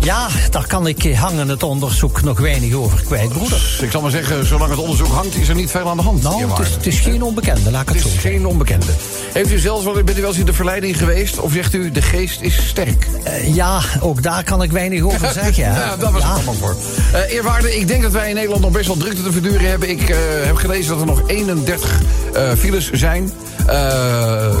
Ja, 0.00 0.28
daar 0.50 0.66
kan 0.66 0.86
ik 0.86 1.14
hangen 1.16 1.48
het 1.48 1.62
onderzoek 1.62 2.22
nog 2.22 2.40
weinig 2.40 2.74
over 2.74 3.02
kwijt, 3.02 3.28
broeder. 3.28 3.78
ik 3.82 3.90
zal 3.90 4.00
maar 4.00 4.10
zeggen, 4.10 4.46
zolang 4.46 4.70
het 4.70 4.78
onderzoek 4.78 5.06
hangt... 5.06 5.34
is 5.36 5.48
er 5.48 5.54
niet 5.54 5.70
veel 5.70 5.88
aan 5.88 5.96
de 5.96 6.02
hand. 6.02 6.22
Nou, 6.22 6.50
het 6.50 6.58
is, 6.58 6.74
het 6.74 6.86
is 6.86 7.00
geen 7.00 7.22
onbekende, 7.22 7.70
laat 7.70 7.82
ik 7.82 7.88
het 7.88 7.96
Het 7.96 8.02
zo 8.02 8.08
is 8.08 8.14
zeggen. 8.14 8.30
geen 8.30 8.46
onbekende. 8.46 8.86
Heeft 9.32 9.52
u 9.52 9.58
zelfs 9.58 9.84
wel, 9.84 10.02
bent 10.02 10.18
u 10.18 10.20
wel 10.20 10.30
eens 10.30 10.38
in 10.38 10.46
de 10.46 10.52
verleiding 10.52 10.96
geweest? 10.98 11.38
Of 11.38 11.52
zegt 11.52 11.74
u, 11.74 11.90
de 11.90 12.02
geest 12.02 12.40
is 12.40 12.66
sterk? 12.68 13.06
Eh, 13.24 13.54
ja, 13.54 13.80
ook 14.00 14.22
daar 14.22 14.44
kan 14.44 14.62
ik 14.62 14.72
weinig 14.72 15.02
over 15.02 15.32
zeggen. 15.42 15.64
Ja, 15.64 15.96
daar 15.96 16.12
was 16.12 16.22
het 16.22 16.32
allemaal 16.32 16.54
voor. 16.54 16.76
Eh 17.12 17.32
eerwaarde, 17.32 17.76
ik 17.76 17.88
denk 17.88 18.02
dat 18.02 18.12
wij 18.12 18.28
in 18.28 18.34
Nederland 18.34 18.62
nog 18.62 18.72
best 18.72 18.86
wel 18.86 18.96
drukte 18.96 19.22
te 19.22 19.32
verduren 19.32 19.68
hebben. 19.68 19.90
Ik 19.90 20.08
eh, 20.08 20.16
heb 20.42 20.56
gelezen 20.56 20.90
dat 20.90 21.00
er 21.00 21.06
nog 21.06 21.22
31 21.26 22.00
eh, 22.34 22.52
files 22.52 22.90
zijn. 22.90 23.32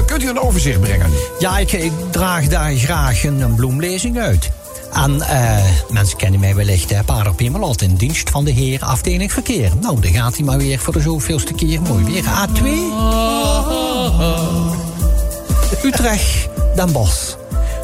Kunt 0.06 0.22
u 0.22 0.28
een 0.28 0.40
overzicht 0.40 0.80
brengen? 0.80 1.10
Ja, 1.38 1.58
ik, 1.58 1.72
ik 1.72 1.92
draag 2.10 2.48
daar 2.48 2.76
graag 2.76 3.24
een, 3.24 3.40
een 3.40 3.54
bloemlezing 3.54 4.18
uit. 4.18 4.50
En 4.92 5.20
eh, 5.20 5.64
mensen 5.88 6.16
kennen 6.16 6.40
mij 6.40 6.54
wellicht, 6.54 6.90
hè, 6.90 7.04
Pater 7.04 7.34
Pimelot 7.34 7.82
in 7.82 7.94
dienst 7.94 8.30
van 8.30 8.44
de 8.44 8.50
heer 8.50 8.84
afdeling 8.84 9.32
verkeer. 9.32 9.70
Nou, 9.80 10.00
dan 10.00 10.12
gaat 10.12 10.36
hij 10.36 10.44
maar 10.44 10.58
weer 10.58 10.78
voor 10.78 10.92
de 10.92 11.00
zoveelste 11.00 11.52
keer 11.52 11.82
mooi 11.82 12.04
weer. 12.04 12.24
A2. 12.24 12.62
Utrecht, 15.84 16.48
Den 16.74 16.92
Bosch. 16.92 17.34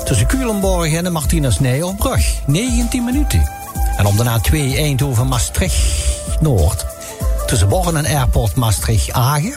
Tussen 0.05 0.27
Culemborg 0.27 0.93
en 0.93 1.05
de 1.05 1.11
Martinus 1.11 1.61
Nijlbrug. 1.61 2.35
19 2.47 3.05
minuten. 3.05 3.51
En 3.97 4.07
op 4.07 4.17
de 4.17 4.25
A2 4.25 4.53
Eindhoven 4.77 5.29
Maastricht 5.29 6.41
Noord. 6.41 6.87
Tussen 7.47 7.69
Born 7.69 7.97
en 7.97 8.17
Airport 8.17 8.55
Maastricht 8.55 9.13
Agen. 9.13 9.55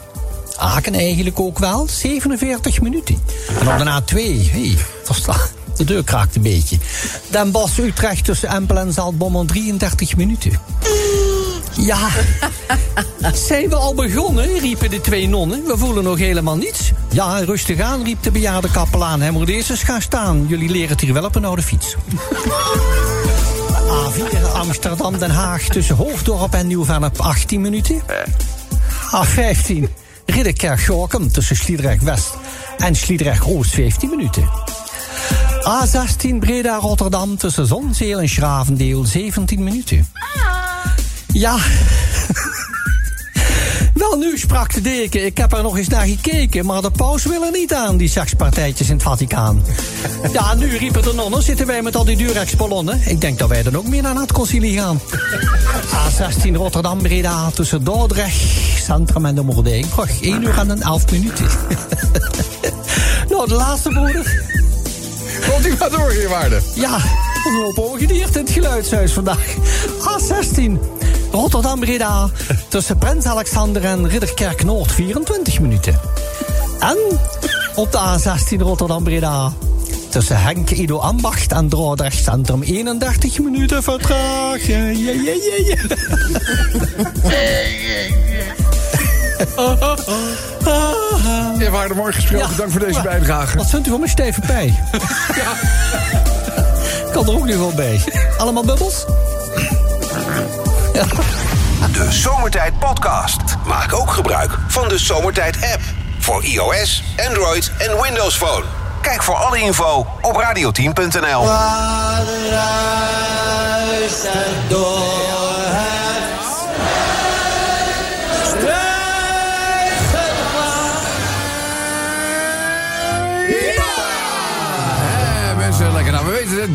Aken 0.58 0.94
eigenlijk 0.94 1.40
ook 1.40 1.60
wel, 1.60 1.88
47 1.90 2.82
minuten. 2.82 3.24
En 3.60 3.68
op 3.68 3.78
de 3.78 4.02
A2, 4.02 4.52
hey, 4.52 4.78
versla, 5.04 5.36
de 5.80 5.86
deur 5.86 6.04
kraakt 6.04 6.36
een 6.36 6.42
beetje. 6.42 6.78
Den 7.30 7.52
Bosch 7.52 7.78
Utrecht 7.78 8.26
tussen 8.26 8.50
Empel 8.50 8.78
en 8.78 8.94
Zaltbommel 8.94 9.46
33 9.46 10.16
minuten. 10.16 10.52
Ja, 11.76 12.10
zijn 13.48 13.70
we 13.70 13.76
al 13.76 13.94
begonnen, 13.94 14.60
riepen 14.60 14.90
de 14.90 15.02
twee 15.02 15.28
nonnen. 15.28 15.64
We 15.66 15.78
voelen 15.78 16.04
nog 16.04 16.18
helemaal 16.18 16.58
niets. 16.58 16.92
Ja, 17.12 17.40
rustig 17.40 17.80
aan, 17.80 18.04
riep 18.04 18.24
de 18.24 18.32
bejaarde 18.32 18.72
kapelaan. 18.72 19.22
Hij 19.22 19.32
moet 19.32 19.50
eerst 19.50 19.70
eens 19.70 19.84
gaan 19.84 20.02
staan. 20.02 20.46
Jullie 20.48 20.70
leren 20.70 20.90
het 20.90 21.02
hier 21.02 21.14
wel 21.14 21.24
op 21.24 21.36
een 21.36 21.46
oude 21.46 21.62
fiets. 21.62 21.96
A4 23.90 24.54
Amsterdam-Den 24.54 25.32
Haag 25.32 25.62
tussen 25.62 25.96
Hoofddorp 25.96 26.54
en 26.54 26.68
Nieuw-Vennep 26.68 27.20
18 27.20 27.62
minuten. 27.62 28.02
A15 29.16 29.84
Ridderkerk-Gorkum 30.26 31.32
tussen 31.32 31.56
Sliedrecht-West 31.56 32.30
en 32.78 32.96
Sliedrecht-Oost 32.96 33.72
15 33.72 34.10
minuten. 34.10 34.50
A16 35.68 36.40
Breda-Rotterdam 36.40 37.38
tussen 37.38 37.66
Zonzeel 37.66 38.20
en 38.20 38.30
Schravendeel 38.30 39.06
17 39.06 39.64
minuten. 39.64 40.08
Ja. 41.34 41.58
Wel, 43.94 44.18
nu 44.18 44.38
sprak 44.38 44.74
de 44.74 44.82
deken. 44.82 45.26
Ik 45.26 45.38
heb 45.38 45.54
er 45.54 45.64
nog 45.64 45.78
eens 45.78 45.88
naar 45.88 46.06
gekeken, 46.06 46.66
maar 46.66 46.82
de 46.82 46.92
paus 46.92 47.24
wil 47.26 47.44
er 47.44 47.52
niet 47.52 47.74
aan, 47.74 47.98
die 47.98 48.10
sekspartijtjes 48.10 48.88
in 48.88 48.94
het 48.94 49.04
Vaticaan. 49.04 49.62
Ja, 50.34 50.54
nu 50.54 50.78
riepen 50.78 51.02
de 51.02 51.14
nonnen, 51.14 51.44
zitten 51.44 51.68
wij 51.68 51.82
met 51.82 51.96
al 51.96 52.06
die 52.06 52.18
Durex-ballonnen. 52.18 53.02
Ik 53.06 53.22
denk 53.22 53.40
dat 53.40 53.50
wij 53.50 53.64
dan 53.64 53.76
ook 53.76 53.88
meer 53.88 54.02
naar 54.02 54.16
het 54.16 54.32
concilie 54.32 54.80
gaan. 54.80 55.02
A16 56.08 56.54
Rotterdam-Breda 56.54 57.50
tussen 57.52 57.84
Dordrecht, 57.84 58.38
Centrum 58.84 59.26
en 59.26 59.36
de 59.36 59.42
Moerdijnbrug. 59.42 60.22
1 60.22 60.44
uur 60.44 60.58
en 60.58 60.70
een 60.70 60.82
11 60.82 61.12
minuten. 61.12 61.46
nou, 63.30 63.48
de 63.48 63.54
laatste 63.54 63.90
broeder. 63.90 64.59
Komt 65.48 65.66
u 65.66 65.76
maar 65.80 65.90
door, 65.90 66.10
heer 66.12 66.30
Waarde. 66.30 66.62
Ja, 66.76 67.00
hoop 67.44 67.78
ongedierte 67.78 68.40
in 68.40 68.46
het 68.46 68.54
geluidshuis 68.54 69.12
vandaag. 69.12 69.56
A16, 70.00 70.72
Rotterdam-Breda. 71.32 72.30
Tussen 72.68 72.98
Prins 72.98 73.26
Alexander 73.26 73.84
en 73.84 74.10
Ridderkerk 74.10 74.64
Noord 74.64 74.92
24 74.92 75.60
minuten. 75.60 76.00
En 76.80 76.98
op 77.76 77.92
de 77.92 77.98
A16 77.98 78.62
Rotterdam-Breda. 78.62 79.54
Tussen 80.10 80.42
Henk 80.42 80.70
Ido 80.70 80.98
Ambacht 80.98 81.52
en 81.52 81.70
Dordrecht 81.70 82.24
Centrum 82.24 82.62
31 82.62 83.40
minuten 83.40 83.84
vertraging. 83.84 84.98
Ja, 84.98 85.12
ja, 85.12 85.34
ja, 85.66 85.78
ja. 90.66 91.54
Heer 91.58 91.72
Waarde, 91.72 91.94
mooi 91.94 92.14
gesproken. 92.14 92.50
Ja. 92.50 92.56
Dank 92.58 92.72
voor 92.72 92.80
deze 92.80 92.94
Ja. 92.94 93.02
bijdrage. 93.02 93.58
Wat 93.58 93.70
vindt 93.70 93.88
u 93.88 93.90
van 93.90 94.00
mijn 94.00 94.12
stevige 94.12 94.42
pij? 94.48 94.80
Kan 97.12 97.28
er 97.28 97.34
ook 97.34 97.46
nu 97.46 97.58
wel 97.58 97.72
bij. 97.74 98.02
Allemaal 98.38 98.66
bubbels? 98.66 99.06
De 101.92 102.08
Zomertijd 102.12 102.80
Podcast. 102.80 103.38
Maak 103.66 103.94
ook 103.94 104.12
gebruik 104.12 104.52
van 104.68 104.88
de 104.88 104.98
Zomertijd 104.98 105.56
app. 105.74 105.82
Voor 106.20 106.44
iOS, 106.44 107.04
Android 107.28 107.72
en 107.78 108.02
Windows 108.02 108.36
Phone. 108.38 108.64
Kijk 109.02 109.24
voor 109.24 109.36
alle 109.36 109.60
info 109.60 110.08
op 110.22 110.36
radioteam.nl. 110.36 111.44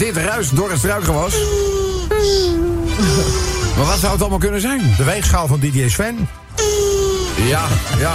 dit 0.05 0.17
ruist 0.17 0.57
door 0.57 0.71
het 0.71 0.79
struikengewas. 0.79 1.35
Maar 3.77 3.87
wat 3.87 3.99
zou 3.99 4.13
het 4.13 4.21
allemaal 4.21 4.39
kunnen 4.39 4.61
zijn? 4.61 4.95
De 4.97 5.05
weegschaal 5.05 5.47
van 5.47 5.61
DJ 5.61 5.89
Sven. 5.89 6.29
Ja, 7.37 7.63
ja. 7.99 8.15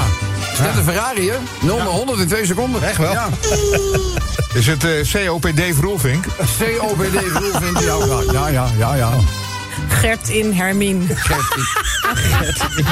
Is 0.51 0.57
dit 0.57 0.75
een 0.75 0.83
Ferrari, 0.83 1.29
hè? 1.29 1.37
0 1.61 1.77
naar 1.77 1.85
100 1.85 2.19
in 2.19 2.27
2 2.27 2.45
seconden. 2.45 2.83
Echt 2.83 2.97
wel? 2.97 3.11
Ja. 3.11 3.29
Is 4.53 4.67
het 4.67 4.83
eh, 4.83 5.27
COPD 5.27 5.61
Verroelvink? 5.73 6.25
COPD 6.25 7.23
Vroel 7.33 7.61
vindt 7.61 7.79
hij 7.79 7.91
ook. 7.91 8.31
Ja, 8.31 8.47
ja, 8.47 8.67
ja, 8.77 8.95
ja. 8.95 9.09
Gert 9.99 10.29
in 10.29 10.53
Hermien. 10.53 11.07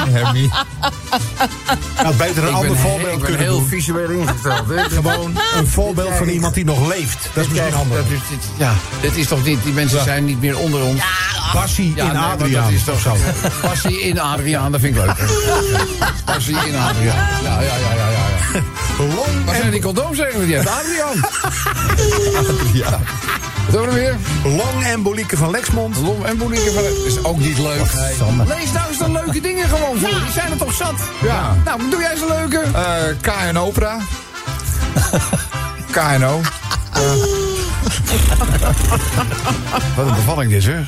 Hermie. 0.09 0.49
Nou, 2.03 2.15
beter 2.15 2.43
een 2.43 2.49
Ik 2.49 2.55
ander 2.55 2.69
ben, 2.71 2.77
voorbeeld 2.79 3.11
ik 3.13 3.17
ben 3.17 3.21
kunnen 3.21 3.39
heel 3.39 3.57
doen. 3.59 3.67
visueel 3.67 4.09
ingesteld. 4.09 4.65
Gewoon 4.93 5.37
een 5.55 5.67
voorbeeld 5.67 6.13
van 6.17 6.27
iemand 6.27 6.53
die 6.53 6.65
nog 6.65 6.87
leeft. 6.87 7.29
Dat 7.33 7.43
is 7.45 7.49
misschien 7.51 7.73
handig. 7.73 7.97
Dat 7.97 8.05
is, 8.11 8.19
dit, 8.29 8.39
ja, 8.57 8.73
dit 9.01 9.15
is 9.17 9.27
toch 9.27 9.43
niet... 9.43 9.63
Die 9.63 9.73
mensen 9.73 10.03
zijn 10.03 10.25
niet 10.25 10.41
meer 10.41 10.57
onder 10.57 10.81
ons. 10.83 11.01
Passie 11.53 11.93
Ja, 11.95 12.01
in 12.05 12.11
nee, 12.11 12.21
maar 12.21 12.31
Adriaan. 12.31 12.63
Dat 12.63 12.73
is 12.73 12.83
toch 12.83 12.99
zo. 12.99 13.15
Passie 13.67 14.01
in 14.01 14.19
Adriaan, 14.19 14.71
dat 14.71 14.81
vind 14.81 14.95
ik 14.95 15.05
leuk. 15.05 15.15
Passie 16.25 16.55
in 16.55 16.75
Adriaan. 16.75 17.27
Ja, 17.43 17.61
ja, 17.61 17.61
ja, 17.61 17.75
ja, 17.95 18.09
ja. 18.09 18.19
ja. 18.53 18.61
Waar 19.45 19.55
zijn 19.55 19.71
die 19.71 19.81
condooms 19.81 20.19
eigenlijk? 20.19 20.47
Die 20.49 20.55
heeft 20.57 20.69
Adriaan. 20.69 21.19
Ja. 23.67 23.73
Wat 23.73 23.85
hebben 23.85 23.93
we 23.93 23.99
er 23.99 24.17
weer? 24.43 24.55
longembolieken 24.57 25.37
van 25.37 25.49
Lexmond. 25.51 25.97
Lom 25.97 26.25
en 26.25 26.37
Bonieke 26.37 26.71
van... 26.71 26.83
is 27.05 27.23
ook 27.23 27.39
niet 27.39 27.57
leuk. 27.57 27.91
Lees 28.47 28.71
nou 28.71 28.87
eens 28.89 28.97
de 28.97 29.11
leuke 29.11 29.41
dingen 29.41 29.69
gewoon 29.69 29.97
voor. 29.97 30.09
Die 30.09 30.31
zijn 30.31 30.51
er 30.51 30.57
toch 30.57 30.73
zat? 30.73 30.95
Ja. 31.23 31.55
Nou, 31.65 31.89
doe 31.89 31.99
jij 31.99 32.11
eens 32.11 32.21
een 32.21 32.27
leuke. 32.27 32.61
Eh, 32.73 32.93
KN 33.21 33.57
Opera. 33.57 33.97
KNO. 35.91 36.41
Wat 39.95 40.07
een 40.07 40.15
bevalling 40.15 40.51
dit, 40.51 40.65
hè? 40.65 40.79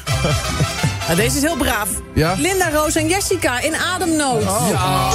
Nou, 1.09 1.21
deze 1.21 1.35
is 1.37 1.41
heel 1.43 1.55
braaf. 1.57 1.89
Ja? 2.13 2.33
Linda, 2.37 2.69
Roos 2.69 2.95
en 2.95 3.07
Jessica 3.07 3.59
in 3.61 3.75
ademnood. 3.75 4.41
Ja, 4.43 5.09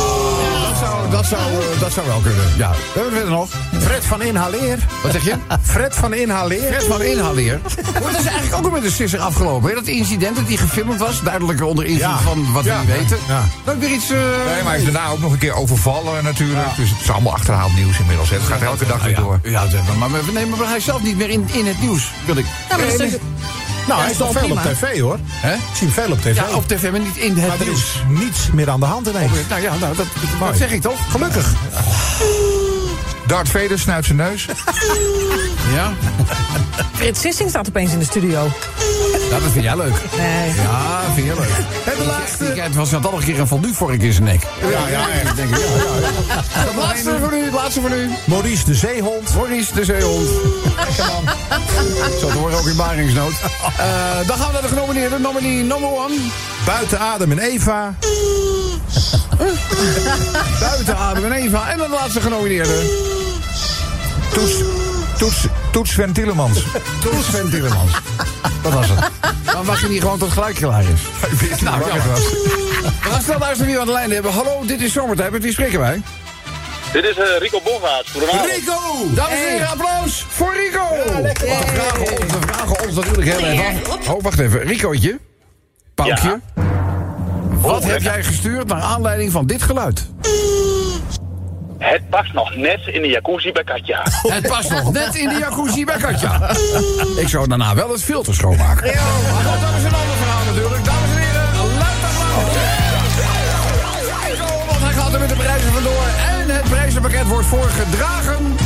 dat 0.68 0.76
zou, 0.80 1.10
dat, 1.10 1.26
zou, 1.26 1.40
eh, 1.42 1.80
dat 1.80 1.92
zou 1.92 2.06
wel 2.06 2.18
kunnen. 2.20 2.44
Ja, 2.56 2.70
we 2.70 2.76
hebben 2.94 3.10
we 3.12 3.16
verder 3.18 3.30
nog. 3.34 3.48
Fred 3.80 4.04
van 4.04 4.22
Inhaleer. 4.22 4.78
Wat 5.02 5.12
zeg 5.12 5.24
je? 5.24 5.34
Fred 5.62 5.94
van 5.96 6.14
Inhaleer. 6.14 6.62
Fred 6.72 6.84
van 6.84 7.02
Inhaleer. 7.02 7.60
Maar 7.92 8.02
dat 8.02 8.20
is 8.20 8.26
eigenlijk 8.26 8.54
ook 8.56 8.64
al 8.64 8.70
met 8.70 8.82
de 8.82 8.90
sisser 8.90 9.20
afgelopen. 9.20 9.68
Hè? 9.68 9.74
Dat 9.74 9.86
incident 9.86 10.36
dat 10.36 10.46
die 10.46 10.58
gefilmd 10.58 10.98
was. 10.98 11.22
Duidelijk 11.22 11.62
onder 11.62 11.84
invloed 11.84 12.00
Ja. 12.10 12.18
van 12.18 12.52
wat 12.52 12.64
Ja. 12.64 12.80
we 12.80 12.86
niet 12.86 12.96
weten. 12.96 13.18
Ja. 13.28 13.42
Dan 13.64 13.78
weer 13.78 13.90
iets... 13.90 14.10
eh, 14.10 14.18
Nee, 14.18 14.62
maar 14.62 14.72
hij 14.72 14.78
is 14.78 14.84
daarna 14.84 15.08
ook 15.08 15.20
nog 15.20 15.32
een 15.32 15.38
keer 15.38 15.54
overvallen 15.54 16.24
natuurlijk. 16.24 16.76
Dus 16.76 16.90
het 16.90 17.00
is 17.00 17.10
allemaal 17.10 17.32
achterhaald 17.32 17.74
nieuws 17.74 17.98
inmiddels. 17.98 18.30
hè. 18.30 18.36
Het 18.36 18.44
gaat 18.46 18.62
elke 18.62 18.86
dag 18.86 19.04
weer 19.04 19.16
door. 19.16 19.38
Ja, 19.42 19.68
zeg 19.68 19.80
maar, 19.98 20.10
maar, 20.10 20.24
we 20.24 20.32
nemen 20.32 20.58
maar 20.58 20.68
hij 20.68 20.76
is 20.76 20.84
zelf 20.84 21.02
niet 21.02 21.16
meer 21.16 21.28
in, 21.30 21.48
in 21.52 21.66
het 21.66 21.80
nieuws. 21.80 22.10
Wil 22.24 22.36
ik. 22.36 22.44
Ja, 22.68 22.76
maar 22.76 22.86
dat 22.86 23.00
is 23.00 23.10
dus- 23.10 23.20
Nou, 23.86 24.00
hij 24.00 24.10
is 24.10 24.16
toch 24.16 24.32
veel 24.32 24.50
op 24.50 24.58
tv 24.62 25.00
hoor. 25.00 25.18
Hè? 25.26 25.54
Ik 25.54 25.60
zie 25.74 25.86
hem 25.86 25.96
veel 26.04 26.12
op 26.12 26.20
tv. 26.20 26.34
Ja, 26.34 26.46
op 26.54 26.68
tv, 26.68 26.90
maar 26.90 27.00
niet 27.00 27.16
in 27.16 27.34
het 27.36 27.48
maar 27.48 27.58
er 27.58 27.64
nieuws. 27.64 27.80
is 27.80 28.02
niets 28.08 28.50
meer 28.52 28.70
aan 28.70 28.80
de 28.80 28.86
hand 28.86 29.06
ineens. 29.06 29.32
Nou 29.48 29.62
ja, 29.62 29.74
nou, 29.80 29.96
dat, 29.96 30.06
dat 30.40 30.56
zeg 30.56 30.70
ik 30.72 30.80
toch? 30.80 30.98
Gelukkig. 31.10 31.52
Darth 33.26 33.48
Vader 33.48 33.78
snuit 33.78 34.04
zijn 34.04 34.16
neus. 34.16 34.46
Ja, 35.74 35.92
Frits 36.92 37.20
Sissing 37.20 37.50
staat 37.50 37.68
opeens 37.68 37.92
in 37.92 37.98
de 37.98 38.04
studio. 38.04 38.48
Ja 39.30 39.38
dat 39.40 39.50
vind 39.52 39.64
jij 39.64 39.76
leuk. 39.76 39.94
Nee. 40.16 40.54
Ja, 40.54 41.00
vind 41.14 41.26
je 41.26 41.34
leuk. 41.34 41.48
En 41.92 41.98
de 41.98 42.04
laatste. 42.06 42.44
Het 42.44 42.74
was 42.74 42.90
net 42.90 43.06
al 43.06 43.12
een 43.12 43.24
keer 43.24 43.40
een 43.40 43.46
fondue 43.46 43.74
vork 43.74 44.02
in 44.02 44.12
zijn 44.12 44.24
nek. 44.24 44.46
Ja, 44.60 44.88
ja, 44.88 45.08
echt. 45.10 45.36
denk 45.36 45.50
ik. 45.50 45.58
Ja, 45.58 45.64
ja, 46.64 46.74
laatste 46.86 47.16
voor 47.20 47.32
nu, 47.32 47.50
laatste 47.50 47.80
voor 47.80 47.90
nu. 47.90 48.10
Maurice 48.24 48.64
de 48.64 48.74
Zeehond. 48.74 49.34
Maurice 49.34 49.74
de 49.74 49.84
zeehond. 49.84 50.28
Lekker 50.76 51.06
man. 51.06 51.24
Zo 52.20 52.28
te 52.28 52.36
horen 52.36 52.58
ook 52.58 52.66
in 52.66 52.76
Baringsnood. 52.76 53.32
Eh, 53.32 54.26
dan 54.26 54.36
gaan 54.36 54.46
we 54.46 54.52
naar 54.52 54.62
de 54.62 54.68
genomineerde. 54.68 55.18
Nominee 55.18 55.62
number 55.62 55.90
one. 55.90 56.14
Buiten 56.66 56.98
Adem 56.98 57.30
en 57.30 57.38
Eva. 57.38 57.94
Buiten 60.60 60.96
Adem 60.96 61.24
en 61.24 61.32
Eva. 61.32 61.70
En 61.70 61.78
dan 61.78 61.90
de 61.90 61.96
laatste 61.96 62.20
genomineerde. 62.20 62.90
Toets, 64.32 64.54
toets, 65.18 65.46
toets 65.72 65.90
Sven 65.90 66.12
Tielemans. 66.12 66.64
Toets 67.00 67.26
Sven 67.26 67.50
Tielemans. 67.50 67.90
Dat 68.64 68.72
was 68.72 68.88
het. 68.88 69.10
Dan 69.52 69.64
wacht 69.64 69.80
je 69.80 69.88
niet 69.88 70.00
gewoon 70.00 70.18
tot 70.18 70.30
gelijk 70.32 70.54
klaar 70.54 70.82
is. 70.82 71.00
Nou, 71.62 71.80
Waar 71.80 71.94
het 71.94 72.06
was. 72.06 72.30
We 73.02 73.10
gaan 73.10 73.22
snel 73.22 73.38
luisteren 73.38 73.66
wie 73.66 73.74
we 73.74 73.80
aan 73.80 73.86
de 73.86 73.92
lijn 73.92 74.10
hebben. 74.10 74.32
Hallo, 74.32 74.66
dit 74.66 74.80
is 74.80 74.92
Zomertijd. 74.92 75.30
Met 75.30 75.42
wie 75.42 75.52
spreken 75.52 75.78
wij? 75.78 76.02
Dit 76.92 77.04
is 77.04 77.16
eh, 77.16 77.24
Rico 77.38 77.60
Bongaerts. 77.64 78.10
Goedenavond. 78.10 78.50
Rico! 78.50 78.74
Dames 79.14 79.32
en 79.38 79.48
heren, 79.48 79.68
applaus 79.68 80.26
voor 80.28 80.54
Rico! 80.54 80.88
We 81.22 81.32
vragen 81.34 82.00
ons, 82.00 82.32
we 82.32 82.38
vragen 82.40 82.86
ons 82.86 82.94
natuurlijk 82.94 83.28
heel 83.28 83.46
even 83.48 83.92
af. 83.92 84.08
Oh, 84.08 84.22
wacht 84.22 84.38
even. 84.38 84.60
Ricootje, 84.60 85.18
Paukje. 85.94 86.40
Wat 87.60 87.84
heb 87.84 88.02
jij 88.02 88.22
gestuurd 88.24 88.66
naar 88.66 88.80
aanleiding 88.82 89.32
van 89.32 89.46
dit 89.46 89.62
geluid? 89.62 90.06
Het 91.92 92.08
past 92.08 92.32
nog 92.32 92.56
net 92.56 92.80
in 92.86 93.02
de 93.02 93.08
jacuzzi 93.08 93.52
bij 93.52 93.64
Katja. 93.64 94.02
Het 94.28 94.48
past 94.48 94.70
nog 94.70 94.92
net 94.92 95.14
in 95.14 95.28
de 95.28 95.34
jacuzzi 95.34 95.84
bij 95.84 95.96
Katja. 95.96 96.50
Ik 97.16 97.28
zou 97.28 97.48
daarna 97.48 97.74
wel 97.74 97.90
het 97.90 98.02
filter 98.02 98.34
schoonmaken. 98.34 98.84
Maar 98.84 99.44
goed, 99.44 99.60
dat 99.60 99.74
is 99.78 99.84
een 99.84 99.94
ander 99.94 100.16
verhaal 100.16 100.44
natuurlijk. 100.44 100.84
Dames 100.84 101.10
en 101.10 101.16
heren, 101.16 101.78
luid 101.78 102.00
applaus. 102.10 102.54
Rico, 104.28 104.66
want 104.68 104.80
hij 104.80 104.92
gaat 104.92 105.12
er 105.12 105.20
met 105.20 105.28
de 105.28 105.36
prijzen 105.36 105.72
vandoor. 105.72 106.06
En 106.28 106.50
het 106.56 106.68
prijzenpakket 106.70 107.26
wordt 107.26 107.46
voorgedragen... 107.46 108.56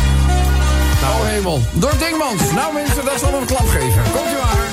Nou, 1.03 1.27
hemel. 1.27 1.61
Door 1.73 1.95
Dingmans. 1.99 2.51
Nou 2.55 2.73
mensen, 2.75 3.05
dat 3.05 3.19
zal 3.21 3.35
een 3.41 3.47
klap 3.47 3.69
geven. 3.69 4.03
Komt 4.13 4.31
u 4.33 4.39
maar. 4.43 4.68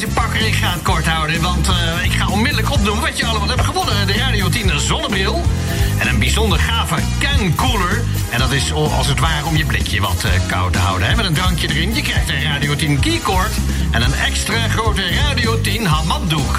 Ja, 0.00 0.06
Rico, 0.06 0.46
ik 0.46 0.54
uh, 0.54 0.60
ga 0.60 0.72
het 0.72 0.82
kort 0.82 1.06
houden. 1.06 1.42
Want 1.42 1.68
eh, 1.68 2.04
ik 2.04 2.12
ga 2.12 2.28
onmiddellijk 2.28 2.70
opnoemen 2.70 3.02
wat 3.02 3.18
je 3.18 3.26
allemaal 3.26 3.48
hebt 3.48 3.64
gewonnen. 3.64 4.06
De 4.06 4.12
Radio 4.12 4.48
10 4.48 4.80
zonnebril. 4.80 5.42
En 5.98 6.08
een 6.08 6.18
bijzonder 6.18 6.58
gave 6.58 6.94
cancooler. 7.18 8.02
En 8.30 8.38
dat 8.38 8.52
is 8.52 8.72
als 8.72 9.06
het 9.06 9.20
ware 9.20 9.46
om 9.46 9.56
je 9.56 9.64
blikje 9.64 10.00
wat 10.00 10.24
eh, 10.24 10.30
koud 10.46 10.72
te 10.72 10.78
houden. 10.78 11.08
Hè? 11.08 11.16
Met 11.16 11.24
een 11.24 11.34
drankje 11.34 11.68
erin. 11.68 11.94
Je 11.94 12.02
krijgt 12.02 12.28
een 12.28 12.42
Radio 12.42 12.76
10 12.76 13.00
keycord. 13.00 13.52
En 13.90 14.02
een 14.02 14.14
extra 14.14 14.68
grote 14.68 15.02
Radio 15.14 15.60
10 15.60 15.86
hamaddoek. 15.86 16.58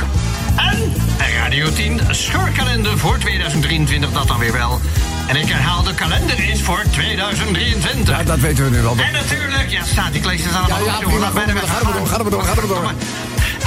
En 0.56 0.94
een 1.18 1.34
Radio 1.44 1.72
10 1.74 2.00
scheurkalender 2.10 2.98
voor 2.98 3.18
2023, 3.18 4.12
dat 4.12 4.28
dan 4.28 4.40
weer 4.40 4.54
wel. 4.54 4.80
En 5.28 5.36
ik 5.36 5.50
herhaal, 5.50 5.84
de 5.84 5.94
kalender 5.94 6.50
is 6.50 6.62
voor 6.62 6.84
2023. 6.90 8.18
Ja, 8.18 8.24
dat 8.24 8.40
weten 8.40 8.64
we 8.64 8.70
nu 8.70 8.82
wel. 8.82 8.96
En 8.98 9.14
natuurlijk, 9.14 9.70
ja, 9.70 9.84
staat 9.84 10.14
die 10.14 10.26
lees 10.26 10.44
het 10.44 10.56
allemaal 10.56 10.80
Ja, 10.80 10.86
ja, 10.86 10.92
goed, 10.92 11.22
ga 11.22 11.48
er 11.48 11.54
maar 11.54 11.94
door, 11.94 12.08
ga 12.08 12.18
er 12.18 12.22
maar 12.22 12.32
door, 12.32 12.44
ga 12.44 12.56
er 12.56 12.68
maar 12.68 12.82
door. 12.82 12.92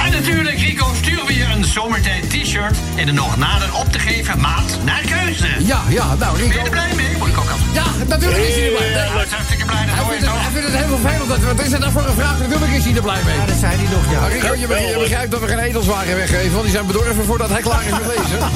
En 0.05 0.11
natuurlijk, 0.11 0.59
Rico, 0.59 0.85
sturen 1.01 1.25
we 1.25 1.35
je 1.35 1.43
een 1.55 1.65
zomertijd 1.65 2.29
t-shirt 2.29 2.77
in 2.95 3.07
een 3.07 3.15
nog 3.15 3.37
nader 3.37 3.69
op 3.75 3.91
te 3.91 3.99
geven 3.99 4.39
maat 4.39 4.77
naar 4.83 5.01
keuze. 5.01 5.47
Ja, 5.59 5.81
ja, 5.89 6.15
nou 6.15 6.37
Rico. 6.37 6.47
Ben 6.47 6.57
je 6.57 6.63
er 6.63 6.69
blij 6.69 6.93
mee? 6.95 7.17
Moet 7.17 7.27
ik 7.27 7.37
ook 7.37 7.49
altijd. 7.49 7.73
Ja, 7.73 7.83
natuurlijk 8.07 8.41
is 8.41 8.55
hij 8.55 8.65
er 8.65 8.71
blij 8.77 8.87
mee. 8.87 8.95
Ja, 8.97 9.05
ik 9.05 9.13
ben 9.13 9.29
hartstikke 9.29 9.65
blij 9.65 9.85
dat 9.85 9.95
Hij 9.95 10.03
hoor 10.03 10.13
je 10.13 10.19
toch? 10.25 10.41
hij 10.41 10.51
vindt 10.53 10.67
het 10.71 10.77
heel 10.83 10.97
vervelend. 10.97 11.29
Dat, 11.29 11.39
wat 11.53 11.65
is 11.65 11.71
het 11.71 11.79
nou 11.79 11.91
voor 11.91 12.05
een 12.09 12.13
vraag? 12.21 12.37
Natuurlijk 12.39 12.71
is 12.71 12.83
hij 12.83 12.95
er 12.95 13.01
blij 13.01 13.21
mee. 13.25 13.35
Ja, 13.35 13.45
dat 13.45 13.59
zei 13.65 13.73
hij 13.81 13.87
nog, 13.95 14.03
ja. 14.13 14.19
Maar 14.19 14.31
Rico, 14.31 14.53
je, 14.63 14.67
be- 14.67 14.87
je 14.93 14.97
begrijpt 15.05 15.31
dat 15.31 15.39
we 15.43 15.47
geen 15.47 15.59
edelswagen 15.69 16.15
weggeven, 16.15 16.51
want 16.51 16.63
die 16.63 16.71
zijn 16.77 16.85
bedorven 16.87 17.25
voordat 17.25 17.49
hij 17.49 17.61
klaar 17.61 17.83
is 17.85 17.91
met 17.91 18.07
lezen. 18.15 18.39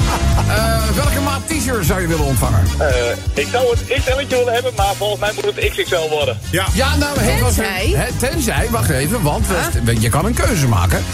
Eh, 0.50 0.82
welke 0.94 1.20
maat 1.20 1.40
t-shirt 1.48 1.86
zou 1.86 2.00
je 2.00 2.06
willen 2.06 2.24
ontvangen? 2.24 2.60
Eh, 2.78 2.88
ik 3.34 3.46
zou 3.52 3.70
het 3.70 3.80
XL'tje 4.02 4.36
willen 4.36 4.52
hebben, 4.52 4.72
maar 4.76 4.94
volgens 4.96 5.20
mij 5.20 5.30
moet 5.34 5.44
het 5.44 5.70
XXL 5.70 6.08
worden. 6.08 6.38
Ja. 6.50 6.64
Ja, 6.72 6.96
nou, 6.96 7.20
het 7.20 7.40
was 7.40 7.54
Tenzij? 7.54 7.92
hè, 7.96 8.06
tenzij, 8.16 8.66
wacht 8.70 8.90
even, 8.90 9.22
want 9.22 9.46
we- 9.84 10.00
je 10.00 10.08
kan 10.08 10.24
een 10.24 10.34
keuze 10.34 10.66
maken. 10.68 11.04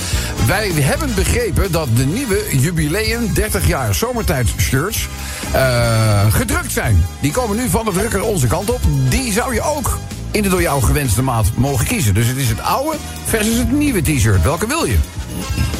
Wij 0.47 0.69
hebben 0.69 1.15
begrepen 1.15 1.73
dat 1.73 1.89
de 1.97 2.05
nieuwe 2.05 2.45
jubileum 2.51 3.35
30 3.35 3.67
jaar 3.67 3.95
zomertijd 3.95 4.49
shirts 4.59 5.09
eh, 5.53 6.33
gedrukt 6.33 6.73
zijn. 6.73 7.07
Die 7.21 7.31
komen 7.33 7.57
nu 7.57 7.69
van 7.69 7.85
de 7.85 7.93
drukker 7.93 8.23
onze 8.23 8.47
kant 8.47 8.71
op. 8.71 8.81
Die 9.09 9.33
zou 9.33 9.55
je 9.55 9.63
ook 9.63 9.99
in 10.31 10.43
de 10.43 10.49
door 10.49 10.63
jou 10.63 10.83
gewenste 10.83 11.23
maat 11.23 11.47
mogen 11.55 11.87
kiezen. 11.87 12.15
Dus 12.15 12.27
het 12.27 12.37
is 12.37 12.49
het 12.49 12.61
oude 12.61 12.97
versus 13.25 13.57
het 13.59 13.73
nieuwe 13.73 14.03
t-shirt. 14.03 14.43
Welke 14.43 14.67
wil 14.67 14.85
je? 14.85 14.97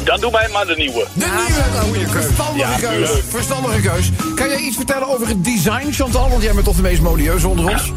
Dan 0.03 0.19
doe 0.19 0.31
mij 0.31 0.49
maar 0.53 0.65
de 0.65 0.75
nieuwe. 0.75 1.05
De 1.13 1.25
nieuwe, 1.47 1.81
goede 1.81 2.11
keus. 2.11 2.25
Verstandige 2.25 2.81
Ja, 2.81 2.89
keus. 2.89 3.09
Verstandige 3.29 3.79
keus. 3.81 4.11
Kan 4.35 4.49
jij 4.49 4.59
iets 4.59 4.75
vertellen 4.75 5.07
over 5.07 5.27
het 5.27 5.43
design, 5.43 5.91
Chantal? 5.91 6.29
Want 6.29 6.43
jij 6.43 6.53
bent 6.53 6.65
toch 6.65 6.75
de 6.75 6.81
meest 6.81 7.01
modieuze 7.01 7.47
onder 7.47 7.69
ons? 7.69 7.91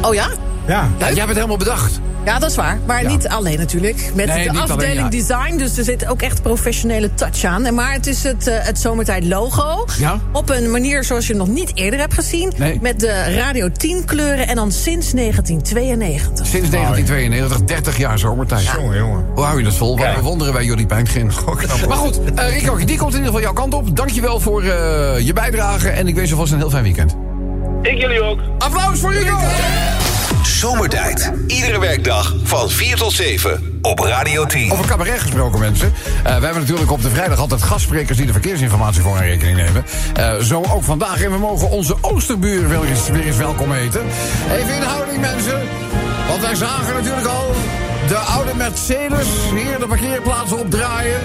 Oh 0.00 0.14
ja? 0.14 0.28
Ja. 0.66 0.88
Ja, 0.98 1.06
jij 1.12 1.24
bent 1.24 1.34
helemaal 1.36 1.56
bedacht. 1.56 2.00
Ja, 2.24 2.38
dat 2.38 2.50
is 2.50 2.56
waar. 2.56 2.78
Maar 2.86 3.02
Ja. 3.02 3.08
niet 3.08 3.28
alleen 3.28 3.58
natuurlijk. 3.58 4.10
Met 4.14 4.26
Nee, 4.26 4.42
de 4.44 4.50
alleen, 4.50 4.62
afdeling 4.62 4.98
ja. 5.00 5.08
design. 5.08 5.56
Dus 5.56 5.78
er 5.78 5.84
zit 5.84 6.06
ook 6.06 6.22
echt 6.22 6.42
professionele 6.42 7.14
touch 7.14 7.44
aan. 7.44 7.64
En 7.64 7.74
Maar 7.74 7.92
het 7.92 8.06
is 8.06 8.22
het, 8.22 8.46
eh, 8.46 8.54
het 8.58 8.78
zomertijd 8.78 9.24
logo. 9.24 9.86
Ja. 9.98 10.18
Op 10.32 10.50
een 10.50 10.70
manier 10.70 11.04
zoals 11.04 11.26
je 11.26 11.34
nog 11.34 11.48
niet 11.48 11.70
eerder 11.74 12.00
hebt 12.00 12.14
gezien. 12.14 12.52
Nee. 12.56 12.78
Met 12.82 13.00
de 13.00 13.34
Radio 13.36 13.68
10 13.72 14.04
kleuren. 14.04 14.48
En 14.48 14.56
dan 14.56 14.72
sinds 14.72 15.12
1992. 15.12 16.46
Sinds 16.46 16.70
1992, 16.70 17.62
30 17.64 17.96
jaar 17.96 18.18
zomertijd. 18.18 18.70
Jongen, 18.76 18.96
jongen. 18.98 19.24
Hoe 19.34 19.44
hou 19.44 19.58
je 19.58 19.64
dat 19.64 19.74
vol? 19.74 19.96
Wat 19.96 20.04
Kijk. 20.04 20.16
bewonderen 20.16 20.52
wij 20.52 20.64
jullie 20.64 20.86
pijngrin. 20.86 21.30
Maar 21.88 21.96
goed, 21.96 22.20
eh 22.34 22.48
Rico, 22.58 22.76
die 22.76 22.98
komt 22.98 23.12
in 23.14 23.18
ieder 23.18 23.24
geval 23.24 23.40
jouw 23.40 23.52
kant 23.52 23.74
op. 23.74 23.96
Dankjewel 23.96 24.40
voor 24.40 24.62
eh, 24.62 25.18
je 25.26 25.32
bijdrage. 25.32 25.88
En 25.88 26.06
ik 26.08 26.14
wens 26.14 26.28
je 26.30 26.36
vast 26.36 26.52
een 26.52 26.58
heel 26.58 26.70
fijn 26.70 26.82
weekend. 26.82 27.16
Ik 27.82 27.98
jullie 27.98 28.22
ook. 28.22 28.38
Applaus 28.58 28.98
voor 29.00 29.14
Rico! 29.14 29.36
Zomertijd. 30.42 31.32
Iedere 31.46 31.78
werkdag 31.78 32.34
van 32.42 32.70
4 32.70 32.96
tot 32.96 33.12
7 33.12 33.78
op 33.82 33.98
Radio 33.98 34.46
10. 34.46 34.72
Over 34.72 34.86
cabaret 34.86 35.20
gesproken, 35.20 35.60
mensen. 35.60 35.92
Eh, 36.16 36.22
wij 36.22 36.32
hebben 36.32 36.60
natuurlijk 36.60 36.90
op 36.90 37.02
de 37.02 37.10
vrijdag 37.10 37.38
altijd 37.38 37.62
gastsprekers 37.62 38.16
die 38.16 38.26
de 38.26 38.32
verkeersinformatie 38.32 39.02
voor 39.02 39.16
hun 39.16 39.26
rekening 39.26 39.56
nemen. 39.56 39.84
Eh, 40.14 40.36
zo 40.36 40.64
ook 40.70 40.82
vandaag. 40.82 41.22
En 41.22 41.30
we 41.30 41.38
mogen 41.38 41.70
onze 41.70 41.96
Oosterbuur 42.00 42.68
weer 42.68 42.84
eens, 42.84 43.08
weer 43.08 43.26
eens 43.26 43.36
welkom 43.36 43.72
heten. 43.72 44.00
Even 44.52 44.74
in 44.74 44.82
houding, 44.82 45.20
mensen. 45.20 45.60
Want 46.28 46.40
wij 46.40 46.54
zagen 46.54 46.94
natuurlijk 46.94 47.26
al 47.26 47.54
de 48.08 48.16
oude 48.16 48.54
Mercedes 48.54 49.28
hier 49.50 49.78
de 49.78 49.86
parkeerplaatsen 49.86 50.58
opdraaien. 50.58 51.20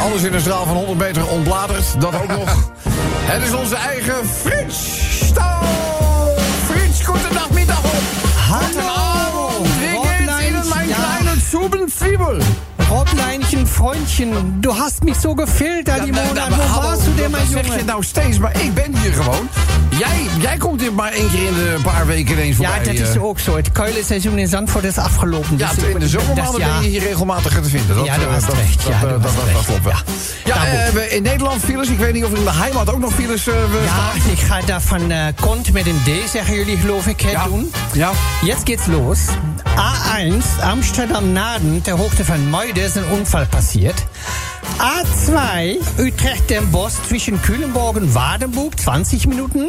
Alles 0.00 0.22
in 0.22 0.34
een 0.34 0.40
straal 0.40 0.64
van 0.64 0.76
100 0.76 0.98
meter 0.98 1.28
ontbladerd. 1.28 2.00
Dat 2.00 2.14
ook 2.14 2.28
nog. 2.28 2.72
Het 3.32 3.42
is 3.42 3.52
onze 3.52 3.76
eigen 3.76 4.26
Frits 4.26 4.76
Staal. 5.24 5.83
Frits, 7.04 7.20
goedendag, 7.20 7.48
op. 7.78 8.02
Hallo. 8.50 9.64
Wie 9.78 10.08
geht's 10.08 10.48
Ihnen, 10.48 10.68
mein 10.68 10.88
Ja. 10.88 10.94
kleinen 10.96 11.42
Zubenzwiebel? 11.50 12.38
Robleinchen, 12.90 13.43
Freundchen, 13.78 14.60
du 14.60 14.70
hast 14.72 15.02
mich 15.04 15.16
so 15.20 15.34
gefiltert 15.34 16.04
die 16.04 16.12
Monat. 16.12 16.48
Wo 16.50 16.80
warst 16.82 17.06
du 17.06 17.10
denn, 17.16 17.30
mein 17.30 17.40
dat 17.52 17.64
zeg 17.64 17.76
je 17.78 17.84
nou 17.84 18.02
steeds, 18.04 18.38
maar 18.38 18.60
ik 18.60 18.74
ben 18.74 18.96
hier 18.96 19.12
gewoon. 19.12 19.48
Jij, 19.98 20.26
jij 20.38 20.56
komt 20.56 20.80
hier 20.80 20.92
maar 20.92 21.12
één 21.12 21.30
keer 21.30 21.46
in 21.46 21.54
de 21.54 21.76
paar 21.82 22.06
weken 22.06 22.32
ineens 22.32 22.56
Ja, 22.56 22.70
voorbij. 22.72 22.94
dat 22.94 23.08
is 23.08 23.14
eh. 23.14 23.24
ook 23.24 23.38
zo. 23.40 23.56
Het 23.56 23.72
keulenseizoen 23.72 24.38
in 24.38 24.48
Zandvoort 24.48 24.84
is 24.84 24.98
afgelopen. 24.98 25.58
Ja, 25.58 25.70
Dus 25.74 25.84
in 25.84 25.92
de 25.92 25.98
dat- 25.98 26.08
zomermaanden 26.08 26.60
ja. 26.60 26.72
ben 26.72 26.82
je 26.82 26.88
hier 26.88 27.02
regelmatig 27.08 27.52
te 27.62 27.68
vinden. 27.68 27.96
Dat, 27.96 28.04
Ja, 28.04 28.16
dat. 28.18 28.40
Dat, 28.46 28.56
Ja, 28.88 28.92
eh, 28.94 29.00
dat, 29.00 29.22
dat, 29.22 29.32
dat 29.52 29.64
klopt 29.66 29.84
wel. 29.84 29.92
Ja, 30.44 30.54
Nou, 30.54 30.66
eh, 30.98 31.12
in 31.16 31.22
Nederland 31.22 31.62
files. 31.64 31.88
Ik 31.88 31.98
weet 31.98 32.12
niet 32.12 32.24
of 32.24 32.32
in 32.34 32.44
de 32.44 32.52
heimat 32.52 32.92
ook 32.92 32.98
nog 33.00 33.12
files 33.14 33.46
eh, 33.46 33.54
Ja, 33.84 34.10
ich 34.32 34.46
ga 34.46 34.60
da 34.66 34.80
von 34.80 35.10
äh, 35.10 35.16
Kont 35.40 35.72
mit 35.72 35.84
dem 35.84 35.96
D, 36.04 36.30
zeggen 36.30 36.54
jullie 36.54 36.76
geloof 36.76 37.06
ik, 37.06 37.20
Ja. 37.20 37.44
doen. 37.44 37.72
Ja. 37.92 38.10
Jetzt 38.42 38.62
geht's 38.66 38.86
los. 38.86 39.18
A1, 39.76 40.62
Amsterdam-Naden, 40.62 41.82
der 41.82 41.96
Hoogte 41.98 42.24
von 42.24 42.50
Muiden, 42.50 42.92
ein 42.96 43.18
Unfall 43.18 43.46
passiert. 43.46 43.63
A2, 44.78 45.78
Utrecht-Den 45.98 46.70
Bosch 46.70 46.92
zwischen 47.08 47.40
Kühlenborg 47.40 47.96
und 47.96 48.14
Wadenburg, 48.14 48.78
20 48.78 49.26
Minuten. 49.26 49.68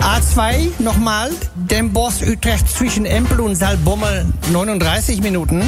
A2, 0.00 0.82
nochmal, 0.82 1.30
Den 1.54 1.92
Bosch, 1.92 2.22
Utrecht 2.26 2.68
zwischen 2.68 3.06
Empel 3.06 3.40
und 3.40 3.54
Saalbommel, 3.54 4.26
39 4.52 5.22
Minuten. 5.22 5.62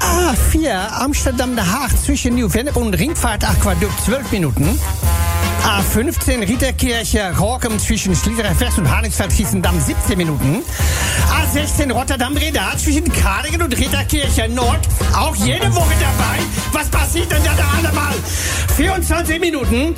A4, 0.00 0.88
Amsterdam-Den 1.00 1.64
Haag 1.64 1.90
zwischen 2.04 2.34
Nieuw-Vennep 2.34 2.76
und 2.76 2.94
Ringvaart-Aquaduct, 2.94 4.04
12 4.04 4.32
Minuten. 4.32 4.78
A15 5.64 6.48
Ritterkirche 6.48 7.32
Rorkem 7.38 7.78
zwischen 7.78 8.14
Schließerich 8.14 8.58
West 8.60 8.78
und 8.78 8.88
Harnigsfeld-Giessendam 8.88 9.80
17 9.80 10.16
Minuten. 10.16 10.62
A16 11.30 11.92
Rotterdam-Breda 11.92 12.76
zwischen 12.76 13.10
Kradingen 13.12 13.62
und 13.62 13.76
Ritterkirche 13.76 14.48
Nord. 14.48 14.80
Auch 15.16 15.34
jede 15.36 15.74
Woche 15.74 15.94
dabei. 16.00 16.38
Was 16.72 16.88
passiert 16.88 17.30
denn 17.30 17.42
da 17.44 17.52
da 17.54 17.68
allemal? 17.78 18.14
24 18.76 19.40
Minuten. 19.40 19.94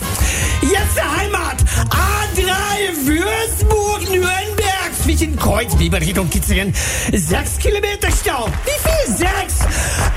Jetzt 0.62 0.96
der 0.96 1.16
Heimat. 1.16 1.56
A3 1.90 3.06
Würzburg-Nürnberg 3.06 4.90
zwischen 5.02 5.36
Kreuz, 5.36 5.74
Biberried 5.76 6.18
und 6.18 6.30
Kitzingen. 6.30 6.74
6 7.12 7.58
Kilometer 7.58 8.08
Stau. 8.10 8.48
Wie 8.64 8.70
viel? 8.88 9.16
6. 9.16 9.30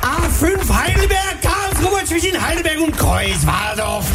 A5 0.02 0.74
Heidelberg, 0.74 1.42
Karlsruhe 1.84 2.06
zwischen 2.06 2.42
Heidelberg 2.42 2.80
und 2.80 2.98
Kreuz-Waldorf. 2.98 4.06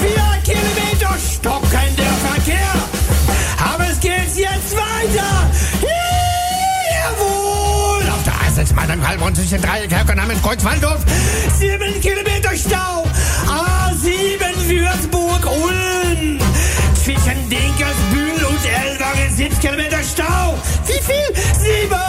4 0.00 0.54
Kilometer 0.54 1.16
stockender 1.18 2.12
Verkehr. 2.32 2.74
Aber 3.72 3.84
es 3.90 3.98
geht 4.00 4.36
jetzt 4.36 4.76
weiter. 4.76 5.50
Jawohl! 7.02 8.02
Auf 8.10 8.22
der 8.24 8.64
A6 8.64 8.74
Mannheim 8.74 9.06
Heilbronn 9.06 9.34
zwischen 9.34 9.60
Dreieck, 9.62 9.90
Herkenheim 9.90 10.42
Kreuz 10.42 10.64
Waldorf. 10.64 11.00
7 11.58 12.00
Kilometer 12.00 12.50
Stau. 12.56 13.06
A7 13.46 14.68
Würzburg, 14.68 15.46
Ulm. 15.64 16.38
Zwischen 17.02 17.48
Dinkersbühl 17.48 18.44
und 18.44 18.60
Elwangen 18.66 19.34
7 19.34 19.60
Kilometer 19.60 19.98
Stau. 20.02 20.58
Wie 20.86 20.92
viel? 20.92 21.34
7. 21.58 22.07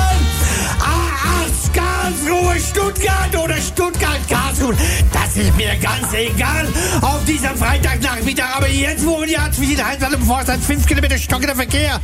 A8 2.19 2.25
Karlsruhe, 2.25 2.59
Stuttgart 2.59 3.35
oder 3.43 3.55
Stuttgart, 3.55 4.19
Karlsruhe. 4.29 4.75
Das 5.11 5.35
ist 5.35 5.55
mir 5.55 5.75
ganz 5.75 6.13
egal. 6.13 6.67
Auf 7.01 7.23
diesem 7.25 7.55
Freitagnachmittag, 7.55 8.57
aber 8.57 8.69
jetzt, 8.69 9.05
wo 9.05 9.23
die 9.23 9.37
A2 9.37 9.83
Heinswald 9.83 10.13
im 10.13 10.23
Vorstand 10.23 10.63
5 10.63 10.85
Kilometer 10.85 11.17
stockender 11.17 11.55
Verkehr. 11.55 11.99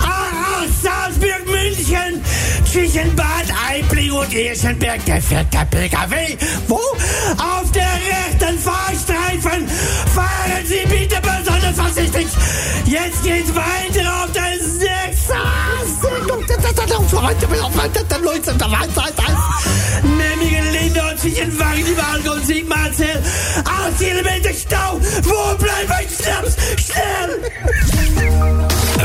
Ah, 0.00 0.64
Salzburg, 0.82 1.46
München, 1.46 2.22
zwischen 2.70 3.14
Bad 3.16 3.46
Aibling 3.68 4.12
und 4.12 4.34
Eschenberg, 4.34 5.04
der 5.04 5.22
fährt 5.22 5.52
der 5.52 5.64
PKW. 5.64 6.36
Wo? 6.66 6.76
Auf 6.76 7.70
der 7.72 7.82
rechten 7.82 8.58
Fahrstreifen. 8.58 9.68
Fahren 10.14 10.64
Sie 10.64 10.86
bitte 10.88 11.20
besonders 11.20 11.76
vorsichtig. 11.76 12.26
Jetzt 12.86 13.22
geht's 13.22 13.54
weiter 13.54 14.24
auf 14.24 14.32
der 14.32 14.58
6. 14.58 14.78
Memmingen, 17.38 19.07
Wagen, 21.58 21.84
die 21.84 21.96
Wagen 21.96 22.28
und 22.28 22.46
Sigmarzell. 22.46 23.22
8 23.64 23.98
Kilometer 23.98 24.52
Stau. 24.54 25.00
Wo 25.22 25.56
bleibt 25.56 25.88
mein 25.88 26.06
Schnaps? 26.08 26.56
Schnell! 26.76 27.50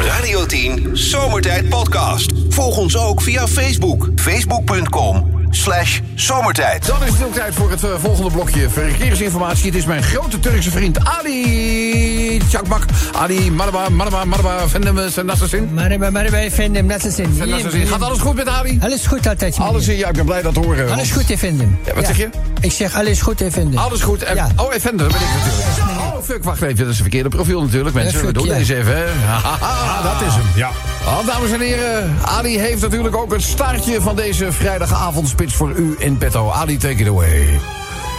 Radio 0.09 0.45
10 0.45 0.95
Zomertijd 0.95 1.69
Podcast. 1.69 2.31
Volg 2.49 2.77
ons 2.77 2.95
ook 2.95 3.21
via 3.21 3.47
Facebook. 3.47 4.09
Facebook.com 4.15 5.42
slash 5.55 5.99
zomertijd. 6.15 6.85
Dan 6.85 7.03
is 7.03 7.11
het 7.13 7.23
ook 7.23 7.33
tijd 7.33 7.53
voor 7.53 7.69
het 7.71 7.83
eh, 7.83 7.89
volgende 7.99 8.31
blokje 8.31 8.69
verkeersinformatie. 8.69 9.65
Het 9.65 9.75
is 9.75 9.85
mijn 9.85 10.03
grote 10.03 10.39
Turkse 10.39 10.71
vriend 10.71 10.97
Ali 11.05 12.41
Çakmak. 12.49 12.85
Ali 13.11 13.51
Maraba, 13.51 13.89
Maraba, 13.89 14.25
Maraba, 14.25 14.67
Vendem, 14.67 14.95
Nassasin. 15.25 15.69
Maraba, 15.73 16.09
Maraba, 16.09 16.49
Vendem, 16.49 16.85
Nassasin. 16.85 17.35
Nassasin. 17.37 17.87
Gaat 17.87 18.01
alles 18.01 18.19
goed 18.19 18.35
met 18.35 18.47
Ali? 18.47 18.79
Alles 18.81 19.05
goed 19.05 19.27
altijd. 19.27 19.57
Alles 19.59 19.87
in, 19.87 19.97
ja, 19.97 20.07
ik 20.07 20.13
ben 20.15 20.25
blij 20.25 20.41
dat 20.41 20.53
te 20.53 20.59
horen. 20.59 20.91
Alles 20.91 21.11
goed, 21.11 21.29
Effendem. 21.31 21.79
Ja, 21.85 21.93
wat 21.93 22.05
zeg 22.05 22.17
je? 22.17 22.29
Ik 22.61 22.71
zeg 22.71 22.95
alles 22.95 23.21
goed, 23.21 23.41
Effendem. 23.41 23.77
Alles 23.79 24.01
goed. 24.01 24.23
En, 24.23 24.35
Ja. 24.35 24.47
Oh, 24.55 24.73
Effender, 24.73 25.07
ben 25.07 25.15
ik 25.15 25.27
natuurlijk. 25.35 26.12
Oh, 26.24 26.30
fuck, 26.30 26.43
wacht 26.43 26.61
even. 26.61 26.78
Dat 26.78 26.88
is 26.88 26.95
een 26.95 27.01
verkeerde 27.01 27.30
profiel 27.30 27.61
natuurlijk, 27.61 27.95
mensen. 27.95 28.19
fuck, 28.19 28.28
We 28.28 28.34
doen 28.34 28.45
ja. 28.45 28.53
deze 28.53 28.78
even. 28.78 29.03
Ah, 29.59 30.03
dat 30.03 30.28
is 30.28 30.34
hem, 30.34 30.45
ja. 30.55 30.69
Oh, 31.05 31.26
dames 31.26 31.51
en 31.51 31.59
heren, 31.59 32.15
Ali 32.21 32.59
heeft 32.59 32.82
natuurlijk 32.82 33.15
ook 33.15 33.32
het 33.32 33.41
staartje 33.41 34.01
van 34.01 34.15
deze 34.15 34.51
vrijdagavondspits 34.51 35.53
voor 35.53 35.71
u 35.71 35.95
in 35.97 36.17
petto. 36.17 36.49
Ali, 36.49 36.78
take 36.78 36.95
it 36.95 37.07
away. 37.07 37.59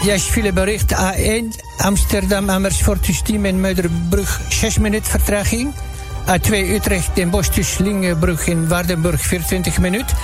Ja, 0.02 0.12
is 0.12 0.22
filebericht 0.22 0.94
A1 0.94 1.60
Amsterdam 1.76 2.50
Amersfoort 2.50 3.26
Diemen 3.26 3.50
en 3.50 3.60
Muiderbrug 3.60 4.40
6 4.48 4.78
minuten 4.78 5.10
vertraging. 5.10 5.72
A2 6.26 6.50
Utrecht 6.50 7.10
Den 7.14 7.30
Bosch 7.30 7.48
tussen 7.48 7.84
Lingenbrug 7.84 8.48
en 8.48 8.68
Waardenburg 8.68 9.20
24 9.20 9.78
minuten. 9.78 10.16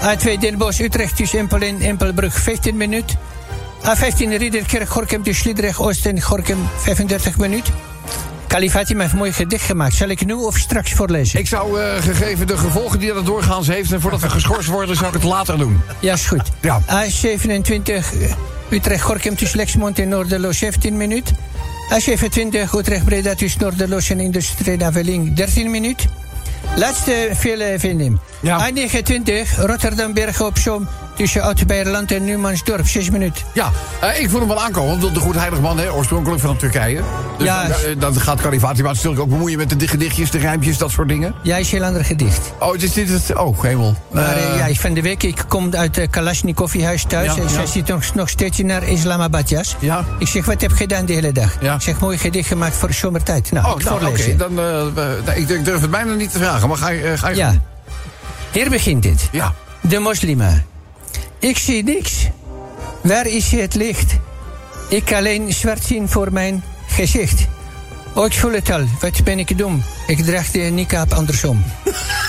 A2 0.00 0.38
Den 0.38 0.58
Bosch 0.58 0.80
Utrecht 0.80 1.16
tussen 1.16 1.38
Empel 1.38 1.60
en 1.60 1.80
Empelbrug 1.80 2.34
15 2.34 2.76
minuten. 2.76 3.18
A15 3.84 4.36
Ridderkerk 4.36 4.88
Gorkum 4.88 5.22
tussen 5.22 5.42
Sliedrecht 5.42 5.78
Oost 5.78 6.06
en 6.06 6.22
Gorkum 6.22 6.68
35 6.76 7.38
minuten. 7.38 7.74
Kalifati 8.46 8.96
heeft 8.96 9.14
mooi 9.14 9.32
gedicht 9.32 9.64
gemaakt. 9.64 9.94
Zal 9.94 10.08
ik 10.08 10.26
nu 10.26 10.32
of 10.32 10.56
straks 10.56 10.92
voorlezen? 10.92 11.38
Ik 11.38 11.46
zou, 11.46 11.80
eh, 11.80 12.02
gegeven 12.02 12.46
de 12.46 12.56
gevolgen 12.56 12.98
die 12.98 13.12
dat 13.12 13.26
doorgaans 13.26 13.66
heeft... 13.66 13.92
en 13.92 14.00
voordat 14.00 14.20
we 14.20 14.30
geschorst 14.30 14.68
worden, 14.68 14.96
zou 14.96 15.06
ik 15.06 15.12
het 15.12 15.22
later 15.22 15.58
doen. 15.58 15.80
Ja, 16.00 16.12
is 16.12 16.26
goed. 16.26 16.42
Ja. 16.60 16.80
A27 16.80 17.82
eh, 17.84 18.32
Utrecht-Gorkum 18.70 19.36
tussen 19.36 19.58
Lexmond 19.58 19.98
en 19.98 20.08
Noorderloos 20.08 20.58
17 20.58 20.96
minuten. 20.96 21.36
A27 21.92 22.74
Utrecht-Breda 22.76 23.34
tussen 23.34 23.60
Noorderloos 23.60 24.10
en 24.10 24.20
Industrie 24.20 24.76
Naveling 24.76 25.34
13 25.34 25.70
minuten. 25.70 26.10
Laatste 26.76 27.30
file 27.36 27.74
vinden. 27.78 28.20
Ja. 28.40 28.70
A29 28.70 29.60
Rotterdam-Bergen 29.60 30.46
op 30.46 30.58
Zoom 30.58 30.88
tussen 31.16 31.42
Oud-Beierland 31.42 32.12
en 32.12 32.24
Numansdorp 32.24 32.86
6 32.88 33.10
minuten. 33.10 33.44
Ja, 33.54 33.70
eh, 34.00 34.20
ik 34.20 34.30
voel 34.30 34.38
hem 34.38 34.48
wel 34.48 34.62
aankomen. 34.62 35.00
Want 35.00 35.14
de 35.14 35.20
goed 35.20 35.34
heiligman, 35.34 35.78
hè, 35.78 35.92
oorspronkelijk 35.92 36.40
van 36.42 36.56
Turkije. 36.56 37.00
Dus 37.38 37.46
Ja. 37.46 37.62
dan, 37.62 37.70
eh, 37.76 37.94
dan 37.98 38.14
gaat 38.20 38.40
Kalifati 38.40 38.82
maar 38.82 38.92
natuurlijk 38.92 39.20
ook 39.22 39.28
bemoeien 39.28 39.58
met 39.58 39.80
de 39.80 39.88
gedichtjes, 39.88 40.30
de 40.30 40.38
rijmpjes, 40.38 40.78
dat 40.78 40.90
soort 40.90 41.08
dingen. 41.08 41.34
Ja, 41.42 41.56
is 41.56 41.70
heel 41.70 41.84
ander 41.84 42.04
gedicht. 42.04 42.52
Oh, 42.60 42.76
is 42.76 42.92
dit 42.92 43.08
het... 43.08 43.36
Oh, 43.36 43.62
hemel. 43.62 43.94
Maar 44.10 44.36
Eh, 44.36 44.68
ja, 44.68 44.74
van 44.74 44.94
de 44.94 45.02
week, 45.02 45.22
ik 45.22 45.44
kom 45.48 45.74
uit 45.74 45.96
het 45.96 46.10
Kalashnikovhuis 46.10 47.04
thuis. 47.04 47.34
Ja, 47.34 47.42
en 47.42 47.48
zij 47.50 47.60
ja. 47.60 47.66
zit 47.66 47.86
nog, 47.86 48.14
nog 48.14 48.28
steeds 48.28 48.58
naar 48.58 48.88
Islamabad, 48.88 49.48
jas. 49.48 49.76
Ja. 49.78 50.04
Ik 50.18 50.28
zeg, 50.28 50.44
wat 50.44 50.60
heb 50.60 50.70
je 50.70 50.76
gedaan 50.76 51.04
de 51.06 51.12
hele 51.12 51.32
dag? 51.32 51.56
Ja. 51.60 51.74
Ik 51.74 51.80
zeg, 51.82 51.98
mooi 52.00 52.18
gedicht 52.18 52.48
gemaakt 52.48 52.74
voor 52.76 52.92
zomertijd. 52.92 53.52
Nou, 53.52 53.66
Oh, 53.66 53.78
ik 53.80 53.84
nou, 53.84 53.96
oké. 53.96 54.04
voorlezen. 54.06 54.36
Dan, 54.38 54.54
nee, 54.54 55.36
ik, 55.36 55.48
ik 55.48 55.64
durf 55.64 55.80
het 55.80 55.90
bijna 55.90 56.12
niet 56.14 56.32
te 56.32 56.38
vragen, 56.38 56.68
maar 56.68 56.76
ga 56.76 56.88
je... 56.88 57.18
ga 57.18 57.28
je 57.28 57.36
Ja. 57.36 57.54
Hier 58.52 58.70
begint 58.70 59.04
het. 59.04 59.28
Ja. 59.32 59.52
De 59.80 59.98
moslima. 59.98 60.62
Ik 61.38 61.58
zie 61.58 61.82
niks. 61.84 62.28
Waar 63.00 63.26
is 63.26 63.50
het 63.50 63.74
licht? 63.74 64.14
Ik 64.88 65.12
alleen 65.12 65.52
zwart 65.52 65.84
zien 65.84 66.08
voor 66.08 66.32
mijn 66.32 66.64
gezicht. 66.86 67.46
Oh, 68.14 68.26
ik 68.26 68.32
voel 68.32 68.52
het 68.52 68.70
al. 68.70 68.84
Wat 69.00 69.24
ben 69.24 69.38
ik 69.38 69.58
dom. 69.58 69.82
Ik 70.06 70.24
draag 70.24 70.50
de 70.50 70.58
niqab 70.58 71.12
andersom. 71.12 71.64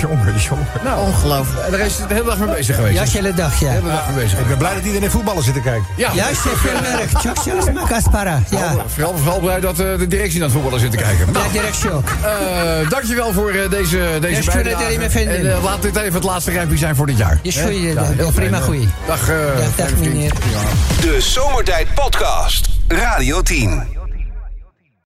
Jongen, 0.00 0.34
jongen. 0.48 0.66
Nou, 0.84 1.06
ongelooflijk. 1.06 1.64
En 1.64 1.70
daar 1.70 1.80
is 1.80 1.98
hij 1.98 2.06
de 2.06 2.14
hele 2.14 2.26
dag 2.26 2.38
mee 2.38 2.48
bezig 2.48 2.76
geweest. 2.76 2.98
Ja, 2.98 3.04
de 3.04 3.10
hele 3.10 3.32
dag, 3.34 3.60
ja. 3.60 3.66
De 3.66 3.72
hele 3.74 3.88
dag 3.90 4.06
mee 4.14 4.24
bezig. 4.24 4.38
Ik 4.38 4.46
ben 4.48 4.58
blij 4.58 4.74
dat 4.74 4.84
iedereen 4.84 5.10
voetballen 5.10 5.42
zit 5.42 5.54
te 5.54 5.60
kijken. 5.60 5.86
Ja, 5.96 6.10
Ja, 6.14 6.28
ik 6.28 6.34
zeg 6.36 6.58
veel 6.58 6.80
werk. 6.80 7.08
Tjok, 7.20 7.36
zelfs 7.44 7.72
maar 7.72 7.88
Kaspara. 7.88 8.42
Ja. 8.50 8.74
Vooral, 8.86 9.16
vooral 9.16 9.40
blij 9.40 9.60
dat 9.60 9.78
eh, 9.78 9.98
de 9.98 10.06
directie 10.08 10.34
naar 10.38 10.44
het 10.48 10.52
voetballen 10.56 10.80
zit 10.80 10.90
te 10.90 10.96
kijken. 10.96 11.32
Nou, 11.32 11.44
Ja, 11.46 11.52
direct 11.52 11.90
ook. 11.90 12.08
eh, 12.24 12.90
dankjewel 12.90 13.32
voor 13.32 13.50
eh, 13.50 13.70
deze, 13.70 14.18
deze 14.20 14.42
Ja, 14.42 14.52
bijdrage. 14.52 14.82
jullie 14.82 14.98
me 14.98 15.10
vinden. 15.10 15.36
En 15.38 15.52
eh, 15.56 15.64
laat 15.64 15.82
dit 15.82 15.96
even 15.96 16.14
het 16.14 16.24
laatste 16.24 16.50
rijmpje 16.50 16.76
zijn 16.78 16.96
voor 16.96 17.06
dit 17.06 17.16
jaar. 17.18 17.38
Je 17.42 17.52
Ja, 17.52 17.68
ja, 18.02 18.02
heel 18.16 18.32
prima 18.32 18.60
goeie. 18.60 18.88
Dag, 19.06 19.28
eh, 19.28 19.36
Dag, 19.76 19.90
meneer. 20.00 20.32
De 21.00 21.20
Zomertijd 21.20 21.94
Podcast. 21.94 22.68
Radio 22.88 23.42
10. 23.42 23.95